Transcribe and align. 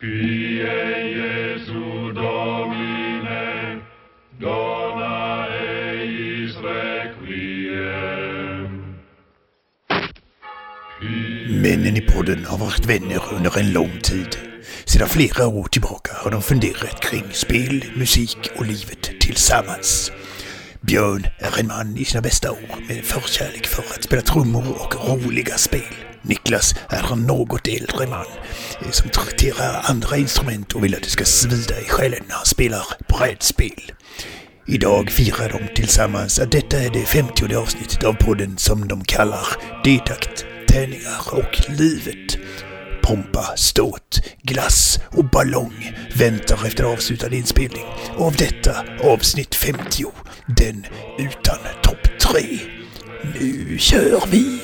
Quie 0.00 0.64
Jesu 1.16 2.12
Domine, 2.14 3.82
dona 4.40 5.46
eis 5.46 6.56
requiem. 6.56 7.84
Männen 11.62 11.96
i 11.96 12.00
podden 12.00 12.44
har 12.44 12.58
varit 12.58 12.86
vänner 12.86 13.22
under 13.32 13.58
en 13.58 13.72
lång 13.72 14.00
tid. 14.02 14.38
Sedan 14.84 15.08
flera 15.08 15.46
år 15.46 15.64
tillbaka 15.64 16.12
har 16.14 16.30
de 16.30 16.42
funderat 16.42 17.00
kring 17.00 17.24
spel, 17.32 17.84
musik 17.96 18.50
och 18.56 18.66
livet 18.66 19.20
tillsammans. 19.20 20.12
Björn 20.80 21.26
är 21.38 21.60
en 21.60 21.66
man 21.66 21.96
i 21.96 22.04
sina 22.04 22.22
bästa 22.22 22.50
år 22.50 22.80
med 22.88 22.96
en 22.96 23.02
förkärlek 23.02 23.66
för 23.66 23.82
att 23.82 24.04
spela 24.04 24.22
trummor 24.22 24.64
och 24.80 25.08
roliga 25.08 25.58
spel. 25.58 26.09
Niklas 26.22 26.74
är 26.88 27.12
en 27.12 27.22
något 27.22 27.68
äldre 27.68 28.06
man 28.06 28.26
eh, 28.80 28.90
som 28.90 29.10
trakterar 29.10 29.80
andra 29.84 30.16
instrument 30.16 30.72
och 30.72 30.84
vill 30.84 30.94
att 30.94 31.02
det 31.02 31.10
ska 31.10 31.24
svida 31.24 31.80
i 31.80 31.84
själen 31.88 32.24
när 32.28 32.34
han 32.34 32.46
spelar 32.46 32.84
brädspel. 33.08 33.92
Idag 34.66 35.10
firar 35.10 35.48
de 35.48 35.74
tillsammans 35.74 36.38
att 36.38 36.52
detta 36.52 36.76
är 36.76 36.90
det 36.90 37.04
50 37.04 37.54
avsnittet 37.54 38.04
av 38.04 38.12
podden 38.12 38.58
som 38.58 38.88
de 38.88 39.04
kallar 39.04 39.46
Detakt, 39.84 40.44
tärningar 40.68 41.20
och 41.32 41.70
livet. 41.78 42.38
Pompa, 43.02 43.56
ståt, 43.56 44.20
glass 44.42 44.98
och 45.10 45.24
ballong 45.24 45.96
väntar 46.16 46.66
efter 46.66 46.84
avslutad 46.84 47.34
inspelning 47.34 47.84
av 48.18 48.36
detta 48.36 48.84
avsnitt 49.04 49.54
50, 49.54 50.04
den 50.46 50.86
utan 51.18 51.58
topp 51.82 52.18
3. 52.20 52.58
Nu 53.40 53.78
kör 53.78 54.26
vi! 54.30 54.60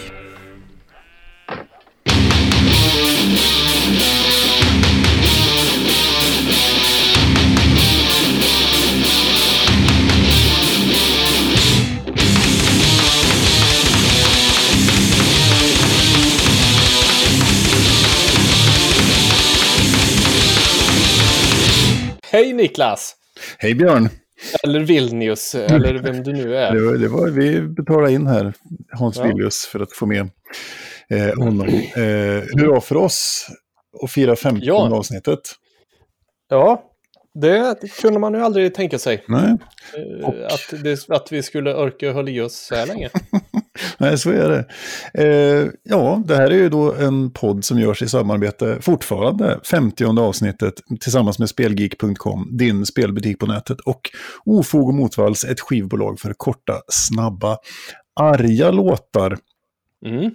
Hej 22.37 22.53
Niklas! 22.53 23.17
Hej 23.59 23.75
Björn! 23.75 24.09
Eller 24.65 24.81
Vilnius, 24.81 25.55
eller 25.55 25.95
vem 25.95 26.23
du 26.23 26.33
nu 26.33 26.57
är. 26.57 26.75
Det 26.75 26.81
var, 26.87 26.95
det 26.95 27.09
var, 27.09 27.29
vi 27.29 27.61
betalade 27.61 28.13
in 28.13 28.27
här, 28.27 28.55
Hans 28.93 29.17
Ja. 29.17 29.23
Villius, 29.23 29.67
för 29.67 29.81
att 29.81 29.93
få 29.93 30.07
med 30.07 30.31
eh, 31.11 31.39
honom. 31.39 31.69
Eh, 31.69 32.03
hur 32.57 32.67
var 32.67 32.81
för 32.81 32.97
oss 32.97 33.47
att 34.05 34.11
fira 34.11 34.37
15 34.37 34.61
Ja. 34.63 34.97
avsnittet? 34.97 35.41
Ja, 36.49 36.83
det 37.35 37.77
kunde 38.01 38.19
man 38.19 38.35
ju 38.35 38.41
aldrig 38.41 38.75
tänka 38.75 38.99
sig. 38.99 39.25
Nej, 39.29 39.57
eh, 40.23 40.29
Att, 40.47 40.83
det, 40.85 41.09
att 41.09 41.33
vi 41.33 41.43
skulle 41.43 41.75
orka 41.75 42.13
hålla 42.13 42.31
i 42.31 42.41
oss 42.41 42.55
så 42.57 42.75
här 42.75 42.87
länge. 42.87 43.11
nej, 43.99 44.19
så 44.19 44.31
är 44.31 44.49
det. 44.49 44.65
Eh, 45.25 45.71
ja, 45.83 46.23
det 46.27 46.37
här 46.37 46.51
är 46.51 46.57
ju 46.57 46.69
då 46.69 46.95
en 46.95 47.31
podd 47.31 47.65
som 47.65 47.79
görs 47.79 48.03
i 48.03 48.09
samarbete, 48.09 48.79
fortfarande, 48.81 49.61
50 49.65 50.05
avsnittet, 50.21 50.75
tillsammans 51.01 51.39
med 51.39 51.49
Spelgeek.com, 51.49 52.49
din 52.53 52.87
spelbutik 52.87 53.39
på 53.39 53.47
nätet, 53.47 53.81
och 53.81 54.01
Ofog 54.45 54.89
och 54.89 54.95
Motvalls, 54.95 55.45
ett 55.45 55.61
skivbolag 55.61 56.21
för 56.21 56.33
korta, 56.33 56.81
snabba, 56.89 57.59
arga 58.21 58.71
låtar. 58.71 59.39
Mm. 60.07 60.31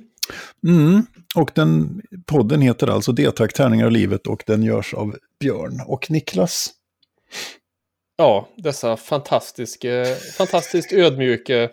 Mm. 0.67 1.05
Och 1.35 1.51
den 1.55 2.01
podden 2.25 2.61
heter 2.61 2.87
alltså 2.87 3.11
D-tack, 3.11 3.53
tärningar 3.53 3.85
och 3.85 3.91
livet 3.91 4.27
och 4.27 4.43
den 4.47 4.63
görs 4.63 4.93
av 4.93 5.15
Björn 5.39 5.81
och 5.87 6.11
Niklas. 6.11 6.69
Ja, 8.17 8.49
dessa 8.57 8.97
fantastiska, 8.97 10.05
fantastiskt 10.37 10.93
ödmjuka, 10.93 11.69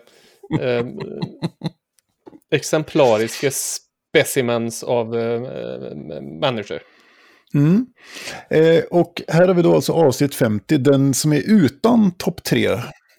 eh, 0.59 0.85
exemplariska 2.51 3.51
specimens 3.51 4.83
av 4.83 5.17
eh, 5.17 5.41
människor. 6.21 6.79
Mm. 7.53 7.85
Eh, 8.49 8.83
och 8.91 9.21
här 9.27 9.47
har 9.47 9.55
vi 9.55 9.61
då 9.61 9.75
alltså 9.75 9.93
avsnitt 9.93 10.35
50, 10.35 10.77
den 10.77 11.13
som 11.13 11.33
är 11.33 11.43
utan 11.45 12.11
topp 12.11 12.43
3. 12.43 12.69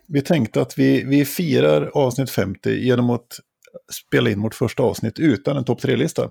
Vi 0.08 0.22
tänkte 0.22 0.60
att 0.60 0.78
vi, 0.78 1.04
vi 1.04 1.24
firar 1.24 1.90
avsnitt 1.94 2.30
50 2.30 2.70
genom 2.70 3.10
att 3.10 3.40
spela 4.06 4.30
in 4.30 4.42
vårt 4.42 4.54
första 4.54 4.82
avsnitt 4.82 5.18
utan 5.18 5.56
en 5.56 5.64
topp 5.64 5.80
3-lista. 5.82 6.30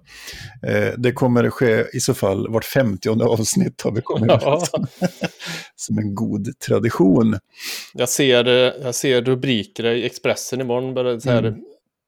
Eh, 0.68 0.94
det 0.98 1.12
kommer 1.12 1.50
ske 1.50 1.84
i 1.94 2.00
så 2.00 2.14
fall 2.14 2.48
vart 2.50 2.66
50 2.66 3.10
avsnitt 3.24 3.82
har 3.82 3.92
vi 3.92 4.02
kommit 4.02 4.32
Ja. 4.42 4.62
Som 5.76 5.98
en 5.98 6.16
god 6.16 6.60
tradition. 6.60 7.40
Jag 7.94 8.10
ser, 8.10 8.48
eh, 8.48 8.74
jag 8.84 8.96
ser 8.96 9.22
rubriker 9.22 9.84
i 9.86 10.06
Expressen 10.06 10.62
imorgon. 10.62 10.94
Bara 10.94 11.20
så 11.20 11.30
här, 11.30 11.44
Mm. 11.44 11.60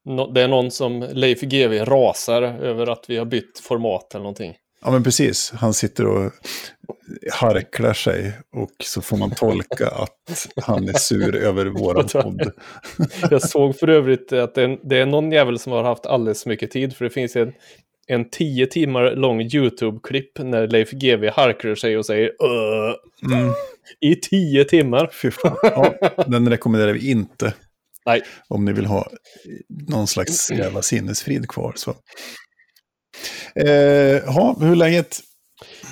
nå- 0.06 0.32
Det 0.32 0.42
är 0.42 0.48
någon 0.48 0.72
som 0.72 1.08
Leif 1.12 1.42
GW 1.42 1.86
rasar 1.86 2.42
över 2.42 2.88
att 2.92 3.06
vi 3.08 3.18
har 3.18 3.26
bytt 3.26 3.60
format 3.60 4.14
eller 4.16 4.24
någonting. 4.24 4.56
Ja, 4.82 4.92
men 4.92 5.04
precis. 5.04 5.52
Han 5.56 5.74
sitter 5.74 6.08
och 6.08 6.32
harklar 7.34 7.94
sig 7.94 8.34
och 8.56 8.72
så 8.84 9.02
får 9.02 9.18
man 9.18 9.32
tolka 9.32 9.88
att 9.88 10.48
han 10.64 10.90
är 10.90 10.94
sur 10.94 11.36
över 11.36 11.66
våran 11.66 12.08
podd. 12.08 12.52
Jag 13.32 13.42
såg 13.50 13.76
för 13.80 13.88
övrigt 13.88 14.34
att 14.34 14.56
det 14.56 14.62
är, 14.64 14.80
det 14.90 14.98
är 14.98 15.06
någon 15.06 15.32
jävel 15.32 15.60
som 15.60 15.72
har 15.72 15.84
haft 15.84 16.06
alldeles 16.06 16.44
för 16.44 16.50
mycket 16.50 16.72
tid. 16.72 16.96
För 16.96 17.06
det 17.06 17.12
finns 17.12 17.36
en, 17.36 17.54
en 18.08 18.30
tio 18.30 18.68
timmar 18.68 19.12
lång 19.16 19.42
YouTube-klipp 19.42 20.40
när 20.40 20.68
Leif 20.68 20.92
GW 20.92 21.30
harklar 21.30 21.76
sig 21.76 21.98
och 21.98 22.06
säger 22.06 22.32
"Öh", 22.44 22.96
Mm, 23.34 23.54
i 24.00 24.16
tio 24.16 24.66
timmar. 24.66 25.10
fy 25.22 25.32
fan. 25.32 25.56
Ja, 25.64 25.94
den 26.28 26.50
rekommenderar 26.50 26.94
vi 26.94 27.10
inte 27.12 27.54
Nej, 28.06 28.22
om 28.48 28.66
ni 28.66 28.74
vill 28.74 28.86
ha 28.86 29.08
någon 29.88 30.08
slags 30.08 30.52
jävla 30.52 30.82
sinnesfrid 30.82 31.48
kvar. 31.48 31.74
Så. 31.76 31.96
Eh, 33.56 33.68
ja, 34.26 34.56
hur 34.60 34.72
är 34.72 34.76
läget? 34.76 35.20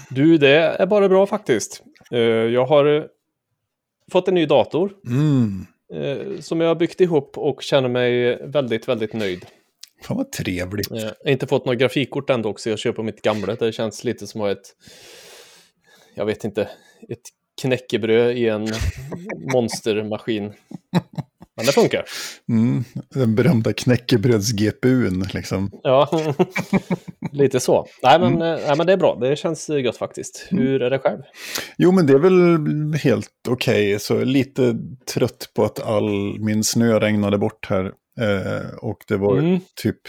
du 0.09 0.37
det 0.37 0.57
är 0.57 0.85
bara 0.85 1.09
bra 1.09 1.25
faktiskt. 1.27 1.83
Eh, 2.11 2.19
Jag 2.19 2.65
har 2.65 2.97
eh, 2.97 3.03
fått 4.11 4.27
en 4.27 4.33
ny 4.33 4.45
dator 4.45 4.93
Mm, 5.07 5.65
eh, 5.93 6.39
som 6.39 6.61
jag 6.61 6.67
har 6.67 6.75
byggt 6.75 7.01
ihop 7.01 7.37
och 7.37 7.63
känner 7.63 7.89
mig 7.89 8.35
väldigt, 8.47 8.87
väldigt 8.87 9.13
nöjd. 9.13 9.45
fan 10.03 10.17
vad 10.17 10.31
trevligt. 10.31 10.91
Eh, 10.91 10.97
Jag 10.97 11.05
har 11.25 11.31
inte 11.31 11.47
fått 11.47 11.65
några 11.65 11.75
grafikkort 11.75 12.29
ändå 12.29 12.49
också. 12.49 12.69
Jag 12.69 12.79
köper 12.79 13.03
mitt 13.03 13.21
gamla. 13.21 13.55
Det 13.55 13.71
känns 13.71 14.03
lite 14.03 14.27
som 14.27 14.41
ha 14.41 14.51
ett, 14.51 14.75
jag 16.15 16.25
vet 16.25 16.43
inte, 16.43 16.61
ett 17.09 17.21
knäckebröd 17.61 18.37
i 18.37 18.47
en 18.47 18.67
monstermaskin. 19.53 20.53
Men 21.59 21.65
det 21.65 21.71
funkar. 21.71 22.05
Mm, 22.49 22.83
den 23.15 23.35
berömda 23.35 23.71
knäckebröds-GPUn 23.73 25.25
liksom. 25.33 25.71
Ja, 25.83 26.09
lite 27.31 27.59
så. 27.59 27.85
Nej 28.03 28.19
men, 28.19 28.33
eh, 28.33 28.57
nej, 28.67 28.77
men 28.77 28.87
det 28.87 28.93
är 28.93 28.97
bra. 28.97 29.17
Det 29.21 29.35
känns 29.35 29.69
gött 29.69 29.97
faktiskt. 29.97 30.47
Hur 30.49 30.81
är 30.81 30.89
det 30.89 30.99
själv? 30.99 31.19
Jo, 31.77 31.91
men 31.91 32.07
det 32.07 32.13
är 32.13 32.17
väl 32.19 32.93
helt 32.99 33.29
okej. 33.49 33.99
Så 33.99 34.23
lite 34.23 34.75
trött 35.13 35.51
på 35.55 35.63
att 35.65 35.79
all 35.87 36.39
min 36.39 36.63
snö 36.63 36.99
regnade 36.99 37.37
bort 37.37 37.65
här. 37.69 37.85
Eh, 38.19 38.69
och 38.81 38.97
det 39.07 39.17
var 39.17 39.37
Mm. 39.37 39.59
typ... 39.75 39.99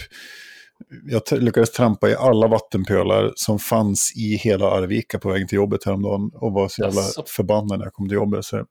Jag 1.11 1.23
lyckades 1.43 1.71
trampa 1.73 2.09
i 2.11 2.15
alla 2.15 2.47
vattenpölar 2.47 3.33
som 3.35 3.59
fanns 3.59 4.13
i 4.17 4.37
hela 4.37 4.71
Arvika 4.71 5.19
på 5.19 5.29
vägen 5.29 5.49
till 5.49 5.57
jobbet 5.57 5.85
häromdagen. 5.85 6.31
Och 6.35 6.53
var 6.53 6.69
så 6.69 6.83
jävla 6.83 7.01
Jaså. 7.01 7.25
förbannad 7.27 7.79
när 7.79 7.87
jag 7.87 7.93
kom 7.93 8.09
till 8.09 8.15
jobbet. 8.15 8.45
Så 8.45 8.65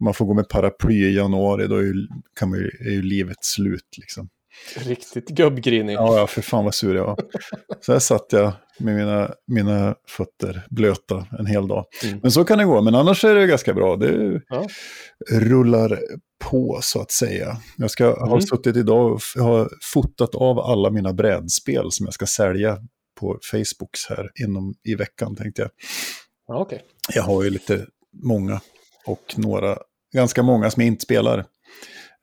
man 0.00 0.14
får 0.14 0.26
gå 0.26 0.34
med 0.34 0.48
paraply 0.48 0.94
i 1.06 1.14
januari, 1.16 1.66
då 1.66 1.76
är 1.76 1.82
ju, 1.82 1.94
kan 2.38 2.50
man 2.50 2.58
ju, 2.58 2.70
är 2.80 2.90
ju 2.90 3.02
livet 3.02 3.44
slut 3.44 3.88
liksom. 3.98 4.28
Riktigt 4.76 5.28
gubbgrinig. 5.28 5.94
Ja, 5.94 6.18
ja, 6.18 6.26
för 6.26 6.42
fan 6.42 6.64
vad 6.64 6.74
sur 6.74 6.94
jag 6.96 7.04
var. 7.06 7.18
Så 7.80 7.92
här 7.92 7.98
satt 7.98 8.26
jag 8.30 8.52
med 8.78 8.94
mina, 8.96 9.30
mina 9.46 9.94
fötter 10.08 10.66
blöta 10.70 11.26
en 11.38 11.46
hel 11.46 11.68
dag. 11.68 11.84
Mm. 12.04 12.18
Men 12.22 12.30
så 12.30 12.44
kan 12.44 12.58
det 12.58 12.64
gå, 12.64 12.82
men 12.82 12.94
annars 12.94 13.24
är 13.24 13.34
det 13.34 13.46
ganska 13.46 13.74
bra. 13.74 13.96
Det 13.96 14.40
Ja. 14.48 14.66
rullar 15.30 15.98
på 16.44 16.78
så 16.82 17.00
att 17.00 17.10
säga. 17.10 17.56
Jag 17.76 17.90
ska 17.90 18.06
ha 18.20 18.26
Mm. 18.26 18.40
suttit 18.40 18.76
idag 18.76 19.12
och 19.12 19.42
ha 19.42 19.68
fotat 19.92 20.34
av 20.34 20.58
alla 20.58 20.90
mina 20.90 21.12
brädspel 21.12 21.86
som 21.90 22.06
jag 22.06 22.14
ska 22.14 22.26
sälja 22.26 22.78
på 23.20 23.38
Facebooks 23.50 24.06
här 24.08 24.30
inom 24.44 24.74
i 24.84 24.94
veckan 24.94 25.36
tänkte 25.36 25.62
jag. 25.62 25.70
Ja, 26.46 26.58
okej. 26.58 26.82
Jag 27.14 27.22
har 27.22 27.42
ju 27.44 27.50
lite 27.50 27.86
många 28.22 28.60
och 29.06 29.34
några, 29.36 29.78
ganska 30.12 30.42
många 30.42 30.70
som 30.70 30.82
jag 30.82 30.88
inte 30.88 31.02
spelar. 31.02 31.38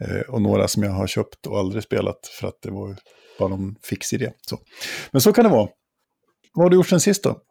Eh, 0.03 0.21
och 0.29 0.41
några 0.41 0.67
som 0.67 0.83
jag 0.83 0.91
har 0.91 1.07
köpt 1.07 1.47
och 1.47 1.59
aldrig 1.59 1.83
spelat 1.83 2.27
för 2.39 2.47
att 2.47 2.61
det 2.61 2.71
var 2.71 2.95
bara 3.39 3.49
någon 3.49 3.75
fix 3.83 4.13
idé. 4.13 4.31
Så. 4.49 4.59
Men 5.11 5.21
så 5.21 5.33
kan 5.33 5.43
det 5.43 5.51
vara. 5.51 5.69
Vad 6.53 6.65
har 6.65 6.69
du 6.69 6.75
gjort 6.75 6.89
sen 6.89 6.99
sist 6.99 7.23
då? 7.23 7.41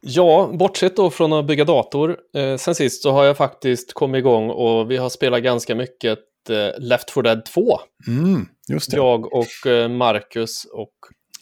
Ja, 0.00 0.50
bortsett 0.58 0.96
då 0.96 1.10
från 1.10 1.32
att 1.32 1.46
bygga 1.46 1.64
dator. 1.64 2.16
Eh, 2.36 2.56
sen 2.56 2.74
sist 2.74 3.02
så 3.02 3.10
har 3.10 3.24
jag 3.24 3.36
faktiskt 3.36 3.94
kommit 3.94 4.18
igång 4.18 4.50
och 4.50 4.90
vi 4.90 4.96
har 4.96 5.08
spelat 5.08 5.42
ganska 5.42 5.74
mycket 5.74 6.18
eh, 6.50 6.78
Left 6.78 7.10
4 7.10 7.22
Dead 7.22 7.44
2. 7.44 7.78
Mm, 8.06 8.46
just 8.68 8.90
det. 8.90 8.96
Jag 8.96 9.32
och 9.32 9.66
eh, 9.66 9.88
Marcus 9.88 10.64
och 10.72 10.94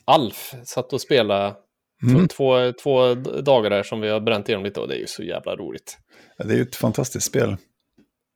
Alf 0.04 0.54
satt 0.64 0.92
och 0.92 1.00
spelade 1.00 1.54
Mm. 2.02 2.28
Två, 2.28 2.72
två 2.82 3.14
dagar 3.14 3.70
där 3.70 3.82
som 3.82 4.00
vi 4.00 4.08
har 4.08 4.20
bränt 4.20 4.48
igenom 4.48 4.64
lite 4.64 4.80
och 4.80 4.88
det 4.88 4.94
är 4.94 4.98
ju 4.98 5.06
så 5.06 5.22
jävla 5.22 5.56
roligt. 5.56 5.98
Ja, 6.36 6.44
Det 6.44 6.52
är 6.52 6.56
ju 6.56 6.62
ett 6.62 6.76
fantastiskt 6.76 7.26
spel. 7.26 7.56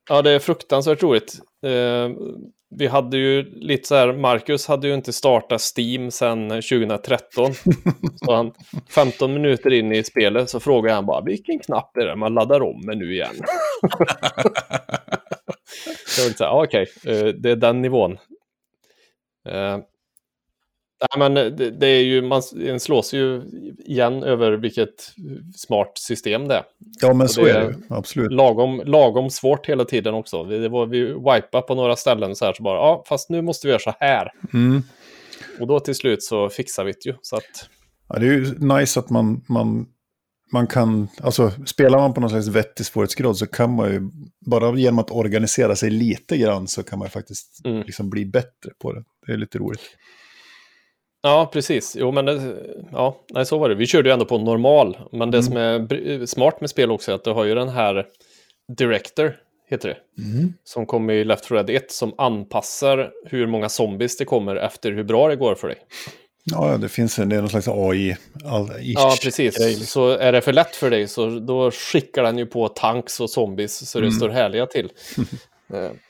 Ja, 0.09 0.21
det 0.21 0.31
är 0.31 0.39
fruktansvärt 0.39 1.03
roligt. 1.03 1.39
Eh, 1.65 2.09
vi 2.75 2.87
hade 2.87 3.17
ju 3.17 3.43
lite 3.43 3.87
så 3.87 3.95
här, 3.95 4.13
Marcus 4.13 4.67
hade 4.67 4.87
ju 4.87 4.93
inte 4.93 5.13
startat 5.13 5.61
Steam 5.77 6.11
sedan 6.11 6.49
2013. 6.49 7.53
så 8.25 8.33
han, 8.35 8.53
15 8.89 9.33
minuter 9.33 9.73
in 9.73 9.91
i 9.91 10.03
spelet 10.03 10.49
så 10.49 10.59
frågade 10.59 10.95
han 10.95 11.05
bara, 11.05 11.21
vilken 11.21 11.59
knapp 11.59 11.97
är 11.97 12.05
det 12.05 12.15
man 12.15 12.33
laddar 12.33 12.61
om 12.61 12.81
med 12.85 12.97
nu 12.97 13.13
igen? 13.13 13.35
jag 16.39 16.63
okej, 16.63 16.87
eh, 17.05 17.25
det 17.25 17.51
är 17.51 17.55
den 17.55 17.81
nivån. 17.81 18.17
Eh, 19.49 19.77
nej, 21.15 21.29
men 21.29 21.55
det, 21.57 21.71
det 21.71 21.87
är 21.87 22.03
ju, 22.03 22.21
man 22.21 22.41
slås 22.79 23.13
ju 23.13 23.41
igen 23.85 24.23
över 24.23 24.51
vilket 24.51 25.13
smart 25.55 25.91
system 25.95 26.47
det 26.47 26.55
är. 26.55 26.63
Ja, 27.01 27.13
men 27.13 27.21
Och 27.21 27.31
så 27.31 27.43
det 27.43 27.51
är 27.51 27.61
det. 27.67 27.75
Absolut. 27.89 28.31
Lagom, 28.31 28.81
lagom 28.85 29.29
svårt 29.29 29.69
hela 29.69 29.85
tiden 29.85 30.13
också. 30.13 30.43
Vi, 30.43 30.57
det 30.57 30.69
var, 30.69 30.85
vi 30.85 31.05
wipade 31.05 31.61
på 31.67 31.75
några 31.75 31.95
ställen 31.95 32.35
så 32.35 32.45
här 32.45 32.53
så 32.53 32.63
bara, 32.63 32.77
ja, 32.77 33.03
fast 33.07 33.29
nu 33.29 33.41
måste 33.41 33.67
vi 33.67 33.71
göra 33.71 33.79
så 33.79 33.93
här. 33.99 34.31
Mm. 34.53 34.83
Och 35.59 35.67
då 35.67 35.79
till 35.79 35.95
slut 35.95 36.23
så 36.23 36.49
fixar 36.49 36.83
vi 36.83 36.91
det 36.91 37.05
ju. 37.05 37.15
Så 37.21 37.35
att, 37.35 37.69
Ja, 38.09 38.19
det 38.19 38.25
är 38.25 38.31
ju 38.31 38.59
nice 38.59 38.99
att 38.99 39.09
man, 39.09 39.41
man, 39.49 39.85
man 40.51 40.67
kan, 40.67 41.07
alltså 41.21 41.51
spelar 41.65 41.97
man 41.99 42.13
på 42.13 42.21
någon 42.21 42.29
slags 42.29 42.47
vettig 42.47 42.85
svårighetsgrad 42.85 43.37
så 43.37 43.47
kan 43.47 43.75
man 43.75 43.91
ju, 43.91 44.01
bara 44.45 44.77
genom 44.77 44.99
att 44.99 45.11
organisera 45.11 45.75
sig 45.75 45.89
lite 45.89 46.37
grann 46.37 46.67
så 46.67 46.83
kan 46.83 46.99
man 46.99 47.09
faktiskt 47.09 47.61
Mm. 47.65 47.83
liksom 47.83 48.09
bli 48.09 48.25
bättre 48.25 48.71
på 48.81 48.93
det. 48.93 49.03
Det 49.27 49.33
är 49.33 49.37
lite 49.37 49.57
roligt. 49.57 49.81
Ja, 51.23 51.49
precis. 51.53 51.95
Jo, 51.99 52.11
men 52.11 52.25
det, 52.25 52.55
ja, 52.91 53.17
nej, 53.33 53.45
så 53.45 53.57
var 53.57 53.69
det. 53.69 53.75
Vi 53.75 53.87
körde 53.87 54.09
ju 54.09 54.13
ändå 54.13 54.25
på 54.25 54.37
normal. 54.37 54.97
Men 55.11 55.31
det 55.31 55.43
som 55.43 55.57
är 55.57 56.25
smart 56.25 56.61
med 56.61 56.69
spel 56.69 56.91
också 56.91 57.11
är 57.11 57.15
att 57.15 57.23
du 57.23 57.31
har 57.31 57.43
ju 57.43 57.55
den 57.55 57.69
här 57.69 58.05
Director, 58.77 59.35
heter 59.69 59.89
det. 59.89 59.97
Som 60.63 60.85
kom 60.85 61.09
i 61.09 61.23
Left 61.23 61.45
4 61.45 61.63
Dead 61.63 61.83
1, 61.83 61.91
som 61.91 62.13
anpassar 62.17 63.11
hur 63.25 63.47
många 63.47 63.69
zombies 63.69 64.17
det 64.17 64.25
kommer 64.25 64.55
efter 64.55 64.91
hur 64.91 65.03
bra 65.03 65.27
det 65.27 65.35
går 65.35 65.55
för 65.55 65.67
dig. 65.67 65.77
Ja, 66.43 66.77
det 66.77 66.89
finns 66.89 67.19
en, 67.19 67.29
det 67.29 67.35
är 67.35 67.39
någon 67.39 67.49
slags 67.49 67.67
AI. 67.67 68.17
All, 68.45 68.71
Ja, 68.81 69.15
precis. 69.23 69.89
Så 69.91 70.09
är 70.09 70.31
det 70.31 70.41
för 70.41 70.53
lätt 70.53 70.75
för 70.75 70.89
dig 70.89 71.07
så 71.07 71.39
då 71.39 71.71
skickar 71.71 72.23
den 72.23 72.37
ju 72.37 72.45
på 72.45 72.67
tanks 72.67 73.19
och 73.19 73.29
zombies 73.29 73.89
så 73.89 73.99
det 73.99 74.11
står 74.11 74.29
härliga 74.29 74.65
till. 74.65 74.89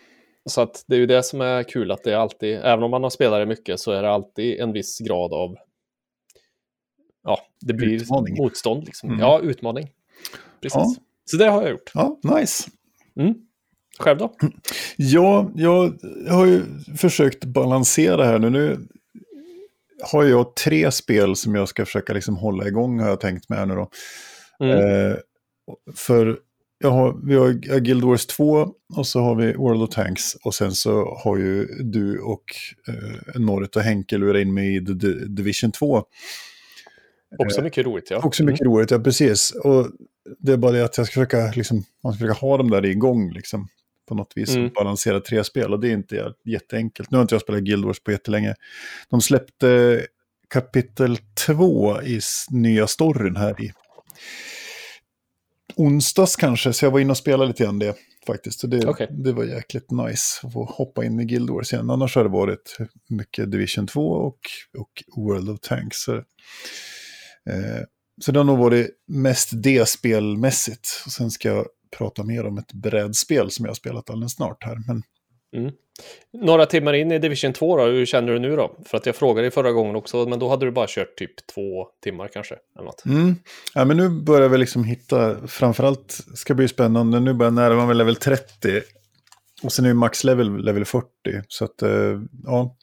Så 0.50 0.62
att 0.62 0.84
det 0.88 0.96
är 0.96 1.00
ju 1.00 1.06
det 1.06 1.24
som 1.24 1.42
är 1.42 1.64
kul 1.64 1.92
att 1.92 2.04
det 2.04 2.12
är 2.12 2.18
alltid, 2.18 2.58
även 2.58 2.84
om 2.84 2.92
man 2.92 3.04
har 3.04 3.10
spelat 3.10 3.42
det 3.42 3.46
mycket 3.46 3.80
så 3.80 3.92
är 3.92 4.02
det 4.02 4.10
alltid 4.10 4.60
en 4.60 4.74
viss 4.74 5.00
grad 5.00 5.34
av, 5.34 5.56
ja, 7.24 7.40
det 7.62 7.74
blir 7.74 8.02
Utmaning. 8.02 8.36
motstånd 8.38 8.86
liksom. 8.86 9.10
Mm. 9.10 9.22
Ja, 9.22 9.40
utmaning. 9.44 9.90
Precis. 10.62 10.76
Ja. 10.76 10.96
Så 11.26 11.38
det 11.38 11.46
har 11.46 11.62
jag 11.62 11.72
gjort. 11.72 11.92
Ja, 11.94 12.20
nice. 12.24 12.70
Mm. 13.20 13.34
Själv 14.00 14.18
då? 14.20 14.34
Ja, 14.98 15.52
jag 15.56 15.94
har 16.30 16.46
ju 16.46 16.62
försökt 16.98 17.46
balansera 17.46 18.26
här 18.26 18.40
nu. 18.40 18.50
Nu 18.50 18.88
har 20.12 20.24
jag 20.24 20.56
tre 20.56 20.92
spel 20.92 21.36
som 21.36 21.56
jag 21.56 21.70
ska 21.70 21.86
försöka 21.86 22.14
liksom 22.14 22.36
hålla 22.38 22.68
igång 22.68 23.00
har 23.00 23.10
jag 23.10 23.20
tänkt 23.20 23.50
med 23.50 23.60
här 23.60 23.66
nu 23.66 23.76
då. 23.76 23.90
Mm. 24.60 24.78
Eh, 25.12 25.18
för 25.96 26.40
jag 26.84 26.92
har, 26.92 27.20
vi 27.28 27.36
har 27.36 27.80
Guild 27.80 28.04
Wars 28.04 28.26
2 28.26 28.68
och 28.96 29.08
så 29.08 29.20
har 29.22 29.36
vi 29.36 29.54
World 29.54 29.82
of 29.82 29.90
Tanks 29.90 30.36
och 30.44 30.56
sen 30.56 30.72
så 30.72 31.18
har 31.24 31.38
ju 31.38 31.66
du 31.66 32.20
och 32.20 32.44
eh, 32.88 33.42
Norrit 33.42 33.76
och 33.76 33.82
Henke 33.82 34.18
lurat 34.18 34.42
in 34.42 34.54
mig 34.54 34.76
i 34.76 34.80
Di- 34.80 35.26
Division 35.28 35.72
2. 35.72 36.04
Också 37.40 37.62
mycket 37.62 37.86
roligt, 37.86 38.08
ja. 38.12 38.18
Också 38.24 38.44
mycket 38.44 38.66
roligt, 38.66 38.92
ja 38.92 39.00
precis. 39.00 39.52
Och 39.52 39.88
det 40.40 40.52
är 40.52 40.58
bara 40.58 40.72
det 40.72 40.84
att 40.86 40.98
jag 40.98 41.08
ska 41.08 41.14
försöka, 41.14 41.52
liksom, 41.56 41.84
man 42.04 42.14
ska 42.14 42.20
försöka 42.26 42.40
ha 42.40 42.58
dem 42.58 42.70
där 42.70 42.86
igång 42.86 43.32
liksom, 43.32 43.68
på 44.08 44.16
något 44.16 44.32
vis. 44.36 44.56
Mm. 44.56 44.70
Balansera 44.76 45.20
tre 45.20 45.44
spel 45.44 45.74
och 45.74 45.80
det 45.80 45.88
är 45.88 45.94
inte 45.94 46.16
jä- 46.16 46.34
jätteenkelt. 46.46 47.12
Nu 47.12 47.18
har 47.18 47.22
inte 47.22 47.36
jag 47.36 47.42
spelat 47.42 47.62
Guild 47.62 47.86
Wars 47.86 48.00
på 48.04 48.12
jättelänge. 48.12 48.56
De 49.10 49.22
släppte 49.22 50.02
kapitel 50.50 51.18
2 51.46 52.02
i 52.02 52.20
nya 52.52 52.88
storyn 52.88 53.36
här 53.36 53.62
i 53.62 53.72
onsdags 55.76 56.36
kanske, 56.36 56.74
så 56.74 56.86
jag 56.86 56.92
var 56.92 57.00
inne 57.00 57.12
och 57.12 57.18
spelade 57.18 57.48
lite 57.48 57.64
grann 57.64 57.80
det 57.80 57.96
faktiskt. 58.28 58.60
Så 58.60 58.68
det, 58.68 58.88
Okej. 58.88 59.08
det 59.12 59.32
var 59.32 59.44
jäkligt 59.44 59.92
nice 59.92 60.48
att 60.48 60.54
få 60.54 60.66
hoppa 60.66 61.06
in 61.06 61.20
i 61.20 61.26
Guild 61.26 61.50
Wars 61.50 61.74
igen. 61.74 61.90
Annars 61.90 62.16
har 62.16 62.24
det 62.24 62.30
varit 62.30 62.78
mycket 63.10 63.52
Division 63.52 63.88
2 63.88 64.12
och, 64.12 64.40
och 64.78 65.24
World 65.24 65.50
of 65.50 65.60
Tanks. 65.60 65.98
Så, 65.98 66.16
eh, 66.16 67.84
så 68.22 68.32
det 68.32 68.40
har 68.40 68.44
nog 68.44 68.58
varit 68.58 68.90
mest 69.08 69.50
det 69.54 69.90
spelmässigt. 69.90 70.88
Och 71.06 71.12
sen 71.12 71.32
ska 71.32 71.48
jag 71.50 71.66
prata 71.98 72.24
mer 72.24 72.46
om 72.46 72.58
ett 72.58 72.74
brädspel 72.74 73.52
som 73.52 73.66
jag 73.66 73.70
har 73.70 73.76
spelat 73.76 74.10
alldeles 74.10 74.34
snart 74.34 74.64
här. 74.64 74.78
Men 74.88 75.04
Mm. 75.54 75.72
Några 76.34 76.66
timmar 76.66 76.94
in 76.94 77.12
i 77.12 77.20
Division 77.20 77.54
2 77.54 77.78
då, 77.78 77.84
hur 77.84 78.06
känner 78.06 78.34
du 78.34 78.40
nu 78.40 78.56
då? 78.56 78.78
För 78.86 78.98
att 78.98 79.06
jag 79.06 79.16
frågade 79.16 79.42
dig 79.42 79.52
förra 79.52 79.72
gången 79.72 79.96
också, 79.96 80.26
men 80.26 80.40
då 80.40 80.50
hade 80.50 80.66
du 80.66 80.72
bara 80.72 80.88
kört 80.90 81.16
typ 81.16 81.48
två 81.48 81.88
timmar 82.04 82.28
kanske. 82.34 82.56
Eller 82.76 82.86
något. 82.86 83.06
Mm. 83.06 83.36
Ja, 83.74 83.86
men 83.86 83.98
nu 83.98 84.10
börjar 84.10 84.50
vi 84.50 84.58
liksom 84.58 84.84
hitta, 84.84 85.48
framförallt 85.48 86.18
ska 86.36 86.54
bli 86.54 86.68
spännande, 86.68 87.20
nu 87.20 87.34
börjar 87.34 87.52
jag 87.52 87.54
närma 87.54 87.86
mig 87.86 87.96
level 87.96 88.16
30. 88.16 88.82
Och 89.64 89.74
sen 89.74 89.86
är 89.86 89.90
ju 89.90 89.96
max 89.96 90.24
level 90.24 90.58
level 90.58 90.86
40. 90.86 91.08
Så 91.48 91.66
att, 91.66 91.82
eh, 91.82 92.22
ja, 92.44 92.78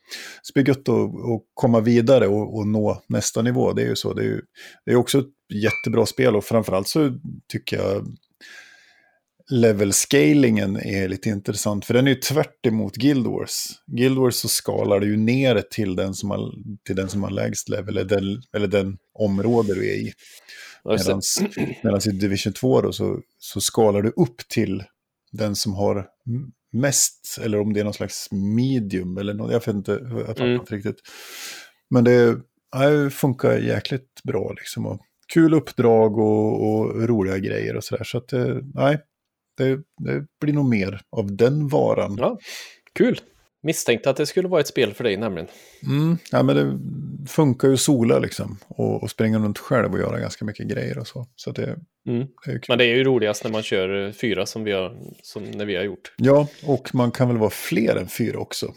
det 0.47 0.55
blir 0.55 0.69
gött 0.69 0.89
att, 0.89 1.05
att 1.05 1.43
komma 1.55 1.81
vidare 1.81 2.27
och, 2.27 2.59
och 2.59 2.67
nå 2.67 3.03
nästa 3.07 3.43
nivå. 3.43 3.73
Det 3.73 3.83
är 3.83 3.87
ju 3.87 3.97
så. 3.97 4.13
Det 4.13 4.23
är 4.23 4.27
ju 4.27 4.43
det 4.85 4.93
är 4.93 4.97
också 4.97 5.19
ett 5.19 5.27
jättebra 5.55 6.07
spel 6.07 6.37
och 6.37 6.45
framförallt 6.45 6.89
så 6.89 7.19
tycker 7.49 7.77
jag 7.77 8.07
level 9.51 9.93
scalingen 9.93 10.77
är 10.77 11.09
lite 11.09 11.29
intressant. 11.29 11.85
För 11.85 11.95
den 11.95 12.07
är 12.07 12.11
ju 12.11 12.17
tvärt 12.17 12.67
emot 12.67 12.97
Guild 12.97 13.27
Wars. 13.27 13.67
Guild 13.87 14.19
Wars 14.19 14.35
så 14.35 14.49
skalar 14.49 15.01
du 15.01 15.07
ju 15.07 15.17
ner 15.17 15.63
till 15.71 15.97
den 15.97 16.15
som 16.15 16.31
har, 16.31 16.53
till 16.87 16.97
den 16.97 17.09
som 17.09 17.23
har 17.23 17.31
lägst 17.31 17.69
level, 17.69 17.97
eller 17.97 18.09
den, 18.09 18.43
eller 18.57 18.67
den 18.67 18.97
område 19.19 19.75
du 19.75 19.91
är 19.91 19.95
i. 19.95 20.13
Medan 21.83 22.01
i 22.07 22.11
Division 22.11 22.53
2 22.53 22.81
då, 22.81 22.93
så, 22.93 23.21
så 23.39 23.61
skalar 23.61 24.03
du 24.03 24.09
upp 24.09 24.49
till 24.49 24.85
den 25.33 25.57
som 25.57 25.75
har 25.75 26.07
mest, 26.73 27.39
eller 27.43 27.61
om 27.61 27.73
det 27.73 27.81
är 27.81 27.85
någon 27.85 27.95
slags 27.95 28.29
medium, 28.33 29.19
eller 29.19 29.35
något, 29.35 29.53
jag 29.53 29.59
vet 29.59 29.69
inte, 29.75 29.93
jag 30.11 30.27
fattar 30.27 30.45
Mm. 30.45 30.61
inte 30.61 30.75
riktigt. 30.75 30.97
Men 31.91 32.05
det, 32.05 32.37
det 32.73 33.11
funkar 33.11 33.59
jäkligt 33.59 34.23
bra 34.25 34.53
liksom. 34.53 34.87
Och 34.87 35.01
kul 35.35 35.55
uppdrag 35.55 36.19
och, 36.19 36.71
och 36.71 37.09
roliga 37.09 37.39
grejer 37.39 37.77
och 37.77 37.85
sådär. 37.85 38.05
Så 38.05 38.19
att, 38.19 38.33
eh, 38.33 38.57
nej, 38.75 38.99
det, 39.61 39.77
det 40.05 40.27
blir 40.41 40.53
nog 40.55 40.65
mer 40.69 41.01
av 41.17 41.37
den 41.37 41.69
varan. 41.69 42.17
Ja, 42.19 42.39
kul. 42.95 43.21
Misstänkte 43.63 44.11
att 44.11 44.17
det 44.17 44.27
skulle 44.27 44.49
vara 44.49 44.61
ett 44.61 44.67
spel 44.67 44.95
för 44.95 45.05
dig 45.05 45.17
nämligen. 45.17 45.49
Mm, 45.87 46.19
ja, 46.33 46.43
men 46.43 46.57
det 46.57 46.79
funkar 47.31 47.69
ju 47.69 47.77
sola 47.77 48.19
liksom. 48.19 48.59
Och, 48.69 49.03
och 49.03 49.11
springa 49.11 49.39
runt 49.39 49.59
själv 49.59 49.93
och 49.93 49.99
göra 49.99 50.19
ganska 50.21 50.45
mycket 50.45 50.69
grejer 50.69 50.99
och 50.99 51.07
så. 51.07 51.27
Så 51.37 51.51
att 51.51 51.57
det, 51.57 51.77
Mm. 52.09 52.27
det. 52.47 52.69
Men 52.69 52.79
det 52.79 52.85
är 52.85 52.97
ju 52.97 53.05
roligast 53.05 53.45
när 53.45 53.51
man 53.51 53.63
kör 53.63 54.07
eh, 54.07 54.13
fyra 54.13 54.47
som 54.47 54.65
vi 54.65 54.73
har, 54.73 54.97
som 55.23 55.43
när 55.45 55.65
vi 55.65 55.77
har 55.77 55.83
gjort. 55.85 56.13
Ja, 56.17 56.47
och 56.67 56.95
man 56.95 57.11
kan 57.11 57.29
väl 57.29 57.39
vara 57.39 57.51
fler 57.51 57.97
än 57.97 58.09
fyra 58.09 58.39
också, 58.39 58.73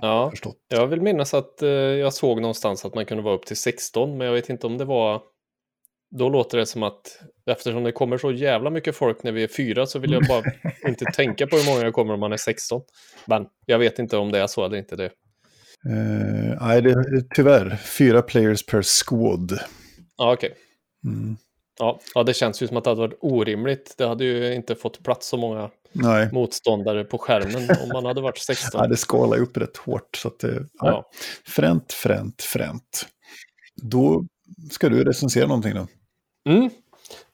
Ja, 0.00 0.30
förstått. 0.30 0.56
jag 0.68 0.86
vill 0.86 1.00
minnas 1.02 1.34
att 1.34 1.62
eh, 1.62 1.68
jag 1.70 2.12
såg 2.14 2.40
någonstans 2.40 2.84
att 2.84 2.94
man 2.94 3.06
kunde 3.06 3.22
vara 3.22 3.34
upp 3.34 3.46
till 3.46 3.56
16, 3.56 4.18
men 4.18 4.26
jag 4.26 4.34
vet 4.34 4.48
inte 4.50 4.66
om 4.66 4.78
det 4.78 4.84
var... 4.84 5.22
Då 6.10 6.28
låter 6.28 6.58
det 6.58 6.66
som 6.66 6.82
att 6.82 7.22
eftersom 7.50 7.84
det 7.84 7.92
kommer 7.92 8.18
så 8.18 8.32
jävla 8.32 8.70
mycket 8.70 8.96
folk 8.96 9.22
när 9.22 9.32
vi 9.32 9.42
är 9.42 9.48
fyra 9.48 9.86
så 9.86 9.98
vill 9.98 10.12
jag 10.12 10.22
bara 10.28 10.42
inte 10.88 11.04
tänka 11.04 11.46
på 11.46 11.56
hur 11.56 11.66
många 11.66 11.84
det 11.84 11.92
kommer 11.92 12.14
om 12.14 12.20
man 12.20 12.32
är 12.32 12.36
16. 12.36 12.82
Men 13.26 13.46
jag 13.66 13.78
vet 13.78 13.98
inte 13.98 14.16
om 14.16 14.32
det 14.32 14.38
är 14.38 14.46
så 14.46 14.64
eller 14.64 14.76
inte. 14.76 14.96
Det. 14.96 15.04
Eh, 15.04 16.58
nej, 16.60 16.82
det 16.82 16.90
är 16.90 17.34
tyvärr 17.34 17.76
fyra 17.76 18.22
players 18.22 18.66
per 18.66 18.82
squad. 18.82 19.58
Ja, 20.16 20.32
okej. 20.32 20.54
Mm. 21.04 21.36
Ja, 21.78 22.00
ja, 22.14 22.22
det 22.22 22.34
känns 22.34 22.62
ju 22.62 22.68
som 22.68 22.76
att 22.76 22.84
det 22.84 22.90
hade 22.90 23.00
varit 23.00 23.18
orimligt. 23.20 23.94
Det 23.98 24.06
hade 24.06 24.24
ju 24.24 24.54
inte 24.54 24.74
fått 24.74 25.02
plats 25.02 25.28
så 25.28 25.36
många 25.36 25.70
Nej, 25.92 26.28
motståndare 26.32 27.04
på 27.04 27.18
skärmen 27.18 27.68
om 27.82 27.88
man 27.92 28.04
hade 28.04 28.20
varit 28.20 28.38
16. 28.38 28.80
nej, 28.80 28.88
det 28.90 28.96
skalar 28.96 29.36
ju 29.36 29.42
upp 29.42 29.56
rätt 29.56 29.76
hårt. 29.76 30.16
Så 30.16 30.28
att 30.28 30.38
det, 30.38 30.54
ja. 30.54 30.66
Ja. 30.78 31.10
Fränt, 31.46 31.92
fränt, 31.92 32.42
fränt. 32.42 33.06
Då 33.82 34.24
ska 34.70 34.88
du 34.88 35.04
recensera 35.04 35.46
någonting 35.46 35.74
då. 35.74 35.86
Mm. 36.48 36.70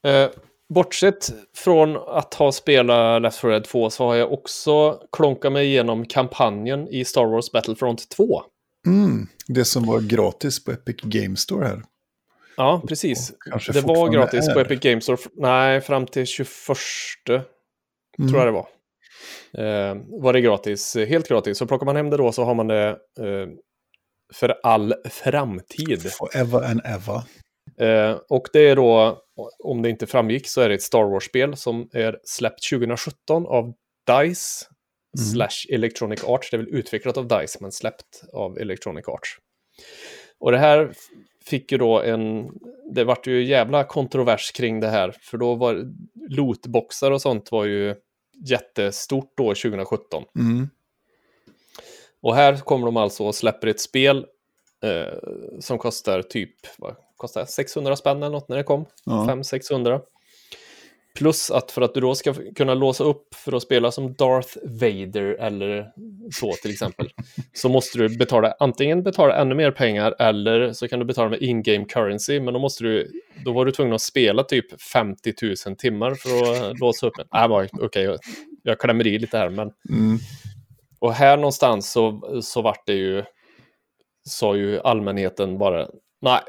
Eh, 0.03 0.31
bortsett 0.75 1.33
från 1.57 1.97
att 1.97 2.35
ha 2.35 2.53
spelat 2.53 3.23
Left 3.23 3.39
4 3.41 3.51
Dead 3.51 3.65
2 3.65 3.91
så 3.91 4.05
har 4.05 4.15
jag 4.15 4.33
också 4.33 5.01
klonkat 5.13 5.53
mig 5.53 5.67
igenom 5.67 6.07
kampanjen 6.07 6.89
i 6.89 7.05
Star 7.05 7.27
Wars 7.27 7.53
Battlefront 7.53 8.09
2. 8.09 8.43
Mm, 8.87 9.27
det 9.49 9.65
som 9.65 9.87
var 9.87 10.01
gratis 10.01 10.65
på 10.65 10.73
Epic 10.73 10.97
Game 11.03 11.37
Store 11.37 11.67
här. 11.67 11.83
Ja, 12.57 12.83
precis. 12.89 13.33
Det 13.73 13.81
var 13.81 14.09
gratis 14.09 14.53
på 14.53 14.61
är. 14.61 14.65
Epic 14.65 14.81
Games 14.81 15.05
Store. 15.05 15.19
Nej, 15.35 15.81
fram 15.81 16.07
till 16.07 16.27
21 16.27 16.49
Mm. 18.19 18.31
tror 18.31 18.45
jag 18.45 18.47
det 18.47 18.53
var. 18.53 18.69
Eh, 19.59 19.97
var 20.23 20.33
det 20.33 20.41
gratis, 20.41 20.97
helt 20.97 21.29
gratis. 21.29 21.59
Så 21.59 21.67
plockar 21.67 21.87
man 21.87 21.97
hem 21.97 22.11
det 22.11 22.17
då 22.17 22.33
så 22.33 22.45
har 22.45 22.55
man 22.55 22.67
det 22.67 22.89
eh, 22.89 23.49
för 24.35 24.55
all 24.63 24.95
framtid. 25.11 26.13
Forever 26.13 26.63
and 26.71 26.81
ever. 26.85 27.23
Eh, 27.79 28.19
och 28.29 28.49
det 28.53 28.69
är 28.69 28.77
då, 28.77 29.23
om 29.59 29.83
det 29.83 29.91
inte 29.91 30.07
framgick, 30.07 30.49
så 30.49 30.61
är 30.61 30.69
det 30.69 30.75
ett 30.75 30.83
Star 30.83 31.05
Wars-spel 31.05 31.57
som 31.57 31.89
är 31.93 32.19
släppt 32.25 32.71
2017 32.71 33.47
av 33.47 33.73
DICE 34.07 34.67
slash 35.33 35.75
Electronic 35.75 36.25
Arts. 36.25 36.51
Det 36.51 36.57
är 36.57 36.59
väl 36.59 36.75
utvecklat 36.75 37.17
av 37.17 37.29
DICE, 37.29 37.59
men 37.61 37.73
släppt 37.73 38.25
av 38.33 38.59
Electronic 38.59 39.09
Arts. 39.09 39.39
Och 40.39 40.53
det 40.53 40.59
här 40.59 40.95
fick 41.45 41.73
ju 41.73 41.79
då 41.79 42.01
en... 42.01 42.51
Det 42.91 43.05
vart 43.05 43.27
ju 43.27 43.45
jävla 43.45 43.85
kontrovers 43.85 44.53
kring 44.53 44.81
det 44.81 44.89
här, 44.89 45.15
för 45.21 45.39
då 45.39 45.55
var 45.55 45.93
lootboxar 46.29 47.11
och 47.11 47.23
sånt 47.23 47.53
var 47.53 47.65
ju 47.65 47.95
jättestort 48.47 49.33
då 49.37 49.45
2017. 49.45 50.25
Mm. 50.39 50.69
Och 52.21 52.35
här 52.35 52.57
kommer 52.57 52.87
de 52.87 52.97
alltså 52.97 53.25
och 53.25 53.35
släpper 53.35 53.67
ett 53.67 53.81
spel 53.81 54.27
eh, 54.83 55.19
som 55.61 55.79
kostar 55.79 56.23
typ 56.23 56.55
vad 56.79 56.97
kostar 57.17 57.41
det? 57.41 57.47
600 57.47 57.97
spänn 57.97 58.17
eller 58.17 58.31
något 58.31 58.49
när 58.49 58.57
det 58.57 58.63
kom. 58.63 58.87
Ja. 59.05 59.27
500-600. 59.29 60.01
Plus 61.19 61.51
att 61.51 61.71
för 61.71 61.83
att 61.83 61.95
du 61.95 62.01
då 62.01 62.15
ska 62.15 62.35
kunna 62.57 62.75
låsa 62.75 63.05
upp 63.05 63.35
för 63.35 63.53
att 63.57 63.63
spela 63.63 63.91
som 63.91 64.15
Darth 64.15 64.59
Vader 64.63 65.35
eller 65.41 65.91
så 66.33 66.53
till 66.53 66.71
exempel, 66.71 67.09
så 67.53 67.69
måste 67.69 67.99
du 67.99 68.19
betala 68.19 68.55
antingen 68.59 69.03
betala 69.03 69.37
ännu 69.37 69.55
mer 69.55 69.71
pengar 69.71 70.15
eller 70.19 70.73
så 70.73 70.89
kan 70.89 70.99
du 70.99 71.05
betala 71.05 71.31
med 71.31 71.43
in-game 71.43 71.85
currency, 71.85 72.41
men 72.41 72.55
då 72.55 72.61
måste 72.61 72.85
du, 72.85 73.11
då 73.45 73.53
var 73.53 73.65
du 73.65 73.73
tvungen 73.73 73.95
att 73.95 74.01
spela 74.01 74.43
typ 74.43 74.83
50 74.83 75.33
000 75.67 75.77
timmar 75.77 76.15
för 76.15 76.71
att 76.71 76.79
låsa 76.79 77.07
upp 77.07 77.15
bara, 77.31 77.69
okej, 77.73 78.05
jag, 78.05 78.19
jag 78.63 78.81
klämmer 78.81 79.07
i 79.07 79.19
lite 79.19 79.39
här, 79.39 79.49
men 79.49 79.71
Mm. 79.91 80.19
och 80.99 81.13
här 81.13 81.37
någonstans 81.37 81.93
så, 81.93 82.41
så 82.43 82.63
vart 82.63 82.87
det 82.87 82.95
ju, 82.95 83.25
sa 84.29 84.57
ju 84.57 84.81
allmänheten 84.81 85.59
bara, 85.59 85.89
nej, 86.21 86.41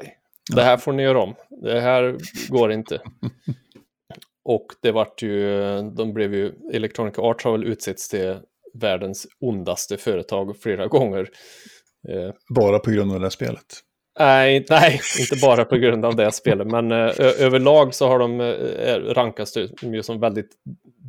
det 0.54 0.62
här 0.62 0.76
får 0.76 0.92
ni 0.92 1.02
göra 1.02 1.22
om. 1.22 1.34
Det 1.62 1.80
här 1.80 2.16
går 2.48 2.72
inte. 2.72 3.00
Och 4.44 4.66
det 4.82 4.92
vart 4.92 5.22
ju, 5.22 5.60
de 5.96 6.12
blev 6.12 6.34
ju, 6.34 6.52
Electronic 6.72 7.18
Arts 7.18 7.44
har 7.44 7.52
väl 7.52 7.64
utsetts 7.64 8.08
till 8.08 8.36
världens 8.74 9.26
ondaste 9.40 9.96
företag 9.96 10.56
flera 10.60 10.86
gånger. 10.86 11.28
Eh, 12.08 12.30
Bara 12.54 12.78
på 12.78 12.90
grund 12.90 13.12
av 13.12 13.20
det 13.20 13.24
här 13.24 13.30
spelet. 13.30 13.64
nej, 14.18 14.66
nej, 14.70 15.00
inte 15.20 15.36
bara 15.42 15.64
på 15.64 15.76
grund 15.76 16.04
av 16.04 16.16
det 16.16 16.32
spelet, 16.32 16.66
men 16.66 16.92
eh, 16.92 17.10
överlag 17.40 17.94
så 17.94 18.08
har 18.08 18.18
de 18.18 18.40
eh, 18.40 19.14
rankas 19.14 19.52
det 19.52 19.82
ju 19.82 20.02
som 20.02 20.20
väldigt 20.20 20.50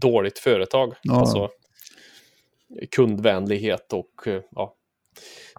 dåligt 0.01 0.39
företag. 0.39 0.93
Ja. 1.01 1.19
Alltså 1.19 1.49
kundvänlighet 2.95 3.93
och 3.93 4.27
ja, 4.51 4.73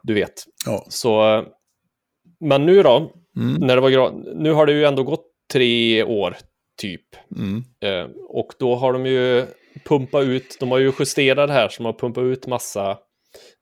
du 0.02 0.14
vet. 0.14 0.44
Ja. 0.66 0.86
Så, 0.88 1.44
men 2.40 2.66
nu 2.66 2.82
då, 2.82 3.12
Mm. 3.38 3.66
när 3.66 3.74
det 3.76 3.80
var 3.80 4.34
nu 4.34 4.52
har 4.52 4.66
det 4.66 4.72
ju 4.72 4.84
ändå 4.84 5.02
gått 5.02 5.26
tre 5.52 6.02
år 6.04 6.36
typ. 6.80 7.04
Mm. 7.36 7.64
Eh, 7.80 8.10
och 8.28 8.52
då 8.58 8.74
har 8.74 8.92
de 8.92 9.06
ju 9.06 9.46
pumpat 9.84 10.24
ut, 10.24 10.56
de 10.60 10.70
har 10.70 10.78
ju 10.78 10.92
justerat 10.98 11.48
det 11.48 11.54
här 11.54 11.68
som 11.68 11.84
har 11.84 11.92
pumpat 11.92 12.22
ut 12.22 12.46
massa 12.46 12.98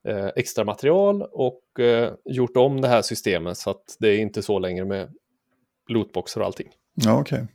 eh, 0.09 0.27
extra 0.37 0.65
material 0.65 1.23
och 1.23 1.81
eh, 1.81 2.13
gjort 2.25 2.57
om 2.57 2.81
det 2.81 2.89
här 2.89 3.03
systemet 3.03 3.59
så 3.59 3.71
att 3.71 3.97
det 3.99 4.09
är 4.09 4.19
inte 4.19 4.43
så 4.43 4.59
längre 4.59 4.85
med 4.85 5.11
lootboxar 5.89 6.41
och 6.41 6.47
allting. 6.47 6.69
Ja, 6.95 7.21
okej. 7.21 7.47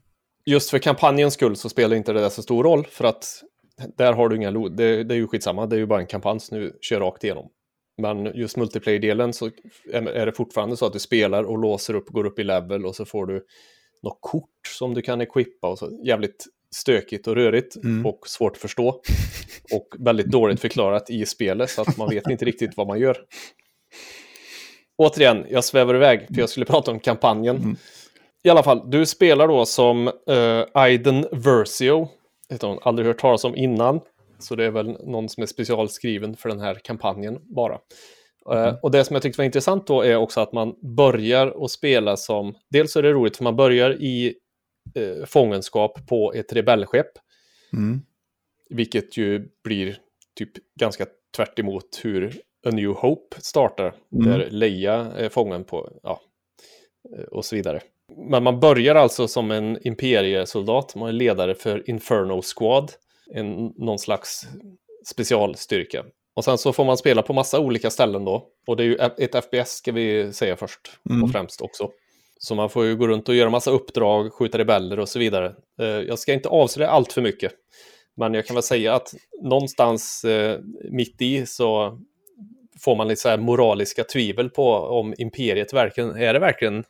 Just 0.46 0.70
för 0.70 0.80
kampanjens 0.80 1.34
skull 1.34 1.56
så 1.56 1.70
spelar 1.70 1.96
inte 1.96 2.13
det 2.13 2.22
där 2.22 2.30
så 2.30 2.42
stor 2.42 2.63
roll 2.63 2.86
för 2.90 3.06
att 3.06 3.44
där 3.98 4.13
har 4.13 4.30
du 4.30 4.36
inga 4.36 4.50
loot, 4.50 4.78
det, 4.78 5.04
det 5.04 5.13
är 5.13 5.18
ju 5.18 5.28
skitsamma, 5.28 5.66
det 5.66 5.75
är 5.75 5.80
ju 5.80 5.86
bara 5.86 6.00
en 6.00 6.08
kampanj 6.08 6.40
som 6.40 6.60
nu 6.60 6.78
kör 6.82 7.00
rakt 7.00 7.24
igenom. 7.24 7.50
Men 8.01 8.25
just 8.36 8.58
multiplayer-delen 8.58 9.34
så 9.34 9.50
är 9.93 10.25
det 10.25 10.31
fortfarande 10.31 10.77
så 10.77 10.86
att 10.86 10.93
du 10.93 11.00
spelar 11.00 11.43
och 11.43 11.58
låser 11.58 11.93
upp, 11.93 12.08
går 12.10 12.25
upp 12.25 12.39
i 12.39 12.43
level 12.43 12.86
och 12.86 12.96
så 12.96 13.05
får 13.05 13.25
du 13.25 13.46
något 14.03 14.17
kort 14.20 14.67
som 14.77 14.93
du 14.93 15.01
kan 15.01 15.22
equippa 15.22 15.67
och 15.67 15.79
så 15.79 16.01
jävligt 16.05 16.46
stökigt 16.75 17.27
och 17.27 17.36
rörigt 17.36 17.75
Mm. 17.75 18.05
och 18.05 18.27
svårt 18.27 18.51
att 18.51 18.62
förstå. 18.62 19.01
Och 19.74 19.88
väldigt 20.00 20.27
dåligt 20.27 20.60
förklarat 20.60 21.10
i 21.10 21.25
spelet 21.25 21.70
så 21.70 21.81
att 21.81 21.98
man 21.98 22.10
vet 22.10 22.29
inte 22.29 22.46
riktigt 22.46 22.77
vad 22.77 22.88
man 22.88 23.00
gör. 23.00 23.17
Återigen, 24.98 25.46
jag 25.50 25.63
svävar 25.63 25.96
iväg 25.96 26.27
för 26.27 26.39
jag 26.39 26.50
skulle 26.50 26.65
prata 26.65 26.91
om 26.91 27.00
kampanjen. 27.00 27.77
I 28.43 28.50
alla 28.50 28.63
fall, 28.63 28.89
du 28.91 29.05
spelar 29.05 29.48
då 29.48 29.65
som 29.65 30.08
uh, 30.08 30.63
Aiden 30.74 31.27
Versio. 31.31 32.08
Heter 32.50 32.67
hon, 32.67 32.79
aldrig 32.81 33.08
hört 33.08 33.20
talas 33.20 33.43
om 33.43 33.55
innan. 33.55 34.00
Så 34.41 34.55
det 34.55 34.65
är 34.65 34.71
väl 34.71 34.98
någon 35.05 35.29
som 35.29 35.43
är 35.43 35.48
specialskriven 35.48 36.36
för 36.36 36.50
den 36.50 36.60
här 36.60 36.75
kampanjen 36.75 37.39
bara. 37.55 37.79
Eh, 38.51 38.75
och 38.81 38.91
det 38.91 39.03
som 39.03 39.13
jag 39.13 39.24
tyckte 39.24 39.38
var 39.38 39.45
intressant 39.45 39.88
då 39.88 40.01
är 40.01 40.15
också 40.15 40.41
att 40.41 40.53
man 40.53 40.75
börjar 40.95 41.63
att 41.65 41.71
spela 41.71 42.17
som... 42.17 42.55
Dels 42.69 42.95
är 42.95 43.03
det 43.03 43.12
roligt 43.12 43.38
för 43.38 43.43
man 43.43 43.55
börjar 43.55 44.01
i 44.01 44.36
uh, 44.98 45.25
fångenskap 45.25 46.07
på 46.07 46.33
ett 46.33 46.53
rebellskepp. 46.53 47.12
Mm. 47.74 48.01
Vilket 48.69 49.17
ju 49.17 49.50
blir 49.63 49.98
typ 50.36 50.51
ganska 50.79 51.05
tvärt 51.36 51.60
emot 51.60 52.01
hur 52.03 52.41
A 52.67 52.69
New 52.71 52.89
Hope 52.89 53.41
startar. 53.41 53.95
Mm. 54.13 54.27
Där 54.27 54.50
Leia 54.50 54.95
är 54.95 55.29
fången 55.29 55.63
på, 55.63 55.91
ja, 56.03 56.21
eh, 57.17 57.24
och 57.24 57.45
så 57.45 57.55
vidare. 57.55 57.81
Men 58.29 58.43
man 58.43 58.60
börjar 58.60 58.95
alltså 58.95 59.27
som 59.27 59.51
en 59.51 59.88
imperiesoldat. 59.88 60.95
Man 60.95 61.10
är 61.10 61.13
ledare 61.13 61.55
för 61.55 61.89
Inferno 61.89 62.41
Squad. 62.41 62.91
En, 63.35 63.73
någon 63.77 64.00
slags 64.00 64.47
specialstyrka. 65.05 66.05
Och 66.35 66.43
sen 66.43 66.57
så 66.57 66.73
får 66.73 66.85
man 66.85 66.97
spela 66.97 67.21
på 67.21 67.33
massa 67.33 67.59
olika 67.59 67.89
ställen 67.89 68.25
då. 68.25 68.47
Och 68.67 68.77
det 68.77 68.83
är 68.83 68.88
ju 68.88 68.95
ett 68.95 69.45
FPS 69.45 69.69
ska 69.71 69.91
vi 69.91 70.33
säga 70.33 70.55
först 70.55 70.79
Mm. 71.09 71.23
och 71.23 71.31
främst 71.31 71.61
också. 71.61 71.89
Så 72.39 72.55
man 72.55 72.69
får 72.69 72.85
ju 72.85 72.95
gå 72.95 73.07
runt 73.07 73.29
och 73.29 73.35
göra 73.35 73.50
massa 73.50 73.71
uppdrag, 73.71 74.33
skjuta 74.33 74.57
rebeller 74.57 75.00
och 75.00 75.09
så 75.09 75.19
vidare. 75.19 75.55
Eh, 75.81 75.85
Jag 75.88 76.19
ska 76.19 76.33
inte 76.33 76.50
avslöja 76.50 76.89
allt 76.89 77.13
för 77.13 77.21
mycket. 77.21 77.51
Men 78.17 78.33
jag 78.33 78.45
kan 78.45 78.53
väl 78.53 78.63
säga 78.63 78.93
att 78.95 79.13
någonstans 79.41 80.23
eh, 80.25 80.59
mitt 80.91 81.21
i 81.21 81.45
så 81.45 82.00
får 82.79 82.95
man 82.95 83.07
lite 83.07 83.21
så 83.21 83.38
moraliska 83.38 84.03
tvivel 84.03 84.50
på 84.50 84.73
om 84.73 85.13
imperiet 85.17 85.73
verkligen, 85.73 86.09
är 86.15 86.33
det 86.33 86.39
verkligen, 86.39 86.83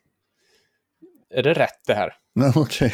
är 1.34 1.44
det 1.44 1.54
rätt 1.54 1.86
det 1.88 1.94
här? 1.94 2.14
Ja, 2.34 2.54
okej. 2.56 2.94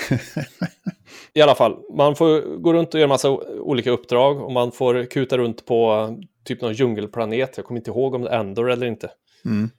I 1.33 1.41
alla 1.41 1.55
fall, 1.55 1.77
man 1.97 2.15
får 2.15 2.57
gå 2.57 2.73
runt 2.73 2.93
och 2.93 2.99
göra 2.99 3.07
massa 3.09 3.29
olika 3.59 3.91
uppdrag 3.91 4.41
och 4.41 4.51
man 4.51 4.71
får 4.71 5.05
kuta 5.05 5.37
runt 5.37 5.65
på 5.65 6.09
typ 6.45 6.61
någon 6.61 6.73
djungelplanet. 6.73 7.57
Jag 7.57 7.65
kommer 7.65 7.79
inte 7.79 7.89
ihåg 7.89 8.15
om 8.15 8.21
det 8.21 8.29
är 8.29 8.39
Endor 8.39 8.71
eller 8.71 8.87
inte. 8.87 9.11
Mm. 9.45 9.69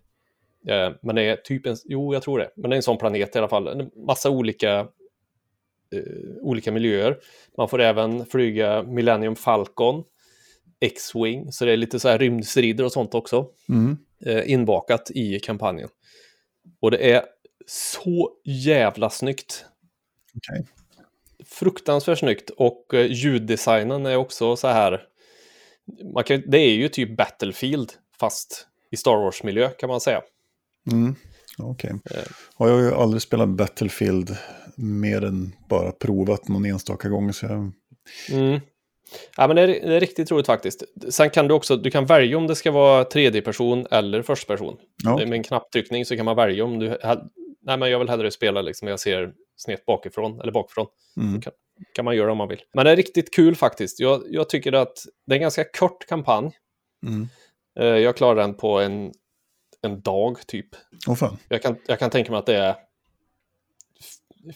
Eh, 0.68 0.96
Men 1.02 1.16
det 1.16 1.22
är 1.22 1.36
typ 1.36 1.66
en, 1.66 1.76
jo 1.84 2.14
jag 2.14 2.22
tror 2.22 2.38
det, 2.38 2.50
men 2.56 2.70
det 2.70 2.74
är 2.74 2.76
en 2.76 2.82
sån 2.82 2.98
planet 2.98 3.36
i 3.36 3.38
alla 3.38 3.48
fall. 3.48 3.68
En 3.68 3.90
massa 4.06 4.30
olika, 4.30 4.78
eh, 5.94 6.02
olika 6.42 6.72
miljöer. 6.72 7.18
Man 7.56 7.68
får 7.68 7.80
även 7.80 8.26
flyga 8.26 8.82
Millennium 8.82 9.36
Falcon, 9.36 10.04
X-Wing, 10.80 11.52
så 11.52 11.64
det 11.64 11.72
är 11.72 11.76
lite 11.76 12.00
så 12.00 12.08
här 12.08 12.18
rymdstrider 12.18 12.84
och 12.84 12.92
sånt 12.92 13.14
också 13.14 13.46
Mm. 13.68 13.96
eh, 14.26 14.50
inbakat 14.52 15.10
i 15.10 15.40
kampanjen. 15.40 15.88
Och 16.80 16.90
det 16.90 17.12
är 17.12 17.22
så 17.68 18.30
jävla 18.44 19.10
snyggt. 19.10 19.64
Okej. 20.36 20.66
Fruktansvärt 21.46 22.18
snyggt 22.18 22.50
och 22.50 22.94
eh, 22.94 23.06
ljuddesignen 23.06 24.06
är 24.06 24.16
också 24.16 24.56
så 24.56 24.68
här. 24.68 25.02
Man 26.14 26.24
kan, 26.24 26.42
det 26.46 26.58
är 26.58 26.74
ju 26.74 26.88
typ 26.88 27.16
Battlefield 27.16 27.92
fast 28.20 28.66
i 28.90 28.96
Star 28.96 29.16
Wars-miljö 29.16 29.68
kan 29.68 29.88
man 29.88 30.00
säga. 30.00 30.22
Mm. 30.92 31.14
Okej. 31.58 31.90
Eh. 31.90 32.22
Ja, 32.58 32.68
jag 32.68 32.74
har 32.74 32.82
ju 32.82 32.94
aldrig 32.94 33.22
spelat 33.22 33.48
Battlefield 33.48 34.36
mer 34.76 35.24
än 35.24 35.54
bara 35.68 35.92
provat 35.92 36.48
någon 36.48 36.64
enstaka 36.64 37.08
gång. 37.08 37.32
Så 37.32 37.46
jag... 37.46 37.72
Mm. 38.30 38.60
Ja, 39.36 39.46
men 39.46 39.56
det, 39.56 39.62
är, 39.62 39.66
det 39.66 39.96
är 39.96 40.00
riktigt 40.00 40.30
roligt 40.30 40.46
faktiskt. 40.46 40.82
Sen 41.08 41.30
kan 41.30 41.48
du 41.48 41.54
också, 41.54 41.76
du 41.76 41.90
kan 41.90 42.06
välja 42.06 42.36
om 42.36 42.46
det 42.46 42.54
ska 42.54 42.70
vara 42.70 43.04
tredje 43.04 43.42
person 43.42 43.86
eller 43.90 44.22
första 44.22 44.52
person. 44.52 44.76
Ja. 45.04 45.16
Med 45.16 45.32
en 45.32 45.42
knapptryckning 45.42 46.04
så 46.04 46.16
kan 46.16 46.24
man 46.24 46.36
välja 46.36 46.64
om 46.64 46.78
du, 46.78 46.98
nej 47.68 47.76
men 47.78 47.90
jag 47.90 47.98
vill 47.98 48.08
hellre 48.08 48.30
spela 48.30 48.62
liksom, 48.62 48.88
jag 48.88 49.00
ser 49.00 49.32
snett 49.56 49.86
bakifrån 49.86 50.40
eller 50.40 50.52
bakifrån. 50.52 50.86
Mm. 51.20 51.40
kan, 51.40 51.52
kan 51.94 52.04
man 52.04 52.16
göra 52.16 52.32
om 52.32 52.38
man 52.38 52.48
vill. 52.48 52.62
Men 52.74 52.84
det 52.84 52.90
är 52.90 52.96
riktigt 52.96 53.34
kul 53.34 53.54
faktiskt. 53.56 54.00
Jag, 54.00 54.22
jag 54.30 54.48
tycker 54.48 54.72
att 54.72 54.98
det 55.26 55.32
är 55.32 55.36
en 55.36 55.40
ganska 55.42 55.64
kort 55.64 56.06
kampanj. 56.06 56.52
Mm. 57.06 57.28
Eh, 57.80 57.86
Jag 58.02 58.16
klarar 58.16 58.34
den 58.40 58.54
på 58.54 58.78
en, 58.80 59.12
en 59.82 60.00
dag 60.00 60.46
typ. 60.46 60.68
Fan. 61.18 61.36
Jag 61.48 61.62
kan, 61.62 61.76
jag 61.86 61.98
kan 61.98 62.10
tänka 62.10 62.32
mig 62.32 62.38
att 62.38 62.46
det 62.46 62.56
är 62.56 62.74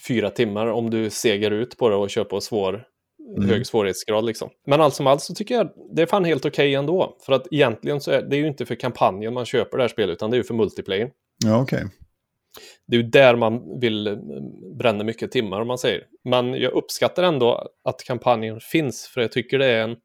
fyra 0.06 0.30
timmar 0.30 0.66
om 0.66 0.90
du 0.90 1.10
segar 1.10 1.50
ut 1.50 1.76
på 1.76 1.88
det 1.88 1.96
och 1.96 2.10
kör 2.10 2.24
på 2.24 2.40
svår, 2.40 2.84
Mm. 3.36 3.48
hög 3.50 3.66
svårighetsgrad. 3.66 4.24
Liksom. 4.24 4.50
Men 4.66 4.80
allt 4.80 4.94
som 4.94 5.06
allt 5.06 5.22
så 5.22 5.34
tycker 5.34 5.54
jag 5.54 5.70
det 5.96 6.02
är 6.02 6.06
fan 6.06 6.24
helt 6.24 6.44
okej 6.44 6.74
ändå. 6.74 7.16
För 7.26 7.32
att 7.32 7.46
egentligen 7.50 8.00
så 8.00 8.10
är 8.10 8.22
det 8.22 8.36
ju 8.36 8.46
inte 8.46 8.66
för 8.66 8.74
kampanjen 8.74 9.34
man 9.34 9.44
köper 9.44 9.76
det 9.78 9.82
här 9.82 9.88
spelet, 9.88 10.12
utan 10.14 10.30
det 10.30 10.34
är 10.36 10.38
ju 10.38 10.44
för 10.44 10.54
multiplayer. 10.54 11.10
Ja, 11.44 11.62
okej. 11.62 11.84
Det 12.86 12.96
är 12.96 13.00
ju 13.00 13.08
där 13.08 13.36
man 13.36 13.80
vill 13.80 14.06
eh, 14.06 14.16
bränna 14.78 15.04
mycket 15.04 15.32
timmar 15.32 15.60
om 15.60 15.68
man 15.68 15.78
säger. 15.78 16.06
Men 16.24 16.54
jag 16.54 16.72
uppskattar 16.72 17.22
ändå 17.22 17.68
att 17.84 18.04
kampanjen 18.04 18.60
finns, 18.60 19.06
för 19.06 19.20
jag 19.20 19.32
tycker 19.32 19.58
det 19.58 19.66
är 19.66 19.82
en... 19.82 19.96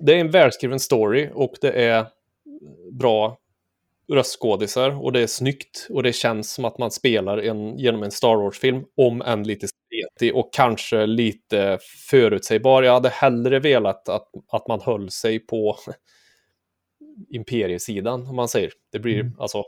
Det 0.00 0.14
är 0.14 0.18
en 0.18 0.30
välskriven 0.30 0.80
story 0.80 1.30
och 1.34 1.54
det 1.60 1.72
är 1.72 2.06
bra 2.92 3.38
röstskådisar 4.12 5.04
och 5.04 5.12
det 5.12 5.20
är 5.20 5.26
snyggt 5.26 5.86
och 5.90 6.02
det 6.02 6.12
känns 6.12 6.52
som 6.52 6.64
att 6.64 6.78
man 6.78 6.90
spelar 6.90 7.38
en, 7.38 7.78
genom 7.78 8.02
en 8.02 8.10
Star 8.10 8.36
Wars-film, 8.36 8.84
om 8.96 9.22
än 9.22 9.42
lite 9.42 9.66
spretig 9.68 10.36
och 10.36 10.54
kanske 10.54 11.06
lite 11.06 11.78
förutsägbar. 12.10 12.82
Jag 12.82 12.92
hade 12.92 13.08
hellre 13.08 13.58
velat 13.58 14.08
att, 14.08 14.28
att 14.52 14.68
man 14.68 14.80
höll 14.80 15.10
sig 15.10 15.38
på 15.38 15.76
imperiesidan, 17.30 18.26
om 18.26 18.36
man 18.36 18.48
säger. 18.48 18.72
Det 18.92 18.98
blir 18.98 19.20
Mm. 19.20 19.32
alltså 19.38 19.64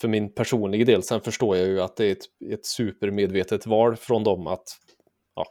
för 0.00 0.08
min 0.08 0.34
personliga 0.34 0.84
del. 0.84 1.02
Sen 1.02 1.20
förstår 1.20 1.56
jag 1.56 1.66
ju 1.66 1.80
att 1.80 1.96
det 1.96 2.06
är 2.06 2.12
ett, 2.12 2.52
ett 2.52 2.66
supermedvetet 2.66 3.66
val 3.66 3.96
från 3.96 4.24
dem 4.24 4.46
att, 4.46 4.78
ja, 5.34 5.46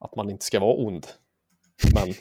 att 0.00 0.16
man 0.16 0.30
inte 0.30 0.44
ska 0.44 0.60
vara 0.60 0.74
ond. 0.74 1.06
Men, 1.94 2.14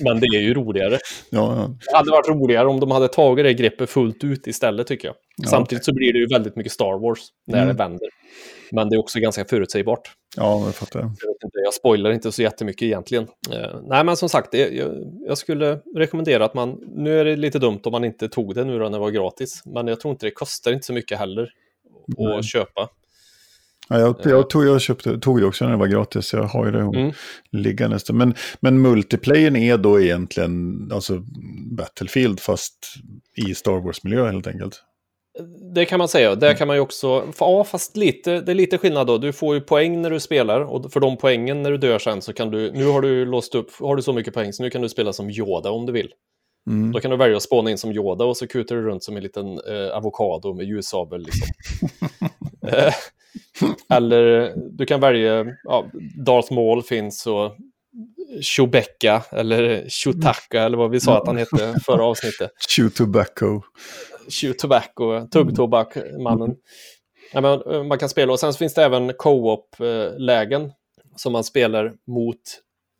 men 0.00 0.20
det 0.20 0.26
är 0.26 0.40
ju 0.40 0.54
roligare. 0.54 0.98
Ja, 1.30 1.56
ja. 1.56 1.70
Det 1.90 1.96
hade 1.96 2.10
varit 2.10 2.28
roligare 2.28 2.68
om 2.68 2.80
de 2.80 2.90
hade 2.90 3.08
tagit 3.08 3.44
det 3.44 3.54
greppet 3.54 3.90
fullt 3.90 4.24
ut 4.24 4.46
istället 4.46 4.86
tycker 4.86 5.08
jag. 5.08 5.14
Ja. 5.36 5.48
Samtidigt 5.48 5.84
så 5.84 5.94
blir 5.94 6.12
det 6.12 6.18
ju 6.18 6.26
väldigt 6.26 6.56
mycket 6.56 6.72
Star 6.72 6.98
Wars 7.02 7.20
när 7.46 7.56
Mm. 7.62 7.68
det 7.68 7.74
vänder. 7.82 8.08
Men 8.72 8.88
det 8.88 8.96
är 8.96 8.98
också 9.00 9.20
ganska 9.20 9.44
förutsägbart. 9.44 10.00
ja 10.36 10.62
jag 10.64 10.74
fattar. 10.74 10.98
Jag, 11.00 11.08
inte, 11.08 11.58
jag 11.64 11.74
spoilar 11.74 12.10
inte 12.10 12.32
så 12.32 12.42
jättemycket 12.42 12.82
egentligen. 12.82 13.28
Eh, 13.52 13.80
nej, 13.82 14.04
men 14.04 14.16
som 14.16 14.28
sagt, 14.28 14.52
det, 14.52 14.68
jag, 14.68 14.88
jag 15.26 15.38
skulle 15.38 15.80
rekommendera 15.96 16.44
att 16.44 16.54
man... 16.54 16.78
Nu 16.96 17.20
är 17.20 17.24
det 17.24 17.36
lite 17.36 17.58
dumt 17.58 17.80
om 17.84 17.92
man 17.92 18.04
inte 18.04 18.28
tog 18.28 18.54
det 18.54 18.64
nu 18.64 18.72
då 18.78 18.84
när 18.84 18.90
det 18.90 18.98
var 18.98 19.10
gratis. 19.10 19.62
Men 19.64 19.86
jag 19.86 20.00
tror 20.00 20.12
inte 20.12 20.26
det 20.26 20.30
kostar 20.30 20.72
inte 20.72 20.86
så 20.86 20.92
mycket 20.92 21.18
heller 21.18 21.48
att 22.38 22.44
köpa. 22.44 22.88
Ja, 23.88 23.98
jag, 24.00 24.16
jag, 24.24 24.50
tog, 24.50 24.66
jag 24.66 24.80
köpte, 24.80 25.18
tog 25.18 25.40
det 25.40 25.46
också 25.46 25.64
när 25.64 25.72
det 25.72 25.78
var 25.78 25.86
gratis, 25.86 26.32
jag 26.32 26.42
har 26.42 26.66
ju 26.66 26.72
det 26.72 26.78
Mm. 26.80 27.12
liggandes. 27.52 28.10
Men, 28.10 28.34
men 28.60 28.82
multiplayern 28.82 29.56
är 29.56 29.76
då 29.78 30.00
egentligen 30.00 30.90
alltså, 30.94 31.22
Battlefield 31.76 32.40
fast 32.40 32.74
i 33.36 33.54
Star 33.54 33.80
Wars-miljö 33.84 34.30
helt 34.30 34.46
enkelt. 34.46 34.82
Det 35.74 35.84
kan 35.84 35.98
man 35.98 36.08
säga. 36.08 36.34
Där 36.34 36.54
kan 36.54 36.66
man 36.66 36.76
ju 36.76 36.80
också... 36.80 37.24
Ja, 37.40 37.64
fast 37.64 37.96
lite, 37.96 38.40
det 38.40 38.52
är 38.52 38.54
lite 38.54 38.78
skillnad 38.78 39.06
då. 39.06 39.18
Du 39.18 39.32
får 39.32 39.54
ju 39.54 39.60
poäng 39.60 40.02
när 40.02 40.10
du 40.10 40.20
spelar 40.20 40.60
och 40.60 40.92
för 40.92 41.00
de 41.00 41.16
poängen 41.16 41.62
när 41.62 41.70
du 41.70 41.76
dör 41.78 41.98
sen 41.98 42.22
så 42.22 42.32
kan 42.32 42.50
du... 42.50 42.72
Nu 42.72 42.86
har 42.86 43.00
du 43.00 43.24
låst 43.24 43.54
upp, 43.54 43.70
har 43.80 43.96
du 43.96 44.02
så 44.02 44.12
mycket 44.12 44.34
poäng 44.34 44.52
så 44.52 44.62
nu 44.62 44.70
kan 44.70 44.82
du 44.82 44.88
spela 44.88 45.12
som 45.12 45.30
Yoda 45.30 45.70
om 45.70 45.86
du 45.86 45.92
vill. 45.92 46.12
Mm. 46.70 46.92
Då 46.92 47.00
kan 47.00 47.10
du 47.10 47.16
välja 47.16 47.36
att 47.36 47.42
spåna 47.42 47.70
in 47.70 47.78
som 47.78 47.92
Yoda 47.92 48.24
och 48.24 48.36
så 48.36 48.46
kutar 48.46 48.76
du 48.76 48.82
runt 48.82 49.04
som 49.04 49.16
en 49.16 49.22
liten 49.22 49.46
eh, 49.46 49.96
avokado 49.96 50.54
med 50.54 50.66
ljussabel. 50.66 51.20
Liksom. 51.22 51.46
eller 53.90 54.52
du 54.70 54.86
kan 54.86 55.00
välja, 55.00 55.46
ja, 55.64 55.86
Darth 56.26 56.52
Maul 56.52 56.82
finns 56.82 57.26
och 57.26 57.56
Chewbacca 58.42 59.22
eller 59.32 59.88
Chewtacca 59.88 60.62
eller 60.62 60.78
vad 60.78 60.90
vi 60.90 61.00
sa 61.00 61.18
att 61.18 61.26
han 61.26 61.36
hette 61.36 61.80
förra 61.86 62.04
avsnittet. 62.04 62.50
Chew 62.76 62.90
tobacco. 62.96 63.62
Chew 64.30 64.52
Tobacco, 64.58 65.26
Tuggtobak-mannen. 65.32 66.56
Ja, 67.32 67.40
men, 67.40 67.62
eh, 67.72 67.82
man 67.84 67.98
kan 67.98 68.08
spela 68.08 68.32
och 68.32 68.40
sen 68.40 68.52
så 68.52 68.58
finns 68.58 68.74
det 68.74 68.84
även 68.84 69.12
co-op-lägen 69.12 70.72
som 71.16 71.32
man 71.32 71.44
spelar 71.44 71.92
mot 72.06 72.36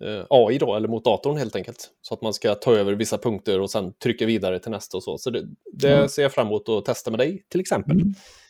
eh, 0.04 0.24
AI 0.30 0.58
då, 0.58 0.74
eller 0.74 0.88
mot 0.88 1.04
datorn 1.04 1.36
helt 1.36 1.56
enkelt. 1.56 1.88
Så 2.02 2.14
att 2.14 2.22
man 2.22 2.34
ska 2.34 2.54
ta 2.54 2.74
över 2.74 2.92
vissa 2.92 3.18
punkter 3.18 3.60
och 3.60 3.70
sen 3.70 3.92
trycka 3.92 4.26
vidare 4.26 4.58
till 4.58 4.70
nästa 4.70 4.96
och 4.96 5.02
så. 5.02 5.18
Så 5.18 5.30
det, 5.30 5.42
det 5.72 5.92
Mm. 5.96 6.08
ser 6.08 6.22
jag 6.22 6.32
fram 6.32 6.46
emot 6.46 6.68
att 6.68 6.84
testa 6.84 7.10
med 7.10 7.20
dig 7.20 7.44
till 7.48 7.60
exempel. 7.60 8.02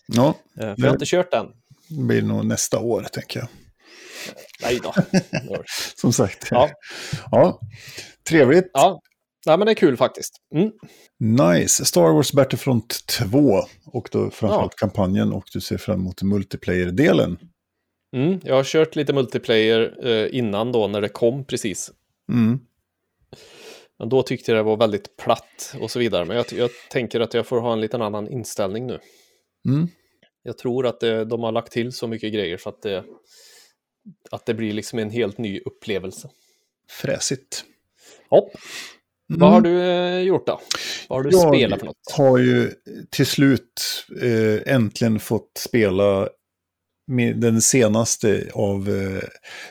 Ja, 0.07 0.35
Eh, 0.61 0.61
För 0.61 0.75
jag 0.77 0.87
har 0.87 0.93
inte 0.93 1.07
kört 1.07 1.31
den. 1.31 1.47
Det 1.89 2.03
blir 2.03 2.23
nog 2.23 2.47
nästa 2.47 2.79
år 2.79 3.03
tänker 3.03 3.41
jag. 3.41 3.49
Nej 4.63 4.81
då. 4.83 4.95
Som 5.97 6.13
sagt. 6.13 6.49
Ja. 6.51 6.71
ja. 7.31 7.61
Trevligt. 8.29 8.71
ja. 8.73 9.01
Nej, 9.47 9.59
men 9.59 9.67
det 9.67 9.73
är 9.73 9.75
kul 9.75 9.97
faktiskt. 9.97 10.35
Mm. 10.55 10.73
Nice. 11.21 11.85
Star 11.85 12.13
Wars 12.13 12.33
Battlefront 12.33 13.07
2. 13.07 13.65
Och 13.87 14.09
då 14.13 14.31
framförallt 14.31 14.77
kampanjen 14.77 15.33
och 15.33 15.45
du 15.53 15.61
ser 15.61 15.77
fram 15.77 16.01
emot 16.01 16.23
multiplayer-delen. 16.23 17.39
Mm. 18.17 18.41
Jag 18.45 18.55
har 18.55 18.65
kört 18.65 18.97
lite 18.97 19.13
multiplayer 19.13 20.07
eh, 20.07 20.39
innan 20.39 20.73
då 20.73 20.89
när 20.89 21.01
det 21.01 21.09
kom 21.09 21.45
precis. 21.45 21.91
Mm. 22.33 22.61
Men 23.99 24.09
då 24.09 24.23
tyckte 24.23 24.51
jag 24.51 24.59
det 24.59 24.63
var 24.63 24.77
väldigt 24.77 25.17
platt 25.17 25.75
och 25.81 25.91
så 25.91 25.99
vidare. 25.99 26.25
Men 26.25 26.37
jag, 26.37 26.47
jag 26.53 26.71
tänker 26.91 27.21
att 27.21 27.35
jag 27.35 27.47
får 27.47 27.61
ha 27.61 27.73
en 27.73 27.81
liten 27.81 28.03
annan 28.03 28.29
inställning 28.29 28.87
nu. 28.87 28.99
Mm. 29.69 29.89
Jag 30.49 30.59
tror 30.59 30.87
att 30.87 31.01
det, 31.01 31.25
de 31.25 31.43
har 31.43 31.53
lagt 31.53 31.73
till 31.73 31.93
så 31.93 32.07
mycket 32.07 32.33
grejer 32.33 32.57
så 32.57 32.69
att 32.69 32.83
det, 32.83 33.05
att 34.31 34.47
det 34.47 34.55
blir 34.55 34.73
liksom 34.73 34.99
en 34.99 35.11
helt 35.11 35.39
ny 35.39 35.61
upplevelse. 35.61 36.31
Fräsigt. 36.91 37.65
Ja. 38.31 38.51
Mm. 39.31 39.41
Vad 39.41 39.51
har 39.51 39.61
du 39.61 39.83
eh, 39.83 40.21
gjort 40.21 40.47
då? 40.47 40.61
Vad 41.09 41.19
har 41.19 41.23
du 41.23 41.31
Jag 41.37 41.55
spelat 41.55 41.79
för 41.79 41.87
något? 41.87 41.97
har 42.13 42.39
ju 42.39 42.73
till 43.11 43.27
slut 43.27 44.07
eh, 44.23 44.75
äntligen 44.75 45.21
fått 45.21 45.51
spela 45.59 46.29
den 47.35 47.61
senaste 47.61 48.51
av 48.55 48.89
eh, 48.89 49.29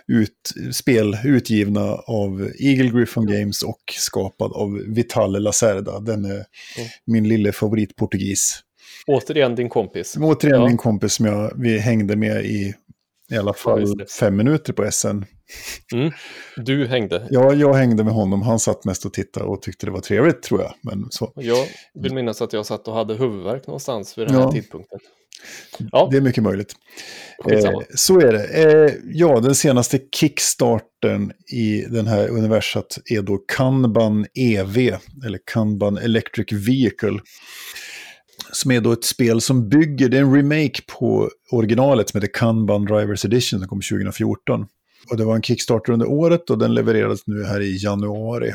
ut, 0.07 0.53
spel 0.71 1.17
utgivna 1.23 1.95
av 1.95 2.51
Eagle 2.59 2.89
Griffon 2.89 3.27
Games 3.27 3.63
och 3.63 3.93
skapad 3.97 4.51
av 4.51 4.81
Vitale 4.87 5.39
Lacerda. 5.39 5.99
Den 5.99 6.25
är 6.25 6.45
min 7.05 7.27
lille 7.27 7.51
favoritportugis. 7.51 8.63
Återigen 9.08 9.56
din 9.56 9.70
kompis. 9.70 10.17
Återigen 10.22 10.60
Ja. 10.62 10.67
min 10.67 10.78
kompis 10.78 11.13
som 11.13 11.26
jag, 11.26 11.52
vi 11.58 11.78
hängde 11.78 12.15
med 12.15 12.46
i 12.46 12.74
i 13.32 13.38
alla 13.38 13.50
Ja, 13.50 13.54
fall 13.54 13.98
det. 13.98 14.12
fem 14.12 14.36
minuter 14.36 14.74
på 14.74 14.91
SN. 14.91 15.08
Mm. 15.93 16.12
Du 16.58 16.88
hängde. 16.88 17.28
Ja, 17.30 17.54
jag 17.54 17.74
hängde 17.74 18.04
med 18.04 18.13
honom. 18.13 18.41
Han 18.41 18.60
satt 18.60 18.86
mest 18.86 19.06
och 19.06 19.13
tittade 19.13 19.46
och 19.46 19.62
tyckte 19.62 19.86
det 19.86 19.91
var 19.91 20.00
trevligt 20.00 20.41
tror 20.43 20.62
jag. 20.62 20.74
Men 20.82 21.08
så, 21.10 21.32
Jag 21.36 21.67
vill 21.93 22.13
minnas 22.13 22.41
att 22.41 22.54
jag 22.54 22.65
satt 22.65 22.88
och 22.88 22.93
hade 22.93 23.13
huvudvärk 23.13 23.67
någonstans 23.67 24.17
vid 24.17 24.28
den 24.28 24.36
Ja. 24.36 24.41
här 24.43 24.52
tidpunkten. 24.52 25.00
Ja, 25.91 26.08
det 26.12 26.17
är 26.17 26.22
mycket 26.22 26.43
möjligt. 26.43 26.74
Eh, 27.52 27.72
så 27.96 28.20
är 28.20 28.32
det. 28.32 28.43
Eh, 28.48 28.91
ja, 29.04 29.39
den 29.39 29.56
senaste 29.56 30.00
kickstarten 30.15 31.32
i 31.54 31.82
den 31.82 32.08
här 32.08 32.28
universat 32.30 32.98
är 33.06 33.22
då 33.22 33.38
Kanban 33.38 34.26
EV, 34.34 34.78
eller 35.26 35.39
Kanban 35.54 35.98
Electric 35.98 36.52
Vehicle. 36.67 37.20
Som 38.51 38.71
är 38.71 38.81
då 38.81 38.91
ett 38.91 39.03
spel 39.03 39.41
som 39.41 39.69
bygger, 39.69 40.10
det 40.10 40.17
är 40.17 40.21
en 40.21 40.36
remake 40.36 40.81
på 40.99 41.29
originalet 41.51 42.10
som 42.10 42.21
heter 42.21 42.33
Kanban 42.33 42.86
Drivers 42.86 43.25
Edition 43.25 43.60
som 43.60 43.67
kom 43.67 43.81
2014. 43.81 44.67
Och 45.10 45.17
det 45.17 45.25
var 45.25 45.36
en 45.36 45.41
Kickstarter 45.41 45.93
under 45.93 46.07
året 46.07 46.49
och 46.49 46.57
den 46.57 46.73
levererades 46.73 47.27
nu 47.27 47.43
här 47.43 47.62
i 47.62 47.77
januari. 47.83 48.53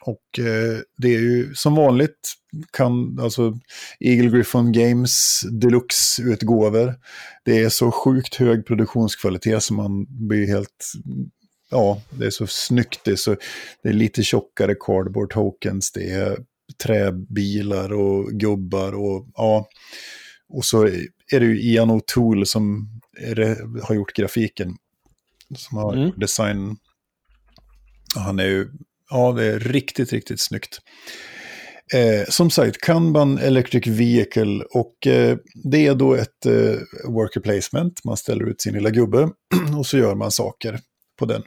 Och 0.00 0.38
eh, 0.38 0.78
det 0.98 1.14
är 1.14 1.20
ju 1.20 1.54
som 1.54 1.74
vanligt, 1.74 2.32
kan, 2.72 3.18
alltså 3.20 3.58
Eagle 4.00 4.30
Griffon 4.30 4.72
Games 4.72 5.40
Deluxe-utgåvor. 5.50 6.94
Det 7.44 7.62
är 7.62 7.68
så 7.68 7.90
sjukt 7.90 8.34
hög 8.34 8.66
produktionskvalitet 8.66 9.62
som 9.62 9.76
man 9.76 10.06
blir 10.28 10.46
helt... 10.46 10.92
Ja, 11.70 12.02
det 12.10 12.26
är 12.26 12.30
så 12.30 12.46
snyggt. 12.46 13.00
Det 13.04 13.10
är, 13.10 13.16
så, 13.16 13.36
det 13.82 13.88
är 13.88 13.92
lite 13.92 14.22
tjockare 14.22 14.74
cardboard 14.74 15.32
tokens. 15.32 15.92
Det 15.92 16.10
är 16.10 16.38
träbilar 16.82 17.92
och 17.92 18.30
gubbar 18.30 18.92
och 18.92 19.26
ja. 19.34 19.68
Och 20.48 20.64
så 20.64 20.86
är 21.32 21.40
det 21.40 21.46
ju 21.46 21.60
Ian 21.60 21.90
O'Toole 21.90 22.44
som 22.44 22.88
är 23.20 23.56
har 23.82 23.94
gjort 23.94 24.12
grafiken. 24.12 24.76
Som 25.56 25.78
har 25.78 25.96
Mm. 25.96 26.12
design. 26.16 26.76
Han 28.16 28.38
är 28.38 28.46
ju, 28.46 28.68
ja 29.10 29.32
det 29.32 29.44
är 29.44 29.58
riktigt, 29.58 30.12
riktigt 30.12 30.40
snyggt. 30.40 30.80
Eh, 31.94 32.24
som 32.28 32.50
sagt, 32.50 32.80
Kanban 32.80 33.38
Electric 33.38 33.86
Vehicle 33.86 34.64
och 34.70 35.06
eh, 35.06 35.36
det 35.64 35.86
är 35.86 35.94
då 35.94 36.14
ett 36.14 36.46
eh, 36.46 36.78
worker 37.08 37.40
placement. 37.40 38.04
Man 38.04 38.16
ställer 38.16 38.48
ut 38.48 38.60
sin 38.60 38.74
lilla 38.74 38.90
gubbe 38.90 39.28
och 39.78 39.86
så 39.86 39.98
gör 39.98 40.14
man 40.14 40.30
saker 40.30 40.80
på 41.18 41.26
den. 41.26 41.42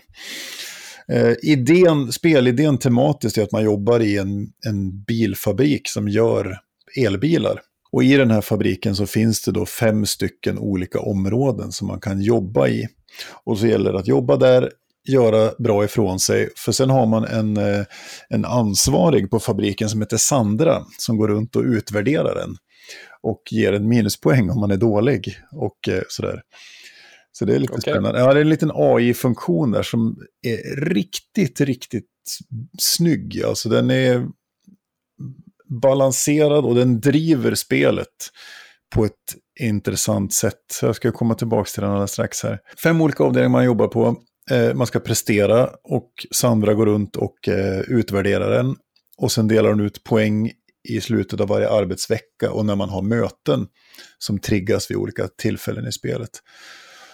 Eh, 1.12 1.34
idén, 1.42 2.12
spelidén 2.12 2.78
tematiskt 2.78 3.38
är 3.38 3.44
att 3.44 3.52
man 3.52 3.64
jobbar 3.64 4.00
i 4.00 4.18
en, 4.18 4.48
en 4.66 5.04
bilfabrik 5.04 5.90
som 5.90 6.08
gör 6.08 6.58
elbilar. 6.98 7.62
Och 7.92 8.04
i 8.04 8.18
den 8.18 8.32
här 8.32 8.42
fabriken 8.42 8.96
så 8.96 9.06
finns 9.06 9.42
det 9.42 9.52
då 9.52 9.66
fem 9.66 10.06
stycken 10.06 10.60
olika 10.60 11.00
områden 11.00 11.72
som 11.72 11.88
man 11.88 12.00
kan 12.00 12.22
jobba 12.22 12.68
i. 12.68 12.88
Och 13.44 13.58
så 13.58 13.68
gäller 13.68 13.94
det 13.94 14.00
att 14.00 14.08
jobba 14.08 14.38
där, 14.38 14.72
göra 15.08 15.52
bra 15.60 15.84
ifrån 15.86 16.20
sig. 16.20 16.50
För 16.58 16.72
sen 16.72 16.90
har 16.90 17.06
man 17.06 17.26
en, 17.26 17.58
eh, 17.58 17.86
en 18.30 18.46
ansvarig 18.46 19.30
på 19.30 19.40
fabriken 19.40 19.90
som 19.90 20.02
heter 20.02 20.18
Sandra 20.18 20.86
som 20.98 21.18
går 21.18 21.28
runt 21.28 21.56
och 21.56 21.64
utvärderar 21.64 22.36
den. 22.36 22.56
Och 23.22 23.42
ger 23.52 23.74
en 23.74 23.88
minuspoäng 23.88 24.50
om 24.50 24.60
man 24.60 24.72
är 24.72 24.78
dålig 24.78 25.38
och 25.52 25.90
eh, 25.90 26.02
sådär. 26.10 26.42
Så 27.38 27.46
det 27.46 27.56
är 27.56 27.60
lite 27.60 27.74
Okej. 27.74 27.94
spännande. 27.94 28.20
Ja, 28.20 28.34
det 28.34 28.40
är 28.40 28.42
en 28.42 28.50
liten 28.50 28.72
AI-funktion 28.74 29.72
där 29.72 29.84
som 29.84 30.18
är 30.42 30.76
riktigt, 30.76 31.62
riktigt 31.62 32.10
snygg. 32.80 33.44
Alltså 33.44 33.70
den 33.70 33.92
är 33.92 34.28
balanserad 35.82 36.66
och 36.66 36.76
den 36.76 37.00
driver 37.00 37.56
spelet 37.56 38.08
på 38.96 39.06
ett 39.06 39.14
intressant 39.60 40.34
sätt. 40.34 40.60
Så 40.74 40.86
jag 40.86 40.96
ska 40.96 41.12
komma 41.12 41.36
tillbaka 41.36 41.70
till 41.70 41.82
den 41.82 41.92
alldeles 41.92 42.12
strax 42.12 42.44
här. 42.44 42.60
Fem 42.84 43.02
olika 43.02 43.24
avdelningar 43.24 43.50
man 43.50 43.66
jobbar 43.66 43.88
på. 43.88 44.16
Eh, 44.52 44.74
man 44.74 44.88
ska 44.88 45.00
prestera 45.00 45.70
och 45.84 46.12
Sandra 46.32 46.74
går 46.74 46.86
runt 46.86 47.16
och 47.16 47.48
eh, 47.48 47.80
utvärderar 47.80 48.52
den. 48.52 48.76
Och 49.18 49.32
sen 49.32 49.48
delar 49.48 49.70
hon 49.70 49.80
ut 49.80 50.04
poäng 50.04 50.52
i 50.90 51.02
slutet 51.02 51.40
av 51.42 51.48
varje 51.48 51.70
arbetsvecka 51.70 52.52
och 52.52 52.66
när 52.66 52.76
man 52.76 52.90
har 52.90 53.02
möten 53.02 53.68
som 54.18 54.40
triggas 54.40 54.92
vid 54.92 54.98
olika 54.98 55.28
tillfällen 55.28 55.88
i 55.88 55.92
spelet. 55.92 56.32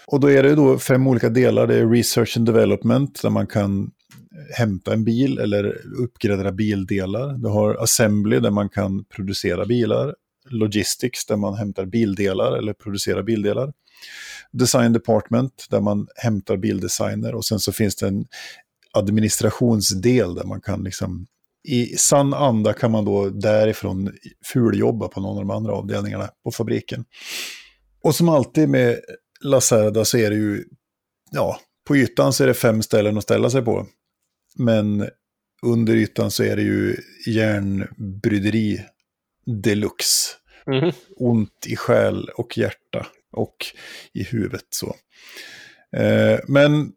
Och 0.06 0.20
då 0.20 0.32
är 0.32 0.44
det 0.44 0.56
då 0.56 0.80
fem 0.80 1.08
olika 1.08 1.30
delar. 1.30 1.68
Det 1.68 1.76
är 1.76 1.90
research 1.90 2.38
and 2.38 2.46
development 2.46 3.22
där 3.22 3.30
man 3.30 3.48
kan 3.48 3.92
hämta 4.58 4.94
en 4.94 5.04
bil 5.04 5.40
eller 5.40 5.82
uppgradera 6.00 6.52
bildelar. 6.52 7.38
Du 7.38 7.50
har 7.50 7.76
assembly 7.76 8.40
där 8.40 8.52
man 8.52 8.70
kan 8.70 9.06
producera 9.06 9.66
bilar. 9.66 10.16
Logistics 10.50 11.26
där 11.26 11.36
man 11.36 11.54
hämtar 11.54 11.86
bildelar 11.86 12.58
eller 12.58 12.74
producerar 12.74 13.24
bildelar. 13.24 13.74
Design 14.52 14.94
department 14.94 15.68
där 15.70 15.82
man 15.82 16.08
hämtar 16.16 16.58
bildesigner 16.58 17.36
och 17.36 17.46
sen 17.46 17.60
så 17.60 17.72
finns 17.72 17.96
det 17.96 18.08
en 18.08 18.26
administrationsdel 18.94 20.36
där 20.36 20.44
man 20.44 20.62
kan 20.62 20.84
liksom 20.84 21.28
i 21.68 21.86
sann 21.86 22.34
anda 22.34 22.74
kan 22.74 22.92
man 22.92 23.06
då 23.06 23.30
därifrån 23.30 24.12
fuljobba 24.46 25.08
på 25.08 25.22
någon 25.22 25.38
av 25.38 25.46
de 25.46 25.52
andra 25.52 25.74
avdelningarna 25.74 26.30
på 26.44 26.52
fabriken. 26.52 27.06
Och 28.04 28.16
som 28.16 28.30
alltid 28.30 28.70
med 28.70 29.00
Lacerda 29.44 30.06
så 30.06 30.18
är 30.18 30.30
det 30.30 30.36
ju, 30.36 30.64
ja, 31.32 31.60
på 31.88 31.98
ytan 31.98 32.34
så 32.34 32.44
är 32.44 32.48
det 32.48 32.54
fem 32.54 32.84
ställen 32.84 33.18
att 33.18 33.24
ställa 33.24 33.50
sig 33.50 33.62
på. 33.62 33.88
Men 34.56 35.10
under 35.62 35.96
ytan 35.96 36.32
så 36.32 36.44
är 36.44 36.56
det 36.56 36.62
ju 36.62 36.96
järnbryderi 37.28 38.82
deluxe. 39.46 40.30
Mhm. 40.68 40.92
Ont 41.16 41.68
i 41.68 41.76
själ 41.76 42.30
och 42.36 42.58
hjärta 42.58 43.08
och 43.32 43.56
i 44.14 44.24
huvudet 44.24 44.68
så. 44.70 44.96
Eh, 45.98 46.40
men 46.48 46.92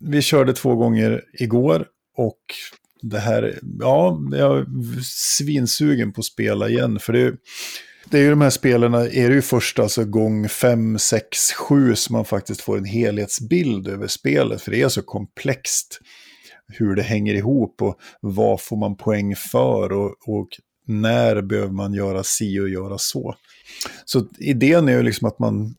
vi 0.00 0.22
körde 0.22 0.52
två 0.52 0.74
gånger 0.74 1.24
igår 1.32 1.86
och 2.16 2.40
det 3.02 3.18
här, 3.18 3.58
ja, 3.80 4.20
jag 4.32 4.58
är 4.58 4.66
svinsugen 5.04 6.12
på 6.12 6.20
att 6.20 6.24
spela 6.24 6.68
igen. 6.68 6.98
För 6.98 7.12
det, 7.12 7.36
det 8.10 8.18
är 8.18 8.22
ju 8.22 8.30
de 8.30 8.40
här 8.40 8.50
spelen, 8.50 8.94
är 8.94 9.28
det 9.28 9.34
ju 9.34 9.42
först 9.42 9.78
alltså 9.78 10.04
gång 10.04 10.48
5, 10.48 10.98
6, 10.98 11.52
7 11.52 11.94
som 11.94 12.12
man 12.12 12.24
faktiskt 12.24 12.60
får 12.60 12.78
en 12.78 12.84
helhetsbild 12.84 13.88
över 13.88 14.06
spelet. 14.06 14.62
För 14.62 14.70
det 14.70 14.82
är 14.82 14.88
så 14.88 15.02
komplext 15.02 16.00
hur 16.68 16.94
det 16.94 17.02
hänger 17.02 17.34
ihop 17.34 17.82
och 17.82 17.98
vad 18.20 18.60
får 18.60 18.76
man 18.76 18.96
poäng 18.96 19.36
för 19.36 19.92
och, 19.92 20.14
och 20.26 20.48
när 20.86 21.42
behöver 21.42 21.72
man 21.72 21.94
göra 21.94 22.22
si 22.22 22.60
och 22.60 22.68
göra 22.68 22.98
så. 22.98 23.34
Så 24.04 24.26
idén 24.38 24.88
är 24.88 24.92
ju 24.92 25.02
liksom 25.02 25.28
att 25.28 25.38
man, 25.38 25.74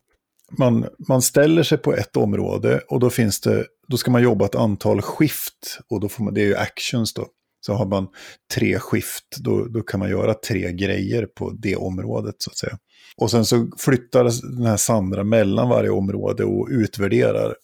man, 0.58 0.86
man 1.08 1.22
ställer 1.22 1.63
sig 1.63 1.78
på 1.78 1.94
ett 1.94 2.18
område 2.18 2.82
och 2.89 3.00
då 3.00 3.10
finns 3.10 3.42
det, 3.42 3.65
då 3.88 3.98
ska 3.98 4.12
man 4.12 4.24
jobba 4.24 4.46
ett 4.46 4.56
antal 4.56 5.02
skift 5.02 5.80
och 5.89 6.00
då 6.00 6.10
får 6.10 6.24
man, 6.24 6.34
det 6.34 6.42
är 6.42 6.46
ju 6.46 6.56
actions 6.56 7.13
då. 7.13 7.28
Så 7.62 7.74
har 7.74 7.86
man 7.86 8.08
tre 8.54 8.80
skift, 8.80 9.38
då, 9.38 9.65
då 9.65 9.82
kan 9.82 10.00
man 10.00 10.10
göra 10.10 10.34
tre 10.34 10.72
grejer 10.72 11.26
på 11.26 11.52
det 11.60 11.76
området 11.76 12.36
så 12.38 12.50
att 12.52 12.58
säga. 12.58 12.78
Och 13.17 13.32
sen 13.32 13.45
så 13.45 13.67
flyttar 13.78 14.24
den 14.58 14.65
här 14.65 14.78
Sandra 14.78 15.24
mellan 15.24 15.69
varje 15.69 15.89
område 15.89 16.43
och 16.43 16.67
utvärderar 16.72 17.56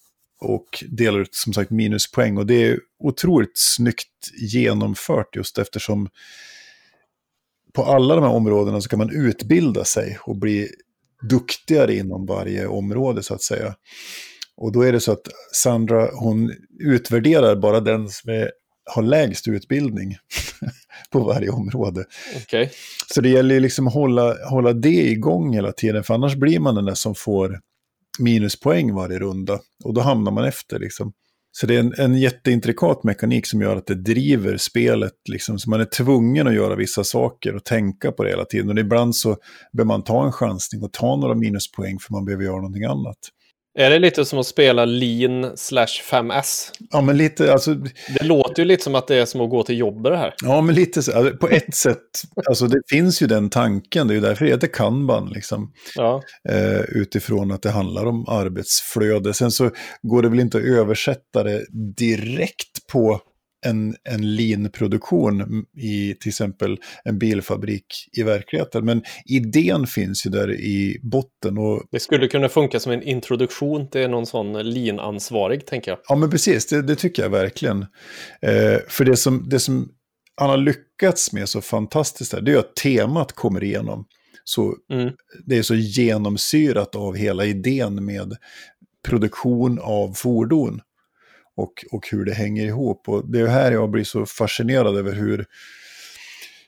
och 0.42 0.84
delar 0.90 1.20
ut 1.20 1.36
som 1.36 1.54
sagt 1.54 1.72
minuspoäng. 1.72 2.38
Och 2.38 2.46
det 2.46 2.64
är 2.64 2.80
otroligt 3.00 3.58
snyggt 3.58 4.08
genomfört 4.42 5.36
just 5.36 5.58
eftersom 5.58 6.10
på 7.74 7.84
alla 7.84 8.16
de 8.16 8.24
här 8.24 8.32
områdena 8.32 8.82
så 8.82 8.90
kan 8.90 9.00
man 9.00 9.10
utbilda 9.10 9.84
sig 9.84 10.18
och 10.22 10.38
bli 10.38 10.70
duktigare 11.30 11.96
inom 11.96 12.26
varje 12.26 12.68
område 12.68 13.24
så 13.24 13.34
att 13.34 13.42
säga. 13.42 13.76
Och 14.58 14.72
då 14.72 14.82
är 14.82 14.92
det 14.92 15.00
så 15.00 15.12
att 15.12 15.28
Sandra, 15.54 16.10
hon 16.14 16.54
utvärderar 16.80 17.56
bara 17.56 17.80
den 17.80 18.10
som 18.10 18.32
är, 18.32 18.52
har 18.86 19.04
lägst 19.04 19.48
utbildning 19.48 20.18
på 21.12 21.20
varje 21.20 21.50
område. 21.50 22.06
Okej. 22.36 22.72
Så 23.14 23.22
det 23.22 23.30
gäller 23.30 23.56
ju 23.56 23.62
liksom 23.62 23.88
att 23.88 23.94
hålla, 23.94 24.36
hålla 24.50 24.74
det 24.74 25.10
igång 25.10 25.54
hela 25.54 25.72
tiden, 25.72 26.04
för 26.04 26.14
annars 26.14 26.36
blir 26.36 26.60
man 26.60 26.76
den 26.76 26.86
där 26.86 26.94
som 26.94 27.16
får 27.16 27.60
minuspoäng 28.20 28.94
varje 28.94 29.20
runda. 29.20 29.60
Och 29.84 29.94
då 29.94 30.02
hamnar 30.02 30.32
man 30.32 30.46
efter 30.46 30.80
liksom. 30.80 31.14
Så 31.52 31.68
det 31.68 31.76
är 31.76 31.80
en, 31.80 31.94
en 31.98 32.16
jätteintrikat 32.16 33.04
mekanik 33.04 33.48
som 33.48 33.62
gör 33.62 33.76
att 33.76 33.88
det 33.88 33.96
driver 33.96 34.58
spelet, 34.58 35.14
liksom, 35.30 35.60
så 35.60 35.70
man 35.70 35.82
är 35.82 35.86
tvungen 35.86 36.48
att 36.48 36.54
göra 36.54 36.76
vissa 36.76 37.04
saker 37.04 37.56
och 37.56 37.64
tänka 37.64 38.12
på 38.12 38.24
det 38.24 38.30
hela 38.30 38.46
tiden. 38.46 38.70
Och 38.70 38.80
ibland 38.80 39.16
så 39.16 39.38
behöver 39.74 39.88
man 39.88 40.04
ta 40.04 40.26
en 40.26 40.32
chansning 40.32 40.84
och 40.84 40.94
ta 40.94 41.16
några 41.16 41.36
minuspoäng 41.36 42.00
för 42.00 42.14
man 42.14 42.26
behöver 42.26 42.44
göra 42.44 42.56
någonting 42.56 42.84
annat. 42.84 43.18
Är 43.78 43.90
det 43.90 44.00
lite 44.00 44.26
som 44.26 44.40
att 44.40 44.48
spela 44.48 44.86
Lean 44.86 45.58
slash 45.58 46.02
5S? 46.12 46.72
Ja, 46.92 47.02
men 47.02 47.18
lite, 47.18 47.54
alltså, 47.54 47.74
Det 48.20 48.24
låter 48.24 48.62
ju 48.62 48.68
lite 48.68 48.84
som 48.84 48.96
att 48.96 49.08
det 49.08 49.16
är 49.16 49.26
som 49.26 49.42
att 49.42 49.50
gå 49.50 49.64
till 49.64 49.78
jobbet 49.78 50.12
det 50.12 50.18
här. 50.18 50.34
ja, 50.44 50.62
men 50.62 50.76
lite 50.76 51.04
så, 51.04 51.18
alltså, 51.18 51.38
på 51.38 51.50
ett 51.50 51.76
sätt, 51.76 52.00
alltså 52.50 52.68
det 52.68 52.82
finns 52.90 53.22
ju 53.22 53.28
den 53.28 53.50
tanken, 53.50 54.08
det 54.08 54.14
är 54.14 54.16
ju 54.16 54.22
därför 54.22 54.46
det 54.46 54.52
heter 54.52 54.68
kanban, 54.68 55.30
liksom. 55.30 55.72
Ja, 55.96 56.22
eh, 56.50 56.82
utifrån 56.82 57.52
att 57.52 57.62
det 57.62 57.72
handlar 57.72 58.06
om 58.06 58.26
arbetsflöde. 58.28 59.34
Sen 59.34 59.52
så 59.52 59.72
går 60.02 60.22
det 60.22 60.30
väl 60.30 60.40
inte 60.40 60.58
att 60.58 60.64
översätta 60.64 61.44
det 61.44 61.66
direkt 61.98 62.88
på 62.92 63.22
en, 63.66 63.96
en 64.04 64.36
lean-produktion 64.36 65.66
i 65.78 66.14
till 66.14 66.30
exempel 66.30 66.78
en 67.04 67.20
bilfabrik 67.20 67.86
i 68.18 68.24
verkligheten. 68.24 68.86
Men 68.86 69.04
idén 69.26 69.88
finns 69.88 70.26
ju 70.26 70.30
där 70.30 70.52
i 70.52 71.00
botten. 71.04 71.58
Och, 71.58 71.84
det 71.92 72.00
skulle 72.00 72.28
kunna 72.28 72.50
funka 72.50 72.80
som 72.80 72.92
en 72.92 73.04
introduktion 73.04 73.90
till 73.90 74.10
någon 74.10 74.26
sån 74.26 74.54
Lean-ansvarig, 74.54 75.66
tänker 75.66 75.92
jag. 75.92 76.00
ja, 76.08 76.16
men 76.16 76.30
precis, 76.30 76.66
det, 76.68 76.82
det 76.82 76.96
tycker 76.96 77.24
jag 77.24 77.30
verkligen. 77.30 77.82
Eh, 78.42 78.78
för 78.88 79.06
det 79.06 79.18
som, 79.18 79.50
det 79.50 79.60
som 79.60 79.90
han 80.38 80.50
har 80.50 80.58
lyckats 80.58 81.34
med 81.34 81.50
så 81.50 81.62
fantastiskt 81.62 82.34
här, 82.34 82.42
det 82.42 82.52
är 82.52 82.58
att 82.58 82.76
temat 82.76 83.32
kommer 83.32 83.64
igenom. 83.64 84.06
Så 84.44 84.76
Mm. 84.94 85.14
det 85.46 85.58
är 85.58 85.62
så 85.62 85.76
genomsyrat 85.76 86.96
av 86.96 87.16
hela 87.16 87.46
idén 87.46 88.06
med 88.06 88.36
produktion 89.08 89.80
av 89.82 90.14
fordon 90.14 90.82
och, 91.56 91.86
och 91.92 92.08
hur 92.12 92.26
det 92.26 92.34
hänger 92.34 92.66
ihop. 92.66 93.10
Och 93.10 93.32
det 93.32 93.40
är 93.40 93.48
här 93.48 93.72
jag 93.72 93.90
blir 93.90 94.04
så 94.04 94.26
fascinerad 94.26 94.98
över 94.98 95.14
hur, 95.14 95.46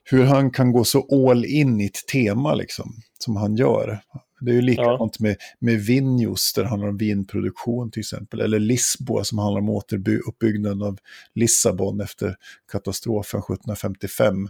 hur 0.03 0.23
han 0.23 0.51
kan 0.51 0.71
gå 0.71 0.83
så 0.83 1.29
all 1.29 1.45
in 1.45 1.81
i 1.81 1.85
ett 1.85 2.07
tema 2.11 2.55
liksom, 2.55 2.93
som 3.19 3.35
han 3.35 3.55
gör. 3.55 3.99
Det 4.39 4.51
är 4.51 4.55
ju 4.55 4.61
likadant 4.61 5.19
med, 5.19 5.35
med 5.59 5.79
Vinjos, 5.79 6.53
där 6.53 6.63
det 6.63 6.69
handlar 6.69 6.87
om 6.89 6.97
vinproduktion 6.97 7.91
till 7.91 7.99
exempel. 7.99 8.41
Eller 8.41 8.59
Lisboa 8.59 9.23
som 9.23 9.37
handlar 9.37 9.61
om 9.61 9.69
återuppbyggnaden 9.69 10.81
av 10.81 10.97
Lissabon 11.35 12.01
efter 12.01 12.35
katastrofen 12.71 13.39
1755. 13.39 14.49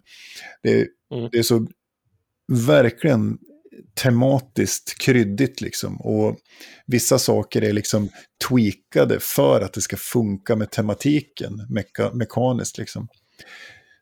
Det, 0.63 0.87
Mm. 1.11 1.29
det 1.31 1.37
är 1.37 1.43
så 1.43 1.67
verkligen 2.47 3.37
tematiskt 4.03 4.97
kryddigt 5.01 5.61
liksom. 5.61 6.01
Och 6.01 6.37
vissa 6.85 7.19
saker 7.19 7.61
är 7.63 7.73
liksom 7.73 8.09
tweakade 8.49 9.19
för 9.19 9.61
att 9.61 9.73
det 9.73 9.81
ska 9.81 9.97
funka 9.97 10.55
med 10.55 10.71
tematiken, 10.71 11.65
meka, 11.69 12.11
mekaniskt 12.13 12.77
liksom. 12.77 13.07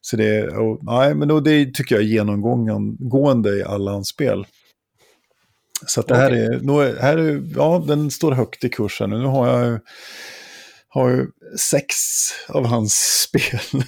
Så 0.02 0.18
det, 0.18 0.48
och, 0.48 0.80
nej, 0.84 1.16
men 1.16 1.28
då, 1.28 1.40
det 1.40 1.74
tycker 1.74 1.96
jag 1.96 2.04
är 2.04 2.08
genomgående 2.08 3.58
i 3.58 3.64
alla 3.64 3.92
hans 3.92 4.08
spel. 4.08 4.46
Så 5.88 6.00
att 6.00 6.08
det 6.08 6.16
här 6.16 6.32
är, 6.32 7.02
här 7.02 7.18
är, 7.18 7.44
ja, 7.56 7.84
den 7.88 8.12
står 8.12 8.32
högt 8.32 8.64
i 8.64 8.70
kursen. 8.70 9.10
Nu 9.10 9.26
har 9.26 9.48
jag 9.48 9.66
ju- 9.72 9.80
har 10.96 11.10
ju 11.10 11.28
sex 11.58 11.96
av 12.48 12.66
hans 12.66 12.94
spel. 13.28 13.84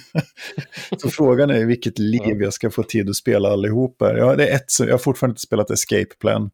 Så 0.98 1.10
frågan 1.10 1.50
är 1.50 1.64
vilket 1.64 1.98
liv 1.98 2.42
jag 2.42 2.52
ska 2.52 2.70
få 2.70 2.82
tid 2.82 3.08
att 3.08 3.16
spela 3.16 3.48
allihopa. 3.48 4.18
Ja, 4.18 4.36
det 4.36 4.48
är 4.48 4.56
ett, 4.56 4.64
jag 4.78 4.90
har 4.90 4.98
fortfarande 4.98 5.32
inte 5.32 5.42
spelat 5.42 5.70
Escape 5.70 6.14
Plan. 6.20 6.50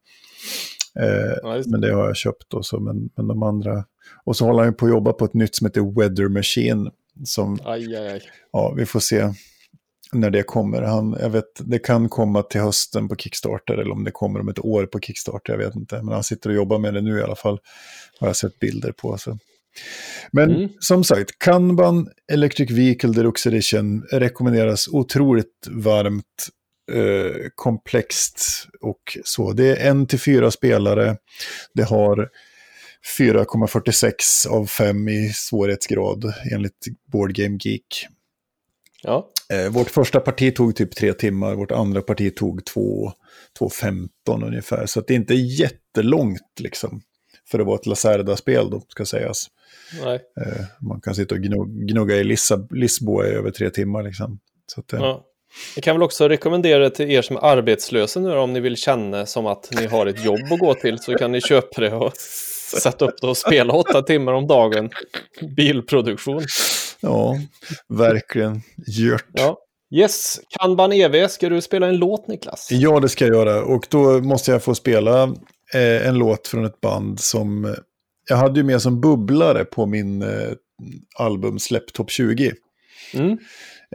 Eh, 0.99 1.53
det. 1.53 1.63
men 1.67 1.81
det 1.81 1.93
har 1.93 2.07
jag 2.07 2.15
köpt 2.15 2.53
och 2.53 2.65
så, 2.65 2.79
men, 2.79 3.09
men 3.15 3.27
de 3.27 3.43
andra. 3.43 3.85
Och 4.25 4.37
så 4.37 4.45
håller 4.45 4.63
han 4.63 4.73
på 4.73 4.85
att 4.85 4.91
jobba 4.91 5.13
på 5.13 5.25
ett 5.25 5.33
nytt 5.33 5.55
som 5.55 5.65
heter 5.65 5.99
Weather 5.99 6.29
Machine. 6.29 6.91
Som, 7.23 7.59
Aj, 7.65 7.95
aj, 7.95 8.07
aj. 8.07 8.21
ja, 8.51 8.73
vi 8.77 8.85
får 8.85 8.99
se 8.99 9.33
när 10.11 10.29
det 10.29 10.43
kommer. 10.43 10.81
Han, 10.81 11.17
jag 11.19 11.29
vet, 11.29 11.59
det 11.59 11.79
kan 11.79 12.09
komma 12.09 12.43
till 12.43 12.61
hösten 12.61 13.07
på 13.07 13.15
Kickstarter 13.15 13.73
eller 13.73 13.91
om 13.91 14.03
det 14.03 14.11
kommer 14.11 14.39
om 14.39 14.49
ett 14.49 14.59
år 14.59 14.85
på 14.85 14.99
Kickstarter, 14.99 15.53
jag 15.53 15.57
vet 15.57 15.75
inte. 15.75 15.95
Men 16.01 16.13
han 16.13 16.23
sitter 16.23 16.49
och 16.49 16.55
jobbar 16.55 16.79
med 16.79 16.93
det 16.93 17.01
nu 17.01 17.19
i 17.19 17.23
alla 17.23 17.35
fall, 17.35 17.59
har 18.19 18.27
jag 18.27 18.35
sett 18.35 18.59
bilder 18.59 18.91
på. 18.91 19.17
Så. 19.17 19.37
Men 20.31 20.51
Mm. 20.55 20.69
som 20.79 21.03
sagt, 21.03 21.39
Kanban 21.39 22.07
Electric 22.31 22.71
Vehicle 22.71 23.09
Deluxe 23.13 23.49
Edition 23.49 24.03
rekommenderas 24.11 24.87
otroligt 24.87 25.67
varmt, 25.69 26.47
eh, 26.91 27.47
komplext 27.55 28.67
och 28.81 29.17
så. 29.23 29.53
Det 29.53 29.65
är 29.77 29.89
en 29.89 30.07
till 30.07 30.19
fyra 30.19 30.51
spelare. 30.51 31.17
Det 31.73 31.83
har 31.83 32.29
4,46 33.17 34.45
av 34.49 34.65
5 34.67 35.09
i 35.09 35.31
svårighetsgrad 35.33 36.33
enligt 36.51 36.85
Board 37.11 37.33
Game 37.33 37.57
Geek. 37.61 38.07
Ja, 39.03 39.31
Eh, 39.53 39.69
vårt 39.71 39.89
första 39.89 40.19
parti 40.19 40.55
tog 40.55 40.75
typ 40.75 40.95
tre 40.95 41.13
timmar, 41.13 41.55
vårt 41.55 41.71
andra 41.71 42.01
parti 42.01 42.35
tog 42.35 42.65
två- 42.65 43.13
2.15 43.59 44.43
ungefär. 44.43 44.85
Så 44.85 45.01
det 45.01 45.13
är 45.13 45.15
inte 45.15 45.33
jättelångt 45.33 46.59
liksom. 46.59 47.01
För 47.51 47.59
att 47.59 47.65
vara 47.65 47.75
ett 47.75 47.85
Lacerda-spel 47.85 48.69
då, 48.69 48.81
ska 48.87 49.05
sägas. 49.05 49.47
Eh, 50.03 50.65
man 50.81 51.01
kan 51.01 51.15
sitta 51.15 51.35
och 51.35 51.41
gnugga 51.67 52.15
i 52.15 52.23
Lissa, 52.23 52.67
Lisboa 52.71 53.27
i 53.27 53.29
över 53.29 53.51
tre 53.51 53.69
timmar 53.69 54.03
liksom. 54.03 54.39
Så 54.67 54.79
att, 54.79 54.93
eh, 54.93 54.99
Ja. 54.99 55.25
Jag 55.75 55.83
kan 55.83 55.95
väl 55.95 56.03
också 56.03 56.27
rekommendera 56.27 56.89
till 56.89 57.11
er 57.11 57.21
som 57.21 57.35
är 57.35 57.41
arbetslösa 57.41 58.19
nu 58.19 58.31
om 58.37 58.53
ni 58.53 58.59
vill 58.59 58.77
känna 58.77 59.25
som 59.25 59.45
att 59.45 59.69
ni 59.71 59.85
har 59.85 60.05
ett 60.05 60.25
jobb 60.25 60.39
att 60.51 60.59
gå 60.59 60.73
till 60.73 60.99
så 60.99 61.13
kan 61.13 61.31
ni 61.31 61.41
köpa 61.41 61.81
det 61.81 61.93
och 61.93 62.17
sätta 62.81 63.05
upp 63.05 63.15
det 63.21 63.27
och 63.27 63.37
spela 63.37 63.73
åtta 63.73 64.01
timmar 64.01 64.33
om 64.33 64.47
dagen. 64.47 64.89
Bilproduktion. 65.55 66.43
Ja, 66.99 67.35
verkligen. 67.87 68.61
Gjort. 68.87 69.25
Ja. 69.33 69.57
Yes, 69.95 70.39
Kanban 70.59 70.93
EV, 70.93 71.27
ska 71.27 71.49
du 71.49 71.61
spela 71.61 71.87
en 71.87 71.97
låt 71.97 72.27
Niklas? 72.27 72.67
Ja, 72.71 72.99
det 72.99 73.09
ska 73.09 73.25
jag 73.25 73.35
göra. 73.35 73.63
Och 73.63 73.87
då 73.89 74.21
måste 74.21 74.51
jag 74.51 74.63
få 74.63 74.75
spela 74.75 75.23
eh, 75.73 76.07
en 76.07 76.15
låt 76.17 76.47
från 76.47 76.65
ett 76.65 76.81
band 76.81 77.19
som... 77.19 77.75
Jag 78.29 78.37
hade 78.37 78.59
ju 78.59 78.63
med 78.63 78.81
som 78.81 79.01
bubblare 79.01 79.65
på 79.65 79.85
min 79.85 80.21
eh, 80.21 80.51
album 81.15 81.59
Släpp 81.59 81.93
Top 81.93 82.11
20. 82.11 82.53
Mm. 83.13 83.31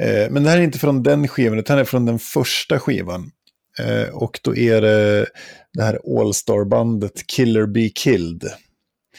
Eh, 0.00 0.30
men 0.30 0.42
det 0.42 0.50
här 0.50 0.58
är 0.58 0.62
inte 0.62 0.78
från 0.78 1.02
den 1.02 1.28
skivan, 1.28 1.58
utan 1.58 1.76
det 1.76 1.82
är 1.82 1.84
från 1.84 2.06
den 2.06 2.18
första 2.18 2.80
skivan. 2.80 3.30
Eh, 3.78 4.14
och 4.14 4.40
då 4.42 4.56
är 4.56 4.80
det 4.80 5.26
det 5.72 5.82
här 5.82 6.20
All-Star-bandet 6.20 7.26
Killer 7.26 7.66
Be 7.66 7.88
Killed. 7.88 8.44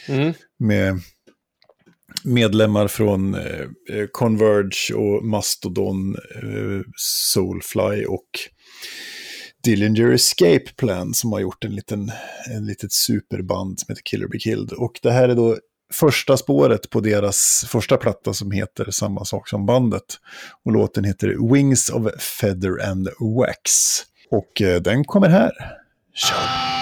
Mm. 0.08 0.34
Med 0.60 1.00
medlemmar 2.24 2.88
från 2.88 3.36
eh, 3.36 3.62
eh, 3.90 4.08
Converge 4.12 4.96
och 4.96 5.26
Mastodon, 5.26 6.16
eh, 6.16 6.82
Soulfly 6.98 8.06
och 8.06 8.30
Dillinger 9.64 10.12
Escape 10.12 10.66
Plan 10.76 11.14
som 11.14 11.32
har 11.32 11.40
gjort 11.40 11.64
en 11.64 11.76
liten 11.76 12.12
en 12.50 12.66
litet 12.66 12.94
superband 12.94 13.80
som 13.80 13.86
heter 13.90 14.04
Killer 14.04 14.28
Be 14.28 14.40
Killed. 14.40 14.72
Och 14.72 15.00
det 15.02 15.12
här 15.12 15.30
är 15.30 15.36
då 15.36 15.58
första 15.94 16.38
spåret 16.38 16.90
på 16.90 17.00
deras 17.00 17.66
första 17.68 17.98
platta 17.98 18.34
som 18.34 18.52
heter 18.52 18.92
samma 18.92 19.26
sak 19.26 19.50
som 19.50 19.66
bandet. 19.66 20.04
Och 20.66 20.72
låten 20.72 21.04
heter 21.04 21.54
Wings 21.54 21.90
of 21.90 22.22
Feather 22.22 22.90
and 22.90 23.10
Wax. 23.20 23.72
Och 24.32 24.62
eh, 24.62 24.82
den 24.82 25.04
kommer 25.04 25.30
här. 25.30 25.52
Kör 26.14 26.81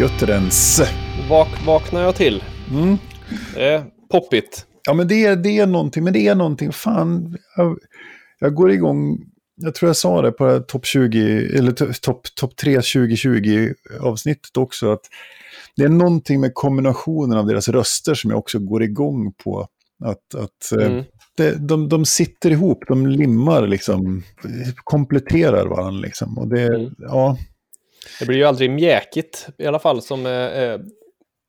götterens. 0.00 0.82
Vak 1.30 1.66
vaknar 1.66 2.02
jag 2.02 2.14
till. 2.14 2.42
Mm. 2.70 2.96
Det 3.54 3.64
är 3.64 3.84
poppigt. 4.10 4.66
Ja, 4.86 4.94
men 4.94 5.08
det 5.08 5.24
är, 5.26 5.36
det 5.36 5.58
är 5.58 5.66
någonting, 5.66 6.04
men 6.04 6.12
det 6.12 6.26
är 6.26 6.34
någonting, 6.34 6.72
fan, 6.72 7.38
jag, 7.56 7.78
jag 8.38 8.54
går 8.54 8.70
igång 8.72 9.18
jag 9.62 9.74
tror 9.74 9.88
jag 9.88 9.96
sa 9.96 10.22
det 10.22 10.32
på 10.32 10.58
topp 10.60 10.86
20, 10.86 11.18
eller 11.58 11.72
to- 11.72 12.00
topp 12.02 12.26
top 12.34 12.56
3 12.56 12.74
2020 12.74 13.72
avsnittet 14.00 14.56
också, 14.56 14.92
att 14.92 15.00
det 15.76 15.82
är 15.84 15.88
någonting 15.88 16.40
med 16.40 16.54
kombinationen 16.54 17.38
av 17.38 17.46
deras 17.46 17.68
röster 17.68 18.14
som 18.14 18.30
jag 18.30 18.38
också 18.38 18.58
går 18.58 18.82
igång 18.82 19.32
på. 19.44 19.66
Att, 20.04 20.34
att 20.34 20.72
eh, 20.80 20.86
Mm. 20.86 21.04
det, 21.36 21.68
de, 21.68 21.88
de 21.88 22.04
sitter 22.04 22.50
ihop, 22.50 22.84
de 22.88 23.06
limmar 23.06 23.66
liksom, 23.66 24.22
kompletterar 24.84 25.66
varandra 25.66 26.00
liksom. 26.00 26.38
Och 26.38 26.48
det, 26.48 26.66
Mm. 26.66 26.94
ja, 26.98 27.36
Det 28.18 28.26
blir 28.26 28.38
ju 28.38 28.44
aldrig 28.44 28.70
mjäkigt 28.70 29.48
i 29.58 29.66
alla 29.66 29.78
fall 29.78 30.02
som 30.02 30.26
är, 30.26 30.80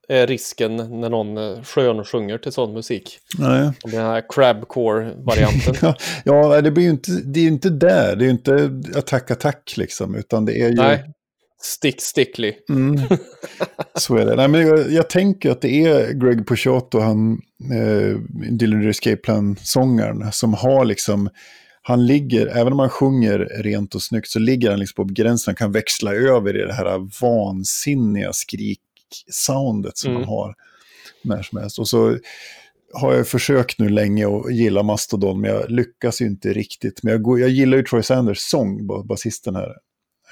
är, 0.08 0.28
risken 0.28 0.76
när 0.76 1.10
någon 1.10 1.38
eh, 1.38 1.64
skön 1.64 2.06
sjunger 2.06 2.38
till 2.38 2.52
sån 2.52 2.74
musik. 2.74 3.20
nej. 3.38 3.72
Den 3.84 4.02
här 4.02 4.24
crabcore-varianten. 4.30 5.94
Ja, 6.26 6.62
det 6.62 6.72
blir 6.72 6.90
inte, 6.90 7.12
det 7.12 7.40
är 7.40 7.44
ju 7.44 7.50
inte 7.50 7.70
där, 7.70 8.16
det 8.16 8.24
är 8.24 8.26
ju 8.26 8.32
inte 8.32 8.72
attack, 9.00 9.32
attack 9.32 9.74
liksom, 9.78 10.16
utan 10.16 10.46
det 10.46 10.62
är 10.62 10.70
ju... 10.70 10.76
Nej, 10.76 11.06
Stick 11.64 12.02
Stickly. 12.02 12.54
Mm. 12.70 13.02
Så 13.96 14.16
är 14.16 14.26
det. 14.26 14.36
Nej, 14.36 14.48
men 14.48 14.68
jag, 14.68 14.92
jag 14.92 15.10
tänker 15.10 15.52
att 15.52 15.62
det 15.62 15.86
är 15.86 16.14
Greg 16.14 16.48
Puciato, 16.48 17.00
han, 17.00 17.42
eh, 17.74 18.18
Dillinger 18.52 18.90
Escape 18.90 19.16
Plan-sångaren, 19.16 20.32
som 20.32 20.54
har 20.54 20.86
liksom, 20.86 21.30
han 21.92 22.06
ligger, 22.06 22.48
även 22.48 22.74
om 22.74 22.80
han 22.80 22.90
sjunger 22.90 23.40
rent 23.40 23.96
och 23.96 24.02
snyggt, 24.02 24.28
så 24.30 24.40
ligger 24.40 24.70
han 24.70 24.80
liksom 24.80 25.08
på 25.08 25.14
gränsen, 25.14 25.52
han 25.52 25.56
kan 25.56 25.72
växla 25.72 26.14
över 26.14 26.64
i 26.64 26.66
det 26.68 26.74
här 26.74 27.10
vansinniga 27.22 28.34
skrik-soundet 28.34 29.98
som 29.98 30.10
Mm. 30.12 30.22
han 30.22 30.30
har 30.30 30.56
när 31.24 31.42
som 31.42 31.58
helst. 31.60 31.80
Och 31.80 31.88
så 31.88 32.18
har 32.94 33.14
jag 33.14 33.28
försökt 33.28 33.80
nu 33.80 33.90
länge 33.90 34.28
att 34.28 34.54
gilla 34.56 34.84
Mastodon, 34.84 35.42
men 35.42 35.50
jag 35.52 35.72
lyckas 35.72 36.22
ju 36.22 36.26
inte 36.26 36.54
riktigt. 36.54 37.04
Men 37.04 37.12
jag, 37.12 37.22
går, 37.22 37.40
jag 37.40 37.50
gillar 37.50 37.78
ju 37.78 37.84
Troy 37.84 38.04
Sanders 38.04 38.40
sång, 38.40 38.88
ba- 38.88 39.04
basisten 39.04 39.56
här. 39.56 39.76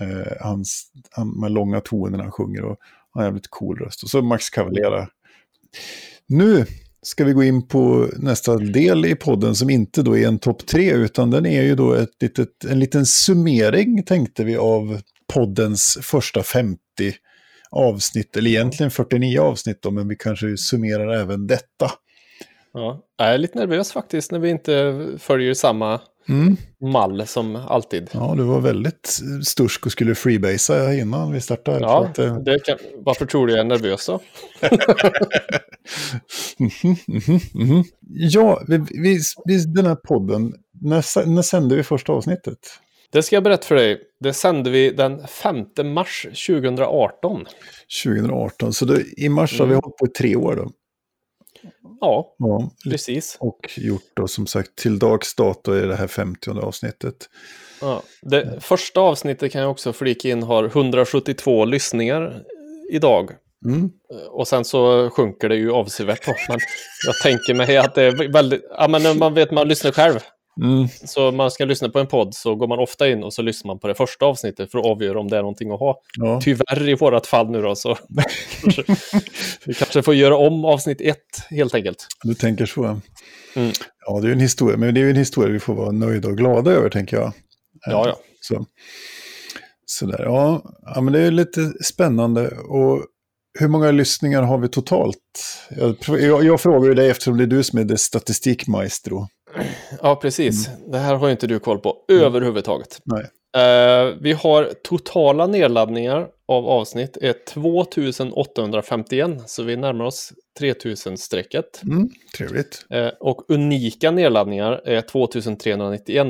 Eh, 0.02 0.34
hans, 0.42 0.92
han, 1.12 1.40
med 1.40 1.52
långa 1.52 1.82
toner 1.82 2.20
han 2.20 2.32
sjunger 2.32 2.64
och 2.66 2.78
han 3.12 3.22
har 3.22 3.22
en 3.22 3.28
jävligt 3.28 3.50
cool 3.50 3.78
röst. 3.80 4.04
Och 4.04 4.10
så 4.10 4.22
Max 4.22 4.50
Cavalera. 4.50 5.08
Nu 6.28 6.66
ska 7.02 7.26
vi 7.26 7.34
gå 7.34 7.44
in 7.44 7.68
på 7.68 8.10
nästa 8.18 8.58
del 8.58 9.06
i 9.06 9.16
podden 9.16 9.56
som 9.56 9.70
inte 9.70 10.02
då 10.02 10.18
är 10.18 10.28
en 10.28 10.40
topp 10.40 10.68
tre, 10.68 10.92
utan 10.94 11.32
den 11.32 11.46
är 11.46 11.62
ju 11.62 11.76
då 11.76 11.94
ett 11.94 12.22
litet, 12.22 12.66
en 12.66 12.80
liten 12.80 13.06
summering 13.06 14.04
tänkte 14.04 14.44
vi 14.44 14.58
av 14.58 15.02
poddens 15.34 15.98
första 16.02 16.44
50 16.44 16.80
avsnitt, 17.72 18.38
eller 18.38 18.50
egentligen 18.50 18.92
49 18.92 19.42
avsnitt 19.42 19.82
då, 19.82 19.92
men 19.92 20.08
vi 20.08 20.16
kanske 20.16 20.58
summerar 20.58 21.14
även 21.14 21.48
detta. 21.48 21.92
Ja. 22.74 23.04
Jag 23.18 23.28
är 23.28 23.38
lite 23.38 23.60
nervös 23.60 23.92
faktiskt 23.92 24.32
när 24.32 24.40
vi 24.40 24.50
inte 24.50 25.08
följer 25.20 25.54
samma 25.54 26.02
Mm. 26.30 26.58
mall 26.94 27.28
som 27.28 27.56
alltid. 27.56 28.10
Ja, 28.14 28.34
du 28.38 28.44
var 28.44 28.60
väldigt 28.60 29.20
stursk 29.46 29.86
och 29.86 29.92
skulle 29.92 30.16
freebasea 30.16 30.94
innan 30.94 31.32
vi 31.32 31.42
startade. 31.42 31.80
Ja, 31.80 32.06
att, 32.06 32.20
eh, 32.20 32.36
det 32.38 32.60
kan, 32.66 32.78
varför 33.06 33.26
tror 33.26 33.48
du 33.48 33.54
jag 33.54 33.60
är 33.60 33.64
nervös 33.64 34.06
då? 34.08 34.20
Mhm, 36.60 36.96
mhm, 37.08 37.40
mhm. 37.54 37.84
Ja, 38.10 38.64
vi, 38.68 38.78
vi, 38.78 39.20
vi, 39.46 39.66
den 39.66 39.86
här 39.86 39.96
podden, 39.96 40.54
när, 40.82 41.26
när 41.26 41.42
sände 41.42 41.76
vi 41.76 41.84
första 41.84 42.14
avsnittet? 42.14 42.58
Det 43.12 43.24
ska 43.24 43.36
jag 43.36 43.44
berätta 43.44 43.66
för 43.66 43.76
dig. 43.76 44.02
Det 44.20 44.34
sände 44.34 44.70
vi 44.70 44.92
den 44.92 45.28
5 45.28 45.66
mars 45.94 46.28
2018. 46.48 47.46
2018, 48.04 48.74
så 48.74 48.86
då, 48.86 48.96
i 49.18 49.30
mars 49.30 49.60
har 49.60 49.66
vi 49.66 49.72
Mm. 49.74 49.82
hållit 49.84 49.98
på 49.98 50.06
i 50.06 50.10
tre 50.10 50.36
år 50.36 50.56
då. 50.56 50.72
Ja, 52.02 52.36
Ja, 52.38 52.72
precis. 52.84 53.38
och 53.40 53.72
gjort 53.78 54.12
då 54.14 54.28
som 54.28 54.48
sagt 54.48 54.76
till 54.76 55.00
dags 55.00 55.36
dato 55.36 55.72
är 55.72 55.88
det 55.88 55.96
här 55.96 56.08
50 56.08 56.52
avsnittet. 56.52 57.30
Ja. 57.82 58.04
Det 58.22 58.64
första 58.64 59.00
avsnittet 59.00 59.52
kan 59.52 59.62
jag 59.62 59.72
också 59.72 59.94
flika 59.94 60.30
in 60.30 60.44
har 60.44 60.64
172 60.64 61.66
lyssningar 61.66 62.44
idag. 62.92 63.32
Mm. 63.66 63.90
Och 64.30 64.48
sen 64.48 64.66
så 64.66 65.10
sjunker 65.10 65.50
det 65.50 65.56
ju 65.56 65.72
avsevärt. 65.72 66.28
Men 66.28 66.60
jag 67.06 67.16
tänker 67.24 67.54
mig 67.54 67.78
att 67.78 67.96
det 67.96 68.04
är 68.04 68.32
väldigt... 68.32 68.66
Ja, 68.70 68.88
men 68.88 69.18
man 69.18 69.34
vet 69.34 69.52
man 69.52 69.68
lyssnar 69.68 69.92
själv. 69.92 70.20
Mm. 70.62 70.88
Så 71.06 71.32
man 71.32 71.52
ska 71.52 71.66
lyssna 71.66 71.90
på 71.90 72.00
en 72.00 72.08
podd 72.08 72.36
så 72.36 72.56
går 72.56 72.68
man 72.68 72.80
ofta 72.80 73.10
in 73.10 73.24
och 73.24 73.34
så 73.34 73.42
lyssnar 73.42 73.68
man 73.68 73.80
på 73.80 73.88
det 73.88 73.96
första 73.96 74.26
avsnittet 74.26 74.72
för 74.72 74.80
att 74.80 74.86
avgöra 74.86 75.20
om 75.20 75.28
det 75.28 75.38
är 75.38 75.42
någonting 75.42 75.72
att 75.72 75.80
ha. 75.80 76.02
Ja. 76.18 76.42
Tyvärr 76.44 76.90
i 76.90 76.96
vårat 76.96 77.28
fall 77.28 77.52
nu 77.52 77.62
då 77.62 77.76
så 77.76 77.98
kanske, 78.62 78.84
vi 79.66 79.74
kanske 79.74 80.02
får 80.02 80.16
göra 80.16 80.38
om 80.38 80.66
avsnitt 80.66 81.02
ett 81.02 81.48
helt 81.50 81.76
enkelt. 81.76 82.08
Du 82.24 82.34
tänker 82.34 82.66
så. 82.66 82.84
Mm. 82.84 83.72
Ja, 84.06 84.20
det 84.20 84.28
är 84.28 84.32
en 84.32 84.40
historia, 84.40 84.78
men 84.78 84.94
det 84.94 85.02
är 85.02 85.10
en 85.10 85.16
historia 85.16 85.54
vi 85.54 85.60
får 85.60 85.74
vara 85.74 85.92
nöjda 85.92 86.28
och 86.28 86.38
glada 86.38 86.72
över, 86.72 86.90
tänker 86.90 87.18
jag. 87.18 87.34
Ja, 87.86 88.08
ja. 88.08 88.18
Så. 88.42 88.66
Sådär, 89.86 90.24
ja. 90.24 90.62
ja, 90.96 91.02
men 91.02 91.14
det 91.14 91.20
är 91.20 91.32
lite 91.32 91.74
spännande. 91.84 92.48
Och 92.50 93.06
hur 93.60 93.68
många 93.68 93.92
lyssningar 93.92 94.42
har 94.42 94.58
vi 94.58 94.70
totalt? 94.70 95.18
Jag, 95.70 95.96
jag, 96.08 96.44
jag 96.44 96.62
frågar 96.62 96.94
dig 96.94 97.10
eftersom 97.10 97.38
det 97.38 97.44
är 97.44 97.48
du 97.48 97.64
som 97.64 97.80
är 97.80 97.84
det 97.84 97.98
statistikmaestro. 97.98 99.28
Ja, 100.02 100.16
precis. 100.16 100.70
Det 100.88 100.98
här 100.98 101.16
har 101.16 101.28
ju 101.28 101.32
inte 101.32 101.48
du 101.48 101.60
koll 101.60 101.80
på 101.80 101.98
överhuvudtaget. 102.08 103.02
Nej. 103.04 103.26
Eh, 103.58 104.16
vi 104.22 104.34
har 104.34 104.74
totala 104.84 105.48
nedladdningar 105.48 106.28
av 106.46 106.68
avsnitt 106.68 107.18
är 107.18 107.36
2851, 107.46 109.32
så 109.46 109.64
vi 109.64 109.78
närmar 109.78 110.06
oss 110.06 110.34
3000-strecket. 110.60 111.84
Mm, 111.84 112.10
trevligt. 112.38 112.86
Eh, 112.90 113.08
och 113.20 113.46
unika 113.50 114.12
nedladdningar 114.12 114.82
är 114.86 115.02
2391. 115.02 116.28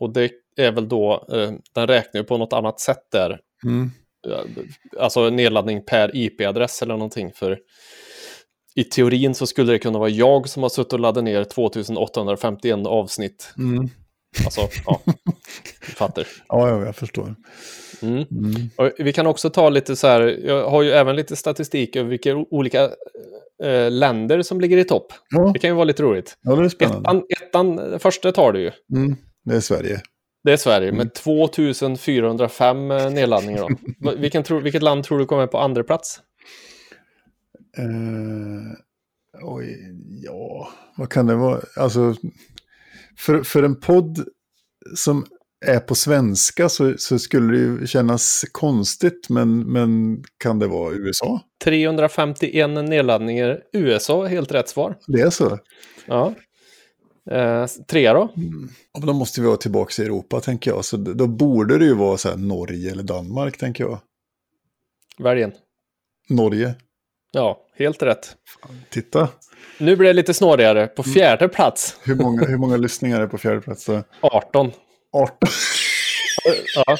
Och 0.00 0.12
det 0.12 0.30
är 0.56 0.72
väl 0.72 0.88
då, 0.88 1.26
eh, 1.32 1.52
den 1.74 1.86
räknar 1.86 2.20
ju 2.20 2.24
på 2.24 2.38
något 2.38 2.52
annat 2.52 2.80
sätt 2.80 3.06
där. 3.12 3.40
Mm. 3.64 3.90
Alltså 4.98 5.30
nedladdning 5.30 5.84
per 5.84 6.16
IP-adress 6.16 6.82
eller 6.82 6.94
någonting. 6.94 7.32
För 7.32 7.58
i 8.74 8.84
teorin 8.84 9.34
så 9.34 9.46
skulle 9.46 9.72
det 9.72 9.78
kunna 9.78 9.98
vara 9.98 10.08
jag 10.08 10.48
som 10.48 10.62
har 10.62 10.70
suttit 10.70 10.92
och 10.92 11.00
laddat 11.00 11.24
ner 11.24 11.44
2851 11.44 12.86
avsnitt. 12.86 13.52
Mm. 13.58 13.88
Alltså, 14.44 14.60
ja, 14.86 15.00
du 15.86 15.92
fattar. 15.96 16.26
Ja, 16.48 16.68
ja, 16.68 16.84
jag 16.84 16.96
förstår. 16.96 17.34
Mm. 18.02 18.24
Mm. 18.30 18.92
Vi 18.98 19.12
kan 19.12 19.26
också 19.26 19.50
ta 19.50 19.68
lite 19.68 19.96
så 19.96 20.06
här, 20.06 20.20
jag 20.44 20.70
har 20.70 20.82
ju 20.82 20.90
även 20.90 21.16
lite 21.16 21.36
statistik 21.36 21.96
över 21.96 22.10
vilka 22.10 22.36
olika 22.36 22.82
eh, 23.64 23.90
länder 23.90 24.42
som 24.42 24.60
ligger 24.60 24.76
i 24.76 24.84
topp. 24.84 25.12
Ja, 25.30 25.50
Det 25.54 25.58
kan 25.58 25.70
ju 25.70 25.74
vara 25.74 25.84
lite 25.84 26.02
roligt. 26.02 26.36
ja, 26.42 26.54
det 26.56 26.64
är 26.64 26.68
spännande. 26.68 27.08
Ettan, 27.08 27.78
ettan, 27.78 28.00
första 28.00 28.32
tar 28.32 28.52
du 28.52 28.60
ju. 28.60 28.70
Mm. 28.96 29.16
Det 29.44 29.56
är 29.56 29.60
Sverige. 29.60 30.00
Det 30.44 30.52
är 30.52 30.56
Sverige 30.56 30.92
med 30.92 31.14
2405 31.14 32.90
eh, 32.90 33.10
nedladdningar. 33.10 33.68
Då. 34.00 34.10
Vilken 34.18 34.42
tro, 34.42 34.60
vilket 34.60 34.82
land 34.82 35.04
tror 35.04 35.18
du 35.18 35.26
kommer 35.26 35.46
på 35.46 35.58
andra 35.58 35.82
plats? 35.84 36.20
Eh, 37.78 38.72
oj, 39.42 39.78
ja, 40.22 40.68
vad 40.96 41.08
kan 41.08 41.26
det 41.26 41.34
vara? 41.34 41.60
Alltså, 41.76 42.14
för, 43.18 43.42
för 43.42 43.62
en 43.62 43.80
podd 43.80 44.24
som 44.96 45.26
är 45.66 45.80
på 45.80 45.94
svenska 45.94 46.68
så, 46.68 46.94
så 46.98 47.18
skulle 47.18 47.52
det 47.52 47.58
ju 47.58 47.86
kännas 47.86 48.44
konstigt, 48.52 49.28
men, 49.28 49.72
men 49.72 50.22
kan 50.38 50.58
det 50.58 50.66
vara 50.66 50.94
USA? 50.94 51.40
351 51.64 52.70
nedladdningar. 52.70 53.60
USA, 53.72 54.26
helt 54.26 54.52
rätt 54.52 54.68
svar. 54.68 54.98
Det 55.06 55.20
är 55.20 55.30
så? 55.30 55.58
Ja. 56.06 56.34
Eh, 57.30 57.66
trea 57.66 58.14
då? 58.14 58.32
Ja, 58.92 58.98
men 58.98 59.06
då 59.06 59.12
måste 59.12 59.40
vi 59.40 59.46
vara 59.46 59.56
tillbaka 59.56 60.02
i 60.02 60.04
Europa, 60.04 60.40
tänker 60.40 60.70
jag. 60.70 60.84
Så 60.84 60.96
då 60.96 61.26
borde 61.26 61.78
det 61.78 61.84
ju 61.84 61.94
vara 61.94 62.16
så 62.16 62.28
här 62.28 62.36
Norge 62.36 62.90
eller 62.90 63.02
Danmark, 63.02 63.58
tänker 63.58 63.84
jag. 63.84 63.98
Välj 65.18 65.42
en. 65.42 65.52
Norge, 66.28 66.74
Ja, 67.32 67.58
helt 67.78 68.02
rätt. 68.02 68.36
titta. 68.90 69.28
Nu 69.78 69.96
blir 69.96 70.08
det 70.08 70.12
lite 70.12 70.34
snårigare. 70.34 70.86
På 70.86 71.02
fjärde 71.02 71.48
plats, 71.48 71.96
Hur 72.04 72.14
många, 72.14 72.44
hur 72.46 72.56
många 72.58 72.76
lyssningar 72.76 73.20
är 73.20 73.26
på 73.26 73.38
fjärde 73.38 73.60
plats? 73.60 73.84
då? 73.86 74.02
18. 74.20 74.72
18. 75.12 75.36
Ja. 76.76 76.96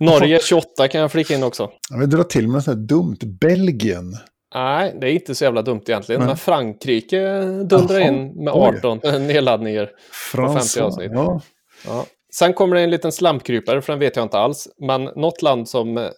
Norge 0.00 0.38
28 0.42 0.88
kan 0.88 1.00
jag 1.00 1.12
flika 1.12 1.34
in 1.34 1.42
också. 1.42 1.70
Jag 1.90 1.98
vill 1.98 2.10
dra 2.10 2.24
till 2.24 2.46
med 2.48 2.54
något 2.54 2.64
sånt 2.64 2.78
här 2.78 2.86
dumt. 2.86 3.16
Belgien. 3.40 4.16
Nej, 4.54 4.96
det 5.00 5.06
är 5.10 5.12
inte 5.12 5.34
så 5.34 5.44
jävla 5.44 5.62
dumt 5.62 5.82
egentligen. 5.86 6.20
Nej. 6.20 6.26
Men 6.28 6.36
Frankrike 6.36 7.40
dundrar 7.64 7.98
Jaha, 8.00 8.08
in 8.08 8.44
med 8.44 8.54
oj. 8.54 8.76
18 8.78 8.98
nedladdningar. 9.26 9.90
Frans. 10.32 10.74
50 10.74 10.80
avsnitt. 10.86 11.10
Ja, 11.14 11.40
Ja. 11.86 12.06
Sen 12.34 12.52
kommer 12.54 12.76
det 12.76 12.82
en 12.82 12.90
liten 12.90 13.12
slampkrypare, 13.12 13.82
för 13.82 13.92
den 13.92 14.00
vet 14.00 14.16
jag 14.16 14.22
inte 14.24 14.38
alls. 14.38 14.68
Men 14.86 15.04
något 15.04 15.42
land 15.42 15.68
som 15.68 16.10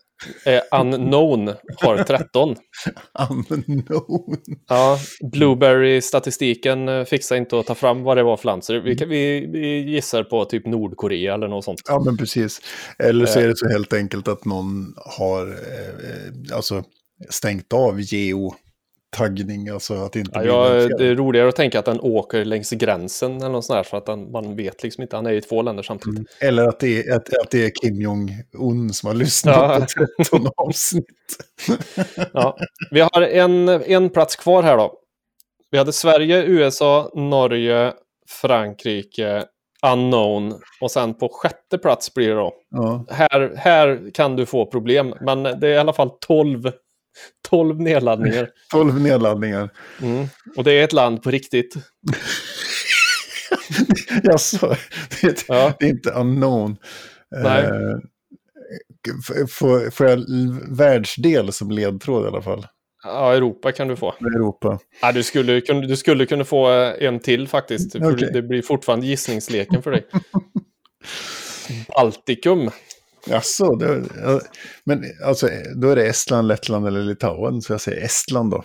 eh, 0.46 0.80
unknown 0.80 1.48
har 1.80 2.04
13. 2.04 2.56
unknown. 3.48 4.36
Ja, 4.68 4.98
Blueberry-statistiken 5.32 6.88
eh, 6.88 7.04
fixar 7.04 7.36
inte 7.36 7.58
att 7.58 7.66
ta 7.66 7.74
fram 7.74 8.02
vad 8.02 8.16
det 8.16 8.22
var 8.22 8.36
för 8.36 8.46
land. 8.46 8.64
Så 8.64 8.80
vi, 8.80 8.96
kan- 8.96 9.08
vi, 9.08 9.46
vi 9.52 9.90
gissar 9.90 10.22
på 10.24 10.44
typ 10.44 10.66
Nordkorea 10.66 11.34
eller 11.34 11.48
något 11.48 11.64
sånt. 11.64 11.80
Ja, 11.88 12.02
men 12.04 12.16
precis. 12.16 12.60
Eller 12.98 13.26
så 13.26 13.38
Eh. 13.38 13.44
är 13.44 13.48
det 13.48 13.56
så 13.56 13.68
helt 13.68 13.92
enkelt 13.92 14.28
att 14.28 14.44
någon 14.44 14.94
har 15.18 15.46
eh, 15.46 16.56
alltså, 16.56 16.82
stängt 17.30 17.72
av 17.72 18.00
geo 18.00 18.54
taggning, 19.16 19.68
alltså 19.68 19.94
att 19.94 20.12
det 20.12 20.18
inte 20.18 20.40
Ja, 20.44 20.74
jag, 20.74 20.98
det 20.98 21.06
är 21.06 21.14
roligare 21.14 21.48
att 21.48 21.56
tänka 21.56 21.78
att 21.78 21.84
den 21.84 22.00
åker 22.00 22.44
längs 22.44 22.70
gränsen 22.70 23.36
eller 23.36 23.48
något 23.48 23.64
sånt 23.64 23.76
där, 23.76 23.82
för 23.82 23.96
att 23.96 24.06
den, 24.06 24.30
man 24.32 24.56
vet 24.56 24.82
liksom 24.82 25.02
inte, 25.02 25.16
han 25.16 25.26
är 25.26 25.32
i 25.32 25.40
två 25.40 25.62
länder 25.62 25.82
samtidigt. 25.82 26.26
Eller 26.40 26.68
att 26.68 26.80
det, 26.80 26.98
är, 26.98 27.16
att, 27.16 27.28
att 27.44 27.50
det 27.50 27.64
är 27.64 27.70
Kim 27.82 28.00
Jong-Un 28.00 28.92
som 28.92 29.06
har 29.06 29.14
lyssnat 29.14 29.56
Ja. 29.56 29.86
på 29.98 30.06
13 30.24 30.46
avsnitt. 30.56 31.04
Ja. 32.32 32.56
Vi 32.90 33.00
har 33.00 33.22
en, 33.22 33.68
en 33.68 34.10
plats 34.10 34.36
kvar 34.36 34.62
här 34.62 34.76
då. 34.76 34.94
Vi 35.70 35.78
hade 35.78 35.92
Sverige, 35.92 36.44
USA, 36.44 37.10
Norge, 37.14 37.92
Frankrike, 38.28 39.44
Unknown 39.86 40.54
och 40.80 40.90
sen 40.90 41.14
på 41.14 41.28
sjätte 41.32 41.78
plats 41.78 42.14
blir 42.14 42.28
det 42.28 42.34
då. 42.34 42.52
Ja. 42.70 43.04
Här, 43.10 43.52
här 43.56 44.10
kan 44.14 44.36
du 44.36 44.46
få 44.46 44.66
problem, 44.66 45.14
men 45.20 45.42
det 45.42 45.68
är 45.68 45.74
i 45.74 45.78
alla 45.78 45.92
fall 45.92 46.10
12, 46.20 46.70
12 47.50 47.80
nedladdningar. 47.80 48.48
12 48.72 49.00
nedladdningar. 49.00 49.70
Mm. 50.02 50.26
Och 50.56 50.64
det 50.64 50.72
är 50.72 50.84
ett 50.84 50.92
land 50.92 51.22
på 51.22 51.30
riktigt. 51.30 51.74
Jaså, 54.22 54.76
det, 55.22 55.44
Ja. 55.48 55.72
det 55.78 55.86
är 55.86 55.90
inte 55.90 56.10
unknown. 56.10 56.76
Nej. 57.30 57.64
F- 59.30 59.50
får, 59.50 59.90
får 59.90 60.06
jag 60.08 60.24
världsdel 60.76 61.52
som 61.52 61.70
ledtråd 61.70 62.24
i 62.24 62.28
alla 62.28 62.42
fall? 62.42 62.66
Ja, 63.04 63.34
Europa 63.34 63.72
kan 63.72 63.88
du 63.88 63.96
få. 63.96 64.14
Europa. 64.20 64.78
Ja, 65.02 65.12
du, 65.12 65.22
skulle, 65.22 65.60
du 65.60 65.96
skulle 65.96 66.26
kunna 66.26 66.44
få 66.44 66.70
eh, 66.72 67.06
en 67.08 67.20
till 67.20 67.48
faktiskt. 67.48 67.96
Okej. 67.96 68.30
Det 68.32 68.42
blir 68.42 68.62
fortfarande 68.62 69.06
gissningsleken 69.06 69.82
för 69.82 69.90
dig. 69.90 70.06
Baltikum. 71.88 72.70
Jaså, 73.30 73.74
det, 73.76 74.02
ja, 74.22 74.40
men 74.84 75.04
alltså, 75.24 75.48
då 75.76 75.88
är 75.90 75.96
det 75.96 76.06
Estland, 76.06 76.48
Lettland 76.48 76.86
eller 76.86 77.00
Litauen, 77.04 77.62
så 77.62 77.72
jag 77.72 77.80
säger 77.80 78.04
Estland 78.04 78.50
då. 78.50 78.64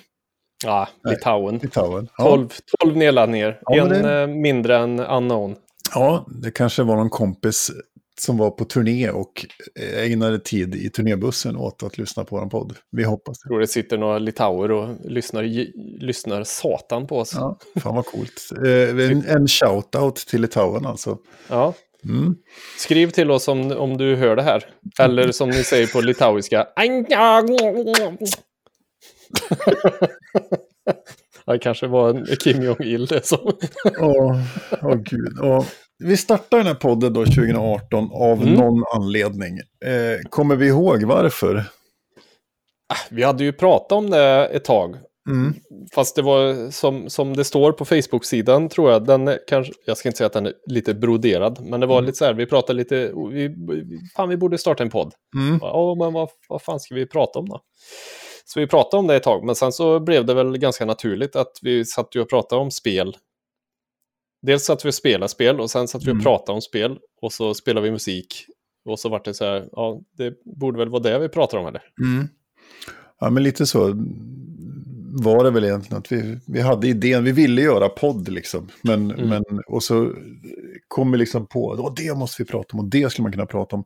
Ja, 0.65 0.87
Nej. 1.03 1.13
Litauen. 1.15 1.57
Litauen. 1.57 2.07
Ja, 2.17 2.23
12, 2.23 2.49
12 2.81 2.97
nedladdningar. 2.97 3.59
Ja, 3.65 3.83
en 3.83 3.89
det- 3.89 4.21
eh, 4.21 4.27
mindre 4.27 4.77
än 4.77 4.99
unknown. 4.99 5.55
ja, 5.93 6.25
det 6.41 6.51
kanske 6.51 6.83
var 6.83 6.95
någon 6.95 7.09
kompis 7.09 7.71
som 8.19 8.37
var 8.37 8.49
på 8.51 8.65
turné 8.65 9.09
och 9.09 9.45
ägnade 9.97 10.39
tid 10.39 10.75
i 10.75 10.89
turnébussen 10.89 11.57
åt 11.57 11.83
att 11.83 11.97
lyssna 11.97 12.23
på 12.23 12.35
vår 12.39 12.45
podd. 12.45 12.75
Vi 12.91 13.03
hoppas 13.03 13.37
det. 13.39 13.43
Jag 13.45 13.49
tror 13.49 13.59
det 13.59 13.67
sitter 13.67 13.97
några 13.97 14.17
litauer 14.19 14.71
och 14.71 14.95
lyssnar, 15.03 15.43
lyssnar 16.03 16.43
satan 16.43 17.07
på 17.07 17.17
oss. 17.19 17.31
Ja. 17.35 17.57
Ja, 17.73 17.81
fan 17.81 17.95
vad 17.95 18.05
coolt. 18.05 18.49
Eh, 18.65 18.89
en, 19.11 19.25
en 19.27 19.47
shout-out 19.47 20.27
till 20.29 20.41
Litauen 20.41 20.85
alltså. 20.85 21.17
Mm. 22.05 22.35
Skriv 22.77 23.09
till 23.09 23.31
oss 23.31 23.47
om, 23.47 23.71
om 23.71 23.97
du 23.97 24.15
hör 24.15 24.35
det 24.35 24.43
här. 24.43 24.65
Eller 24.99 25.31
som 25.31 25.49
ni 25.49 25.63
säger 25.63 25.87
på 25.87 26.01
litauiska. 26.01 26.67
Det 31.45 31.59
kanske 31.59 31.87
var 31.87 32.09
en 32.09 32.25
Kim 32.25 32.63
Jong-Il 32.63 33.05
det 33.05 33.25
som... 33.25 33.39
Åh, 33.99 34.39
åh 34.81 34.95
gud. 34.95 35.39
Och 35.39 35.65
vi 36.03 36.17
startar 36.17 36.57
den 36.57 36.67
här 36.67 36.73
podden 36.73 37.13
då 37.13 37.25
2018 37.25 38.09
av 38.13 38.41
Mm. 38.41 38.53
någon 38.53 38.83
anledning. 38.95 39.57
Eh, 39.85 40.29
kommer 40.29 40.55
vi 40.55 40.67
ihåg 40.67 41.03
varför? 41.03 41.63
Vi 43.09 43.23
hade 43.23 43.43
ju 43.43 43.53
pratat 43.53 43.91
om 43.91 44.09
det 44.09 44.45
ett 44.45 44.65
tag. 44.65 44.95
Mm. 45.29 45.53
Fast 45.95 46.15
det 46.15 46.21
var 46.21 46.71
som, 46.71 47.09
som 47.09 47.35
det 47.35 47.43
står 47.43 47.71
på 47.71 47.85
Facebook-sidan 47.85 48.69
tror 48.69 48.91
jag. 48.91 49.05
Den 49.05 49.27
är 49.27 49.39
kanske, 49.47 49.73
jag 49.85 49.97
ska 49.97 50.09
inte 50.09 50.17
säga 50.17 50.25
att 50.27 50.33
den 50.33 50.45
är 50.45 50.53
lite 50.67 50.93
broderad. 50.93 51.59
Men 51.61 51.79
det 51.79 51.85
var 51.85 51.97
Mm. 51.97 52.05
lite 52.05 52.17
så 52.17 52.25
här, 52.25 52.33
vi 52.33 52.45
pratade 52.45 52.77
lite, 52.77 53.13
vi, 53.31 53.55
fan 54.15 54.29
vi 54.29 54.37
borde 54.37 54.57
starta 54.57 54.83
en 54.83 54.89
podd. 54.89 55.13
Mm. 55.35 55.59
Ja, 55.61 55.95
men 55.99 56.13
vad, 56.13 56.29
vad 56.49 56.61
fan 56.61 56.79
ska 56.79 56.95
vi 56.95 57.05
prata 57.05 57.39
om 57.39 57.49
då? 57.49 57.61
Så 58.45 58.59
vi 58.59 58.67
pratade 58.67 58.99
om 58.99 59.07
det 59.07 59.15
ett 59.15 59.23
tag, 59.23 59.45
men 59.45 59.55
sen 59.55 59.71
så 59.71 59.99
blev 59.99 60.25
det 60.25 60.33
väl 60.33 60.57
ganska 60.57 60.85
naturligt 60.85 61.35
att 61.35 61.51
vi 61.61 61.85
satt 61.85 62.15
ju 62.15 62.21
och 62.21 62.29
pratade 62.29 62.61
om 62.61 62.71
spel. 62.71 63.17
Dels 64.41 64.63
satt 64.65 64.85
vi 64.85 64.89
och 64.89 64.93
spelade 64.93 65.29
spel 65.29 65.59
och 65.59 65.71
sen 65.71 65.87
satt 65.87 66.01
vi 66.03 66.07
och 66.07 66.11
Mm. 66.11 66.23
pratade 66.23 66.55
om 66.55 66.61
spel 66.61 66.97
och 67.21 67.33
så 67.33 67.53
spelade 67.53 67.85
vi 67.85 67.91
musik. 67.91 68.45
Och 68.85 68.99
så 68.99 69.09
vart 69.09 69.25
det 69.25 69.33
så 69.33 69.45
här, 69.45 69.69
ja, 69.71 70.01
det 70.17 70.33
borde 70.59 70.77
väl 70.79 70.89
vara 70.89 71.03
det 71.03 71.19
vi 71.19 71.29
pratar 71.29 71.57
om 71.57 71.65
eller? 71.67 71.81
Mm. 72.01 72.27
Ja, 73.19 73.29
men 73.29 73.43
lite 73.43 73.65
så 73.65 73.93
var 75.15 75.43
det 75.43 75.51
väl 75.51 75.63
egentligen 75.63 75.97
att 75.97 76.11
vi, 76.11 76.37
vi 76.45 76.61
hade 76.61 76.87
idén, 76.87 77.23
vi 77.23 77.31
ville 77.31 77.61
göra 77.61 77.89
podd 77.89 78.29
liksom. 78.29 78.69
Men, 78.81 79.11
Mm. 79.11 79.29
men, 79.29 79.43
och 79.67 79.83
så 79.83 80.13
kom 80.87 81.11
vi 81.11 81.17
liksom 81.17 81.47
på, 81.47 81.93
det 81.97 82.15
måste 82.17 82.43
vi 82.43 82.47
prata 82.49 82.69
om 82.73 82.79
och 82.79 82.85
det 82.89 83.11
skulle 83.11 83.23
man 83.23 83.31
kunna 83.31 83.45
prata 83.45 83.75
om. 83.75 83.83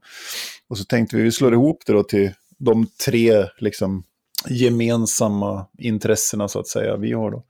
Och 0.70 0.78
så 0.78 0.84
tänkte 0.84 1.18
vi, 1.18 1.24
vi 1.24 1.32
slår 1.32 1.54
ihop 1.54 1.84
det 1.86 1.94
då 1.94 2.04
till 2.04 2.32
de 2.58 2.88
tre 3.06 3.46
liksom 3.60 4.04
gemensamma 4.50 5.66
intressena 5.78 6.48
så 6.48 6.60
att 6.60 6.68
säga 6.68 6.98
vi 6.98 7.14
har 7.14 7.32
då. 7.32 7.44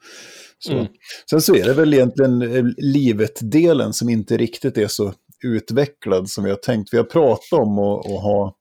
Så. 0.59 0.71
Mm. 0.73 0.87
Sen 1.29 1.41
så 1.41 1.55
är 1.55 1.65
det 1.65 1.73
väl 1.73 1.93
egentligen 1.93 2.41
eh, 2.41 2.65
livet-delen 2.77 3.93
som 3.93 4.09
inte 4.09 4.37
riktigt 4.37 4.77
är 4.77 4.87
så 4.87 5.13
utvecklad 5.43 6.29
som 6.29 6.43
vi 6.43 6.49
har 6.49 6.57
tänkt. 6.57 6.93
Vi 6.93 6.97
har 6.97 7.03
pratat 7.05 7.59
om 7.59 7.79
att 7.79 8.05
ha 8.21 8.55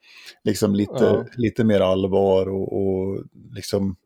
liksom 0.44 0.74
lite, 0.74 0.92
Ja. 1.04 1.26
lite 1.36 1.64
mer 1.64 1.80
allvar 1.80 2.48
och, 2.48 2.72
och 2.72 3.24
liksom, 3.54 3.96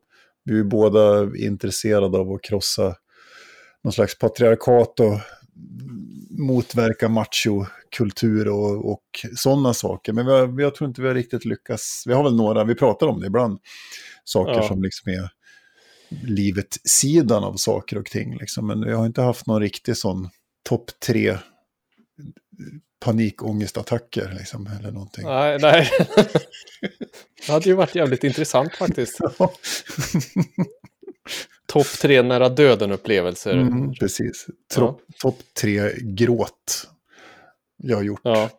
vi 0.43 0.59
är 0.59 0.63
båda 0.63 1.35
intresserade 1.37 2.17
av 2.17 2.31
att 2.31 2.41
krossa 2.41 2.95
någon 3.83 3.93
slags 3.93 4.17
patriarkat 4.17 4.99
och 4.99 5.19
motverka 6.29 7.09
machokultur 7.09 8.47
och, 8.47 8.91
och 8.91 9.03
sådana 9.35 9.73
saker. 9.73 10.13
Men 10.13 10.25
vi 10.25 10.31
har, 10.31 10.61
jag 10.61 10.75
tror 10.75 10.87
inte 10.87 11.01
vi 11.01 11.07
har 11.07 11.15
riktigt 11.15 11.45
lyckats. 11.45 12.03
Vi 12.07 12.13
har 12.13 12.23
väl 12.23 12.35
några, 12.35 12.63
vi 12.63 12.75
pratar 12.75 13.07
om 13.07 13.19
det 13.19 13.27
ibland, 13.27 13.59
saker 14.23 14.53
Ja. 14.53 14.67
som 14.67 14.83
liksom 14.83 15.11
är 15.11 15.29
livet-sidan 16.27 17.43
av 17.43 17.55
saker 17.55 17.97
och 17.97 18.05
ting. 18.05 18.37
Liksom. 18.37 18.67
Men 18.67 18.85
vi 18.85 18.91
har 18.93 19.05
inte 19.05 19.21
haft 19.21 19.47
någon 19.47 19.61
riktig 19.61 19.97
sån 19.97 20.29
topp 20.69 20.91
tre 21.05 21.37
panikångestattacker 23.01 24.35
liksom, 24.39 24.69
eller 24.79 24.91
någonting. 24.91 25.25
Nej, 25.25 25.57
nej. 25.61 25.89
det 27.47 27.51
hade 27.51 27.69
ju 27.69 27.73
varit 27.73 27.95
jävligt 27.95 28.23
intressant 28.23 28.75
faktiskt. 28.75 29.19
Topp 31.65 31.87
tre 32.01 32.21
nära 32.21 32.49
döden-upplevelser. 32.49 33.53
Mm, 33.53 33.93
precis. 33.93 34.47
Topp 34.73 35.01
top 35.21 35.37
tre 35.61 35.91
gråt 35.97 36.87
jag 37.77 37.97
har 37.97 38.03
gjort. 38.03 38.21
Ja. 38.23 38.49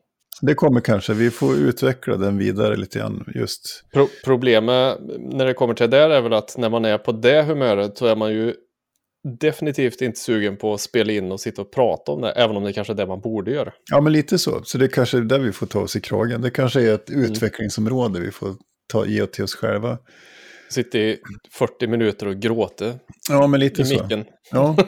Det 0.41 0.55
kommer 0.55 0.81
kanske, 0.81 1.15
vi 1.15 1.31
får 1.31 1.57
utveckla 1.57 2.17
den 2.17 2.39
vidare 2.39 2.77
lite 2.77 2.99
grann. 2.99 3.33
Just, 3.35 3.85
Pro 3.93 4.09
problemet 4.25 4.99
när 5.19 5.47
det 5.47 5.55
kommer 5.55 5.75
till 5.75 5.91
det 5.91 5.97
där 5.97 6.11
är 6.11 6.21
väl 6.21 6.33
att 6.33 6.57
när 6.59 6.71
man 6.71 6.85
är 6.85 6.99
på 6.99 7.13
det 7.13 7.43
humöret 7.43 7.99
så 7.99 8.07
är 8.07 8.17
man 8.17 8.33
ju 8.33 8.55
definitivt 9.41 10.01
inte 10.03 10.19
sugen 10.21 10.57
på 10.57 10.75
att 10.75 10.81
spela 10.81 11.13
in 11.13 11.33
och 11.33 11.41
sitta 11.41 11.63
och 11.63 11.73
prata 11.73 12.13
om 12.13 12.21
det, 12.21 12.31
även 12.31 12.57
om 12.57 12.65
det 12.65 12.73
kanske 12.73 12.93
är 12.93 12.95
det 12.95 13.07
man 13.07 13.21
borde 13.21 13.51
göra. 13.51 13.73
ja, 13.91 14.01
men 14.01 14.13
lite 14.13 14.39
så. 14.39 14.63
Så 14.65 14.79
det 14.79 14.89
kanske 14.89 15.17
är 15.19 15.23
där 15.23 15.39
vi 15.39 15.53
får 15.53 15.67
ta 15.67 15.81
oss 15.81 15.97
i 15.97 16.01
kragen. 16.01 16.41
Det 16.43 16.51
kanske 16.51 16.81
är 16.83 16.95
ett 16.95 17.11
Mm. 17.11 17.25
utvecklingsområde 17.25 18.21
vi 18.21 18.31
får 18.31 18.55
ta, 18.93 19.07
ge 19.07 19.27
till 19.27 19.45
oss 19.45 19.55
själva. 19.55 19.99
Sitta 20.71 20.99
i 20.99 21.19
40 21.53 21.87
minuter 21.87 22.27
och 22.27 22.37
gråta 22.37 22.93
Ja, 23.31 23.47
men 23.47 23.61
lite 23.61 23.83
i 23.83 23.85
så. 23.85 24.03
micken. 24.03 24.25
Ja. 24.51 24.77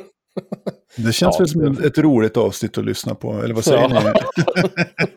Det 0.97 1.13
känns 1.13 1.21
Ja, 1.21 1.39
väl 1.39 1.49
som 1.49 1.63
ett, 1.73 1.85
ett 1.85 1.99
roligt 1.99 2.37
avsnitt 2.37 2.79
att 2.79 2.85
lyssna 2.85 3.15
på, 3.15 3.33
eller 3.33 3.55
vad 3.55 3.65
säger 3.65 3.81
Ja. 3.81 4.13
ni? 4.15 4.55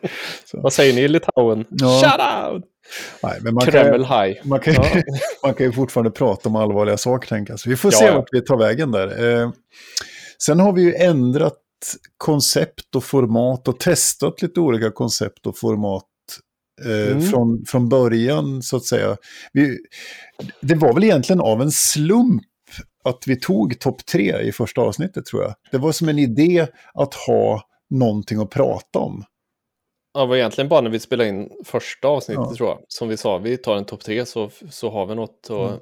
Vad 0.52 0.72
säger 0.72 0.94
ni 0.94 1.00
i 1.00 1.08
Litauen? 1.08 1.64
Ja. 1.68 2.00
Shut 2.02 2.54
out! 2.54 2.64
Nej, 3.22 3.38
men 3.42 3.54
man 3.54 3.66
Kreml 3.66 4.04
kan, 4.06 4.20
high. 4.24 4.46
man, 4.46 4.60
kan, 4.60 4.74
Ja. 4.74 4.84
man 5.42 5.54
kan 5.54 5.66
ju 5.66 5.72
fortfarande 5.72 6.10
prata 6.10 6.48
om 6.48 6.56
allvarliga 6.56 6.96
saker, 6.96 7.28
tänker 7.28 7.52
jag. 7.52 7.60
Så 7.60 7.70
vi 7.70 7.76
får 7.76 7.90
se 7.90 8.04
Ja, 8.04 8.10
ja. 8.10 8.16
vart 8.16 8.28
vi 8.32 8.40
tar 8.40 8.56
vägen 8.56 8.90
där. 8.92 9.40
Eh, 9.42 9.50
sen 10.42 10.60
har 10.60 10.72
vi 10.72 10.82
ju 10.82 10.94
ändrat 10.94 11.58
koncept 12.16 12.94
och 12.96 13.04
format 13.04 13.68
och 13.68 13.80
testat 13.80 14.42
lite 14.42 14.60
olika 14.60 14.90
koncept 14.90 15.46
och 15.46 15.58
format 15.58 16.04
eh, 16.84 17.10
Mm. 17.12 17.22
från, 17.22 17.64
från 17.68 17.88
början, 17.88 18.62
så 18.62 18.76
att 18.76 18.84
säga. 18.84 19.16
Vi, 19.52 19.78
det 20.60 20.74
var 20.74 20.92
väl 20.94 21.04
egentligen 21.04 21.40
av 21.40 21.62
en 21.62 21.70
slump 21.70 22.42
att 23.04 23.22
vi 23.26 23.36
tog 23.40 23.80
topp 23.80 24.06
tre 24.06 24.40
i 24.40 24.52
första 24.52 24.80
avsnittet, 24.80 25.26
tror 25.26 25.42
jag. 25.42 25.54
Det 25.70 25.78
var 25.78 25.92
som 25.92 26.08
en 26.08 26.18
idé 26.18 26.66
att 26.94 27.14
ha 27.14 27.62
någonting 27.90 28.40
att 28.40 28.50
prata 28.50 28.98
om. 28.98 29.24
Ja, 30.18 30.22
det 30.24 30.28
var 30.28 30.36
egentligen 30.36 30.68
bara 30.68 30.80
när 30.80 30.90
vi 30.90 31.00
spelade 31.00 31.28
in 31.28 31.50
första 31.64 32.08
avsnittet 32.08 32.44
Ja. 32.48 32.54
tror 32.56 32.68
jag. 32.68 32.78
Som 32.88 33.08
vi 33.08 33.16
sa, 33.16 33.38
vi 33.38 33.56
tar 33.56 33.76
en 33.76 33.84
topp 33.84 34.04
tre 34.04 34.26
så, 34.26 34.50
så 34.70 34.90
har 34.90 35.06
vi 35.06 35.14
något 35.14 35.46
att 35.50 35.50
Mm. 35.50 35.78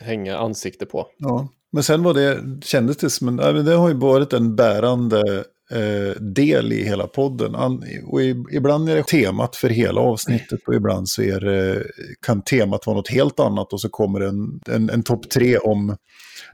hänga 0.00 0.36
ansikte 0.38 0.86
på. 0.86 1.06
Ja, 1.18 1.48
men 1.72 1.82
sen 1.82 2.02
var 2.02 2.14
det, 2.14 2.38
kändes 2.64 2.96
det 2.96 3.10
som 3.10 3.28
en, 3.28 3.64
det 3.64 3.74
har 3.74 3.88
ju 3.88 3.94
varit 3.94 4.32
en 4.32 4.56
bärande 4.56 5.44
eh, 5.70 6.20
del 6.22 6.72
i 6.72 6.84
hela 6.84 7.06
podden. 7.06 7.54
An, 7.54 7.84
och 8.06 8.22
i, 8.22 8.44
ibland 8.52 8.88
är 8.88 8.96
det 8.96 9.02
temat 9.06 9.56
för 9.56 9.68
hela 9.68 10.00
avsnittet 10.00 10.60
och 10.66 10.74
ibland 10.74 11.08
så 11.08 11.22
är 11.22 11.40
det, 11.40 11.84
kan 12.26 12.42
temat 12.42 12.86
vara 12.86 12.96
något 12.96 13.08
helt 13.08 13.40
annat 13.40 13.72
och 13.72 13.80
så 13.80 13.88
kommer 13.88 14.20
en, 14.20 14.60
en, 14.70 14.90
en 14.90 15.02
topp 15.02 15.30
tre 15.30 15.58
om, 15.58 15.96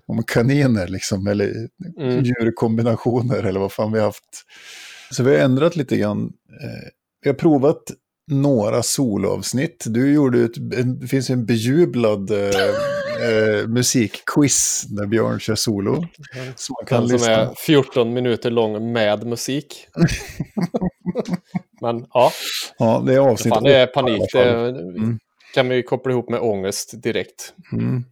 om 0.06 0.22
kaniner 0.22 0.88
liksom, 0.88 1.26
eller 1.26 1.68
Mm. 2.00 2.24
djurkombinationer 2.24 3.42
eller 3.42 3.60
vad 3.60 3.72
fan 3.72 3.92
vi 3.92 3.98
har 3.98 4.06
haft. 4.06 4.44
Så 5.10 5.22
vi 5.22 5.30
har 5.36 5.44
ändrat 5.44 5.76
lite 5.76 5.96
grann. 5.96 6.32
Eh, 6.62 6.88
vi 7.22 7.28
har 7.30 7.34
provat 7.34 7.82
några 8.30 8.82
solavsnitt. 8.82 9.84
Du 9.88 10.12
gjorde 10.12 10.44
ett, 10.44 10.70
det 11.00 11.06
finns 11.06 11.30
en 11.30 11.46
bejublad 11.46 12.30
eh, 12.30 12.38
eh, 13.58 13.66
musikquiz 13.66 14.86
när 14.90 15.06
Björn 15.06 15.40
kör 15.40 15.54
solo. 15.54 16.04
Så 16.56 16.72
man 16.72 16.86
kan 16.86 17.08
Den 17.08 17.18
som 17.18 17.32
är 17.32 17.54
14 17.66 18.12
minuter 18.14 18.50
lång 18.50 18.92
med 18.92 19.26
musik. 19.26 19.86
Men 21.80 22.06
ja, 22.12 22.32
Ja, 22.78 23.02
det 23.06 23.14
är 23.14 23.18
avsnitt 23.18 23.54
fan, 23.54 23.62
det 23.62 23.76
är 23.76 23.86
panik. 23.86 24.22
Det 24.32 24.38
är- 24.38 25.18
kan 25.54 25.70
ju 25.70 25.82
koppla 25.82 26.12
ihop 26.12 26.30
med 26.30 26.40
ångest 26.40 27.02
direkt. 27.02 27.54
Mm. 27.72 28.04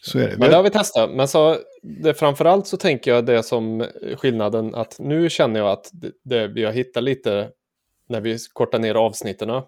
Så 0.00 0.18
är 0.18 0.28
det. 0.28 0.36
Men 0.38 0.50
det 0.50 0.56
har 0.56 0.62
vi 0.62 0.70
testat. 0.70 1.10
Men 1.10 1.28
så, 1.28 1.56
det, 2.02 2.14
framförallt 2.14 2.66
så 2.66 2.76
tänker 2.76 3.10
jag 3.14 3.26
det 3.26 3.42
som 3.42 3.86
skillnaden 4.16 4.74
att 4.74 4.98
nu 4.98 5.30
känner 5.30 5.60
jag 5.60 5.68
att 5.70 5.90
det, 5.92 6.10
det, 6.24 6.48
vi 6.48 6.64
har 6.64 6.72
hittat 6.72 7.02
lite 7.02 7.48
när 8.12 8.20
vi 8.20 8.38
kortar 8.52 8.78
ner 8.78 8.94
avsnitten 8.94 9.50
Mm. 9.50 9.62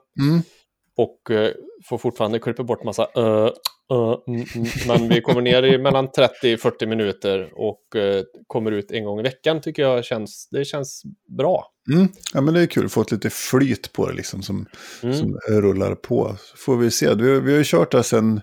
och 0.97 1.31
eh, 1.31 1.51
får 1.89 1.99
fortfarande 1.99 2.39
klippa 2.39 2.63
bort 2.63 2.85
massa 2.85 3.09
uh, 3.19 3.49
uh, 3.93 4.17
mm, 4.27 4.45
mm. 4.55 4.67
Men 4.87 5.09
vi 5.09 5.21
kommer 5.21 5.41
ner 5.43 5.63
i 5.63 5.79
mellan 5.79 6.09
30-40 6.09 6.87
minuter 6.87 7.51
och 7.55 7.97
eh, 7.97 8.23
kommer 8.47 8.73
ut 8.73 8.91
en 8.91 9.05
gång 9.05 9.21
i 9.21 9.23
veckan 9.23 9.61
tycker 9.61 9.83
jag 9.83 10.05
känns, 10.05 10.49
det 10.51 10.65
känns 10.65 11.03
bra. 11.39 11.67
Mm. 11.93 12.09
Ja, 12.35 12.41
men 12.41 12.55
det 12.55 12.61
är 12.61 12.67
kul 12.67 12.85
att 12.87 12.93
få 12.93 13.01
ett 13.01 13.13
lite 13.13 13.31
flyt 13.31 13.93
på 13.93 14.09
det 14.09 14.15
liksom 14.15 14.43
som, 14.43 14.67
Mm. 15.03 15.15
som 15.15 15.39
rullar 15.49 15.95
på. 15.95 16.37
Så 16.41 16.57
får 16.57 16.77
vi 16.77 16.91
se. 16.91 17.15
Vi, 17.15 17.41
vi 17.41 17.51
har 17.51 17.59
ju 17.59 17.65
kört 17.65 17.93
det 17.93 18.03
sen, 18.03 18.41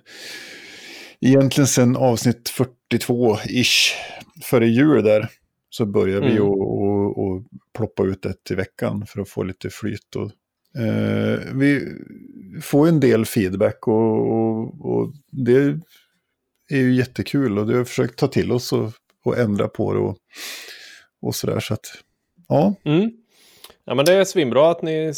egentligen 1.21 1.67
sen 1.67 1.95
avsnitt 1.97 2.51
42-ish, 2.93 3.93
före 4.43 4.67
jul 4.67 5.03
där. 5.03 5.27
Så 5.69 5.85
börjar 5.85 6.21
vi 6.21 6.31
Mm. 6.31 6.43
och, 6.43 6.61
och, 7.11 7.31
och 7.31 7.43
ploppa 7.77 8.03
ut 8.03 8.25
ett 8.25 8.51
i 8.51 8.55
veckan 8.55 9.05
för 9.07 9.21
att 9.21 9.29
få 9.29 9.43
lite 9.43 9.69
flyt. 9.69 10.15
Och, 10.15 10.31
eh, 10.81 11.39
vi 11.53 11.87
får 12.61 12.87
ju 12.87 12.89
en 12.89 12.99
del 12.99 13.25
feedback 13.25 13.87
och, 13.87 14.31
och, 14.31 14.85
och 14.85 15.13
det 15.31 15.77
är 16.69 16.77
ju 16.77 16.93
jättekul. 16.93 17.59
Och 17.59 17.67
det 17.67 17.73
har 17.73 17.79
vi 17.79 17.85
försökt 17.85 18.19
ta 18.19 18.27
till 18.27 18.51
oss 18.51 18.73
och, 18.73 18.91
och 19.25 19.37
ändra 19.37 19.67
på 19.67 19.93
det 19.93 19.99
och, 19.99 20.17
och 21.21 21.35
sådär. 21.35 21.59
Så 21.59 21.73
att, 21.73 21.85
ja. 22.47 22.75
Mm. 22.83 23.11
Ja, 23.85 23.95
men 23.95 24.05
det 24.05 24.13
är 24.13 24.23
svinbra 24.23 24.71
att 24.71 24.81
ni, 24.81 25.13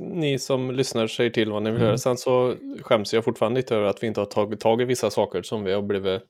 ni 0.00 0.38
som 0.38 0.70
lyssnar 0.70 1.06
säger 1.06 1.30
till 1.30 1.50
vad 1.50 1.62
ni 1.62 1.70
vill 1.70 1.80
höra. 1.80 1.98
Sen 1.98 2.16
så 2.16 2.54
skäms 2.80 3.14
jag 3.14 3.24
fortfarande 3.24 3.60
lite 3.60 3.76
över 3.76 3.86
att 3.86 4.02
vi 4.02 4.06
inte 4.06 4.20
har 4.20 4.26
tagit 4.26 4.60
tag 4.60 4.82
i 4.82 4.84
vissa 4.84 5.10
saker 5.10 5.42
som 5.42 5.64
vi 5.64 5.72
har 5.72 5.82
blivit 5.82 6.22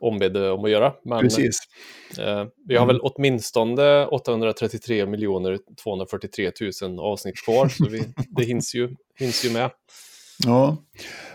ombedda 0.00 0.52
om 0.52 0.64
att 0.64 0.70
göra. 0.70 0.92
Men 1.04 1.20
Precis. 1.20 1.58
eh, 2.18 2.46
vi 2.66 2.76
har 2.76 2.86
väl 2.86 3.00
åtminstone 3.00 4.06
833 4.06 5.06
miljoner 5.06 5.58
243 5.82 6.52
000 6.82 7.00
avsnitt 7.00 7.44
kvar. 7.44 7.68
Så 7.68 7.88
vi, 7.88 8.02
det 8.28 8.44
hinns 8.44 8.74
ju, 8.74 8.94
hinns 9.18 9.44
ju 9.44 9.52
med. 9.52 9.70
Ja. 10.44 10.76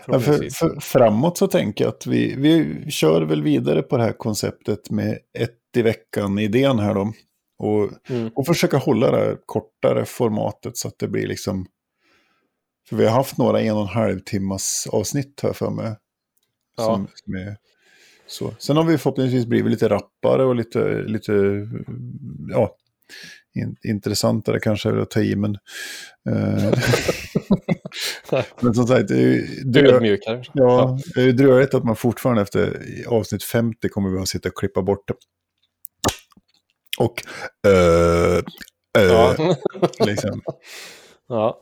Ja, 0.06 0.20
för, 0.20 0.50
för, 0.50 0.80
framåt 0.80 1.38
så 1.38 1.46
tänker 1.46 1.84
jag 1.84 1.94
att 1.94 2.06
vi, 2.06 2.34
vi 2.36 2.84
kör 2.90 3.22
väl 3.22 3.42
vidare 3.42 3.82
på 3.82 3.96
det 3.96 4.02
här 4.02 4.12
konceptet 4.12 4.90
med 4.90 5.18
ett 5.38 5.58
i 5.76 5.82
veckan-idén 5.82 6.78
här 6.78 6.94
då. 6.94 7.12
Och, 7.58 7.90
Mm. 8.10 8.30
och 8.34 8.46
försöka 8.46 8.76
hålla 8.76 9.10
det 9.10 9.16
här 9.16 9.38
kortare 9.46 10.04
formatet 10.04 10.76
så 10.76 10.88
att 10.88 10.98
det 10.98 11.08
blir 11.08 11.26
liksom... 11.26 11.66
För 12.88 12.96
vi 12.96 13.04
har 13.06 13.12
haft 13.12 13.38
några 13.38 13.60
en 13.60 13.74
och 13.74 13.80
en 13.82 13.86
halv 13.88 14.20
timmas 14.20 14.88
avsnitt 14.92 15.40
här 15.42 15.52
för 15.52 15.70
mig. 15.70 15.96
Ja. 16.76 16.84
Som, 16.84 17.08
som 17.14 17.34
är 17.34 17.56
så. 18.26 18.54
Sen 18.58 18.76
har 18.76 18.84
vi 18.84 18.98
förhoppningsvis 18.98 19.46
blivit 19.46 19.70
lite 19.70 19.88
rappare 19.88 20.44
och 20.44 20.54
lite, 20.54 21.02
lite 21.02 21.32
ja, 22.50 22.76
in, 23.54 23.76
intressantare 23.82 24.60
kanske 24.60 24.90
väl 24.90 25.02
att 25.02 25.10
ta 25.10 25.20
i, 25.20 25.36
men... 25.36 25.58
Eh, 26.30 26.72
men 28.60 28.74
som 28.74 28.86
sagt, 28.86 29.08
det 29.08 29.14
är 29.14 29.82
ju... 29.82 29.88
Ödmjukare. 29.88 30.42
Ja, 30.52 30.98
dröjigt 31.14 31.74
att 31.74 31.84
man 31.84 31.96
fortfarande 31.96 32.42
efter 32.42 32.82
avsnitt 33.08 33.44
50 33.44 33.88
kommer 33.88 34.08
behöva 34.08 34.26
sitta 34.26 34.48
och 34.48 34.58
klippa 34.58 34.82
bort 34.82 35.08
det. 35.08 35.14
Och... 36.98 37.22
eh, 37.70 38.36
eh, 38.98 39.04
Ja. 39.04 39.56
liksom. 40.06 40.40
ja. 41.28 41.58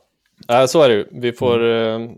ja, 0.47 0.67
så 0.67 0.81
är 0.81 0.89
det 0.89 0.95
ju. 0.95 1.07
Vi 1.11 1.33
får... 1.33 1.63
Mm. 1.63 2.11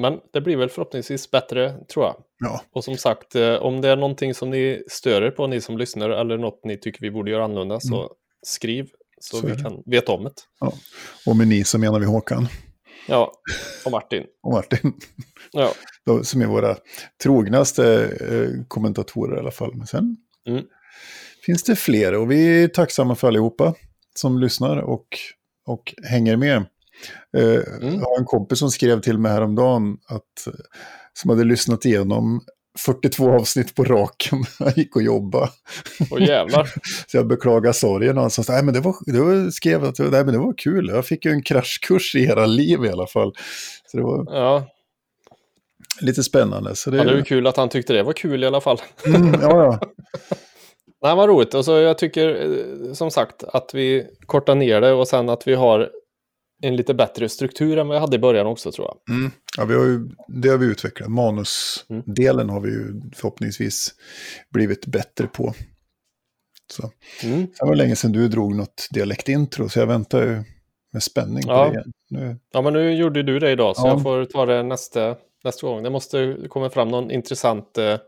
Men 0.00 0.18
det 0.32 0.40
blir 0.40 0.56
väl 0.56 0.68
förhoppningsvis 0.70 1.30
bättre, 1.30 1.74
tror 1.92 2.04
jag. 2.06 2.16
Ja, 2.38 2.62
Och 2.72 2.84
som 2.84 2.96
sagt, 2.96 3.34
eh, 3.36 3.54
om 3.54 3.80
det 3.80 3.88
är 3.88 3.96
någonting 3.96 4.34
som 4.34 4.50
ni 4.50 4.82
stör 4.88 5.22
er 5.22 5.30
på, 5.30 5.46
ni 5.46 5.60
som 5.60 5.78
lyssnar, 5.78 6.10
eller 6.10 6.38
något 6.38 6.60
ni 6.64 6.76
tycker 6.76 7.00
vi 7.00 7.10
borde 7.10 7.30
göra 7.30 7.44
annorlunda, 7.44 7.80
så 7.80 8.10
skriv 8.46 8.88
så, 9.20 9.36
Mm. 9.36 9.40
Så 9.42 9.46
vi 9.56 9.62
det. 9.62 9.68
kan 9.68 9.82
veta 9.86 10.12
om 10.12 10.24
det. 10.24 10.30
ja. 10.60 10.72
Och 11.26 11.36
med 11.36 11.48
ni 11.48 11.64
så 11.64 11.78
menar 11.78 12.00
vi 12.00 12.06
Håkan 12.06 12.48
Ja, 13.08 13.32
och 13.84 13.90
Martin. 13.92 14.24
och 14.42 14.52
Martin. 14.52 14.92
Ja, 15.52 15.72
Då, 16.06 16.24
som 16.24 16.42
är 16.42 16.46
våra 16.46 16.76
trognaste 17.22 18.04
eh, 18.20 18.64
kommentatorer 18.68 19.36
i 19.36 19.38
alla 19.40 19.50
fall. 19.50 19.74
Men 19.74 19.86
sen 19.86 20.16
Mm. 20.48 20.64
finns 21.46 21.62
det 21.62 21.76
fler 21.76 22.14
och 22.14 22.30
vi 22.30 22.62
är 22.64 22.68
tacksamma 22.68 23.14
för 23.14 23.28
allihopa 23.28 23.74
som 24.14 24.38
lyssnar 24.38 24.76
och, 24.76 25.06
och 25.66 25.94
hänger 26.10 26.36
med. 26.36 26.64
Eh, 27.36 27.42
Mm. 27.82 27.94
Jag 27.94 28.06
har 28.06 28.18
en 28.18 28.24
kompis 28.24 28.58
som 28.58 28.70
skrev 28.70 29.00
till 29.00 29.18
mig 29.18 29.32
häromdagen 29.32 29.96
att, 30.08 30.54
som 31.12 31.30
hade 31.30 31.44
lyssnat 31.44 31.84
igenom 31.84 32.40
42 32.78 33.30
avsnitt 33.30 33.74
på 33.74 33.84
raken. 33.84 34.38
Han 34.58 34.72
gick 34.76 34.96
och 34.96 35.02
jobbade. 35.02 35.48
och 36.10 36.20
jävlar. 36.20 36.64
Så 37.06 37.16
jag 37.16 37.26
beklagar 37.26 37.72
sorgen. 37.72 38.16
Och 38.16 38.22
han 38.22 38.30
sa, 38.30 38.52
nej 38.52 38.62
men 38.62 38.74
det 38.74 38.80
var, 38.80 38.94
det 39.06 39.20
var, 39.20 39.50
skrev 39.50 39.84
att 39.84 39.98
nej, 39.98 40.10
men 40.24 40.26
det 40.26 40.38
var 40.38 40.54
kul. 40.56 40.88
Jag 40.88 41.06
fick 41.06 41.24
ju 41.24 41.30
en 41.30 41.42
kraschkurs 41.42 42.14
i 42.14 42.24
era 42.24 42.46
liv 42.46 42.84
i 42.84 42.88
alla 42.88 43.06
fall. 43.06 43.32
Så 43.86 43.96
det 43.96 44.02
var 44.02 44.24
Ja, 44.28 44.66
lite 46.00 46.22
spännande. 46.22 46.76
Så 46.76 46.90
det, 46.90 46.96
ja, 46.96 47.04
det 47.04 47.16
ju 47.16 47.22
kul 47.22 47.46
att 47.46 47.56
han 47.56 47.68
tyckte 47.68 47.92
det 47.92 48.02
var 48.02 48.12
kul 48.12 48.44
i 48.44 48.46
alla 48.46 48.60
fall. 48.60 48.78
mm, 49.06 49.40
ja, 49.42 49.64
ja. 49.64 49.80
Nej, 51.02 51.16
vad 51.16 51.28
roligt. 51.28 51.54
Och 51.54 51.64
så 51.64 51.72
jag 51.72 51.98
tycker 51.98 52.28
eh, 52.28 52.92
som 52.92 53.10
sagt 53.10 53.44
att 53.44 53.70
vi 53.74 54.06
kortar 54.26 54.54
ner 54.54 54.80
det 54.80 54.92
och 54.92 55.08
sen 55.08 55.28
att 55.28 55.46
vi 55.46 55.54
har 55.54 55.90
en 56.62 56.76
lite 56.76 56.94
bättre 56.94 57.28
struktur 57.28 57.78
än 57.78 57.88
vad 57.88 57.96
jag 57.96 58.00
hade 58.00 58.16
i 58.16 58.18
början 58.20 58.46
också 58.46 58.72
tror 58.72 58.88
jag. 58.88 59.16
Mm. 59.16 59.30
Ja, 59.56 59.64
vi 59.64 59.74
har 59.74 59.84
ju, 59.84 60.08
det 60.28 60.48
har 60.48 60.58
vi 60.58 60.66
utvecklat. 60.66 61.08
Manusdelen 61.10 62.50
har 62.50 62.60
vi 62.60 62.70
ju 62.70 63.00
förhoppningsvis 63.14 63.94
blivit 64.50 64.86
bättre 64.86 65.26
på. 65.26 65.54
Så. 66.72 66.90
Mm. 67.22 67.40
Det 67.60 67.66
var 67.66 67.74
länge 67.74 67.96
sedan 67.96 68.12
du 68.12 68.28
drog 68.28 68.54
något 68.56 68.88
dialektintro, 68.90 69.68
så 69.68 69.78
jag 69.78 69.86
väntar 69.86 70.22
ju 70.22 70.42
med 70.92 71.02
spänning 71.02 71.42
på 71.42 71.50
Ja. 71.52 71.64
det 71.64 71.70
igen. 71.70 71.92
Nu, 72.10 72.36
Ja, 72.52 72.62
men 72.62 72.72
nu 72.72 72.92
gjorde 72.94 73.22
du 73.22 73.38
det 73.38 73.50
idag 73.50 73.76
så 73.76 73.86
Ja. 73.86 73.88
jag 73.90 74.02
får 74.02 74.24
ta 74.24 74.46
det 74.46 74.62
nästa, 74.62 75.16
nästa 75.44 75.66
gång. 75.66 75.82
Det 75.82 75.90
måste 75.90 76.36
komma 76.48 76.70
fram 76.70 76.88
någon 76.88 77.10
intressant 77.10 77.78
eh, 77.78 77.98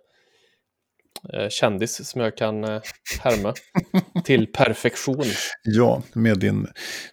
eh, 1.33 1.49
kändis 1.51 2.09
som 2.11 2.21
jag 2.21 2.37
kan 2.37 2.65
eh, 2.65 2.81
härma 3.21 3.55
till 4.25 4.47
perfektion. 4.47 5.25
ja, 5.63 6.03
med 6.13 6.39
din, 6.39 6.67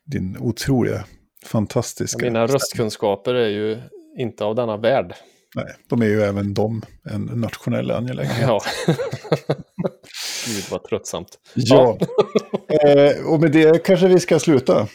din 0.06 0.38
otroliga, 0.40 1.06
fantastiska... 1.46 2.26
Mina 2.26 2.48
röstkunskaper 2.48 3.34
är 3.34 3.50
ju 3.50 3.82
inte 4.18 4.44
av 4.44 4.56
denna 4.56 4.78
värld. 4.78 5.14
Nej, 5.56 5.76
de 5.90 6.02
är 6.02 6.06
ju 6.06 6.22
även 6.22 6.54
de 6.54 6.82
en 7.12 7.22
nationell 7.26 7.92
angelägenhet. 7.92 8.42
Ja. 8.42 8.62
Gud 10.48 10.64
vad 10.72 10.84
tröttsamt. 10.84 11.40
Ja. 11.54 11.98
eh, 12.68 13.26
och 13.26 13.40
med 13.40 13.52
det 13.52 13.84
kanske 13.84 14.08
vi 14.08 14.20
ska 14.20 14.40
sluta 14.40 14.88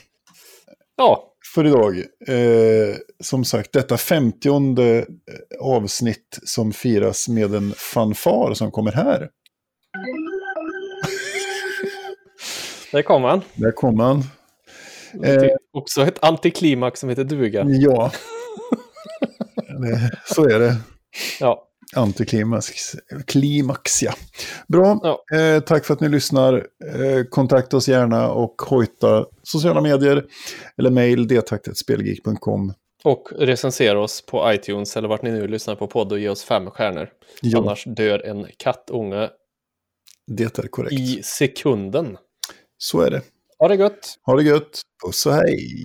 Ja, 0.96 1.34
för 1.54 1.66
idag. 1.66 1.96
Eh, 2.28 2.96
som 3.20 3.44
sagt, 3.44 3.72
detta 3.72 3.96
femtionde 3.96 5.06
avsnitt 5.60 6.38
som 6.42 6.72
firas 6.72 7.28
med 7.28 7.54
en 7.54 7.72
fanfar 7.76 8.54
som 8.54 8.70
kommer 8.70 8.92
här. 8.92 9.30
där 12.92 13.02
kom 13.02 13.24
han. 13.24 13.40
Där 13.54 13.70
kommer 13.72 14.04
han. 14.04 14.22
Eh. 15.24 15.40
Till 15.40 15.50
Också 15.72 16.02
ett 16.02 16.24
antiklimax 16.24 17.00
som 17.00 17.08
heter 17.08 17.24
duga. 17.24 17.64
Ja. 17.68 18.12
så 20.34 20.48
är 20.48 20.58
det. 20.58 20.76
Ja, 21.40 21.68
Antiklimax. 21.96 22.66
Klimax, 23.26 24.02
ja. 24.02 24.12
Bra, 24.68 25.00
Ja. 25.02 25.38
eh, 25.38 25.60
tack 25.60 25.84
för 25.84 25.94
att 25.94 26.00
ni 26.00 26.08
lyssnar. 26.08 26.54
Eh, 26.54 27.24
kontakta 27.30 27.76
oss 27.76 27.88
gärna 27.88 28.30
och 28.32 28.62
hojta 28.62 29.26
sociala 29.42 29.80
medier 29.80 30.24
eller 30.78 30.90
mejl 30.90 31.28
detaktetspelgeek.com. 31.28 32.72
och 33.04 33.28
recensera 33.38 34.00
oss 34.00 34.26
på 34.26 34.52
iTunes 34.52 34.96
eller 34.96 35.08
vart 35.08 35.22
ni 35.22 35.30
nu 35.30 35.48
lyssnar 35.48 35.74
på 35.76 35.86
podd 35.86 36.12
och 36.12 36.18
ge 36.18 36.28
oss 36.28 36.44
fem 36.44 36.70
stjärnor. 36.70 37.08
Ja, 37.42 37.58
Annars 37.58 37.84
dör 37.86 38.18
en 38.26 38.46
kattunge 38.56 39.30
det 40.26 40.58
är 40.58 40.66
korrekt. 40.68 40.92
i 40.92 41.20
sekunden. 41.24 42.16
Så 42.78 43.00
är 43.00 43.10
det. 43.10 43.22
Ha 43.58 43.68
det 43.68 43.74
gött! 43.74 44.14
Ha 44.26 44.36
det 44.36 44.42
gött. 44.42 44.80
Puss 45.04 45.26
och 45.26 45.32
hej. 45.34 45.84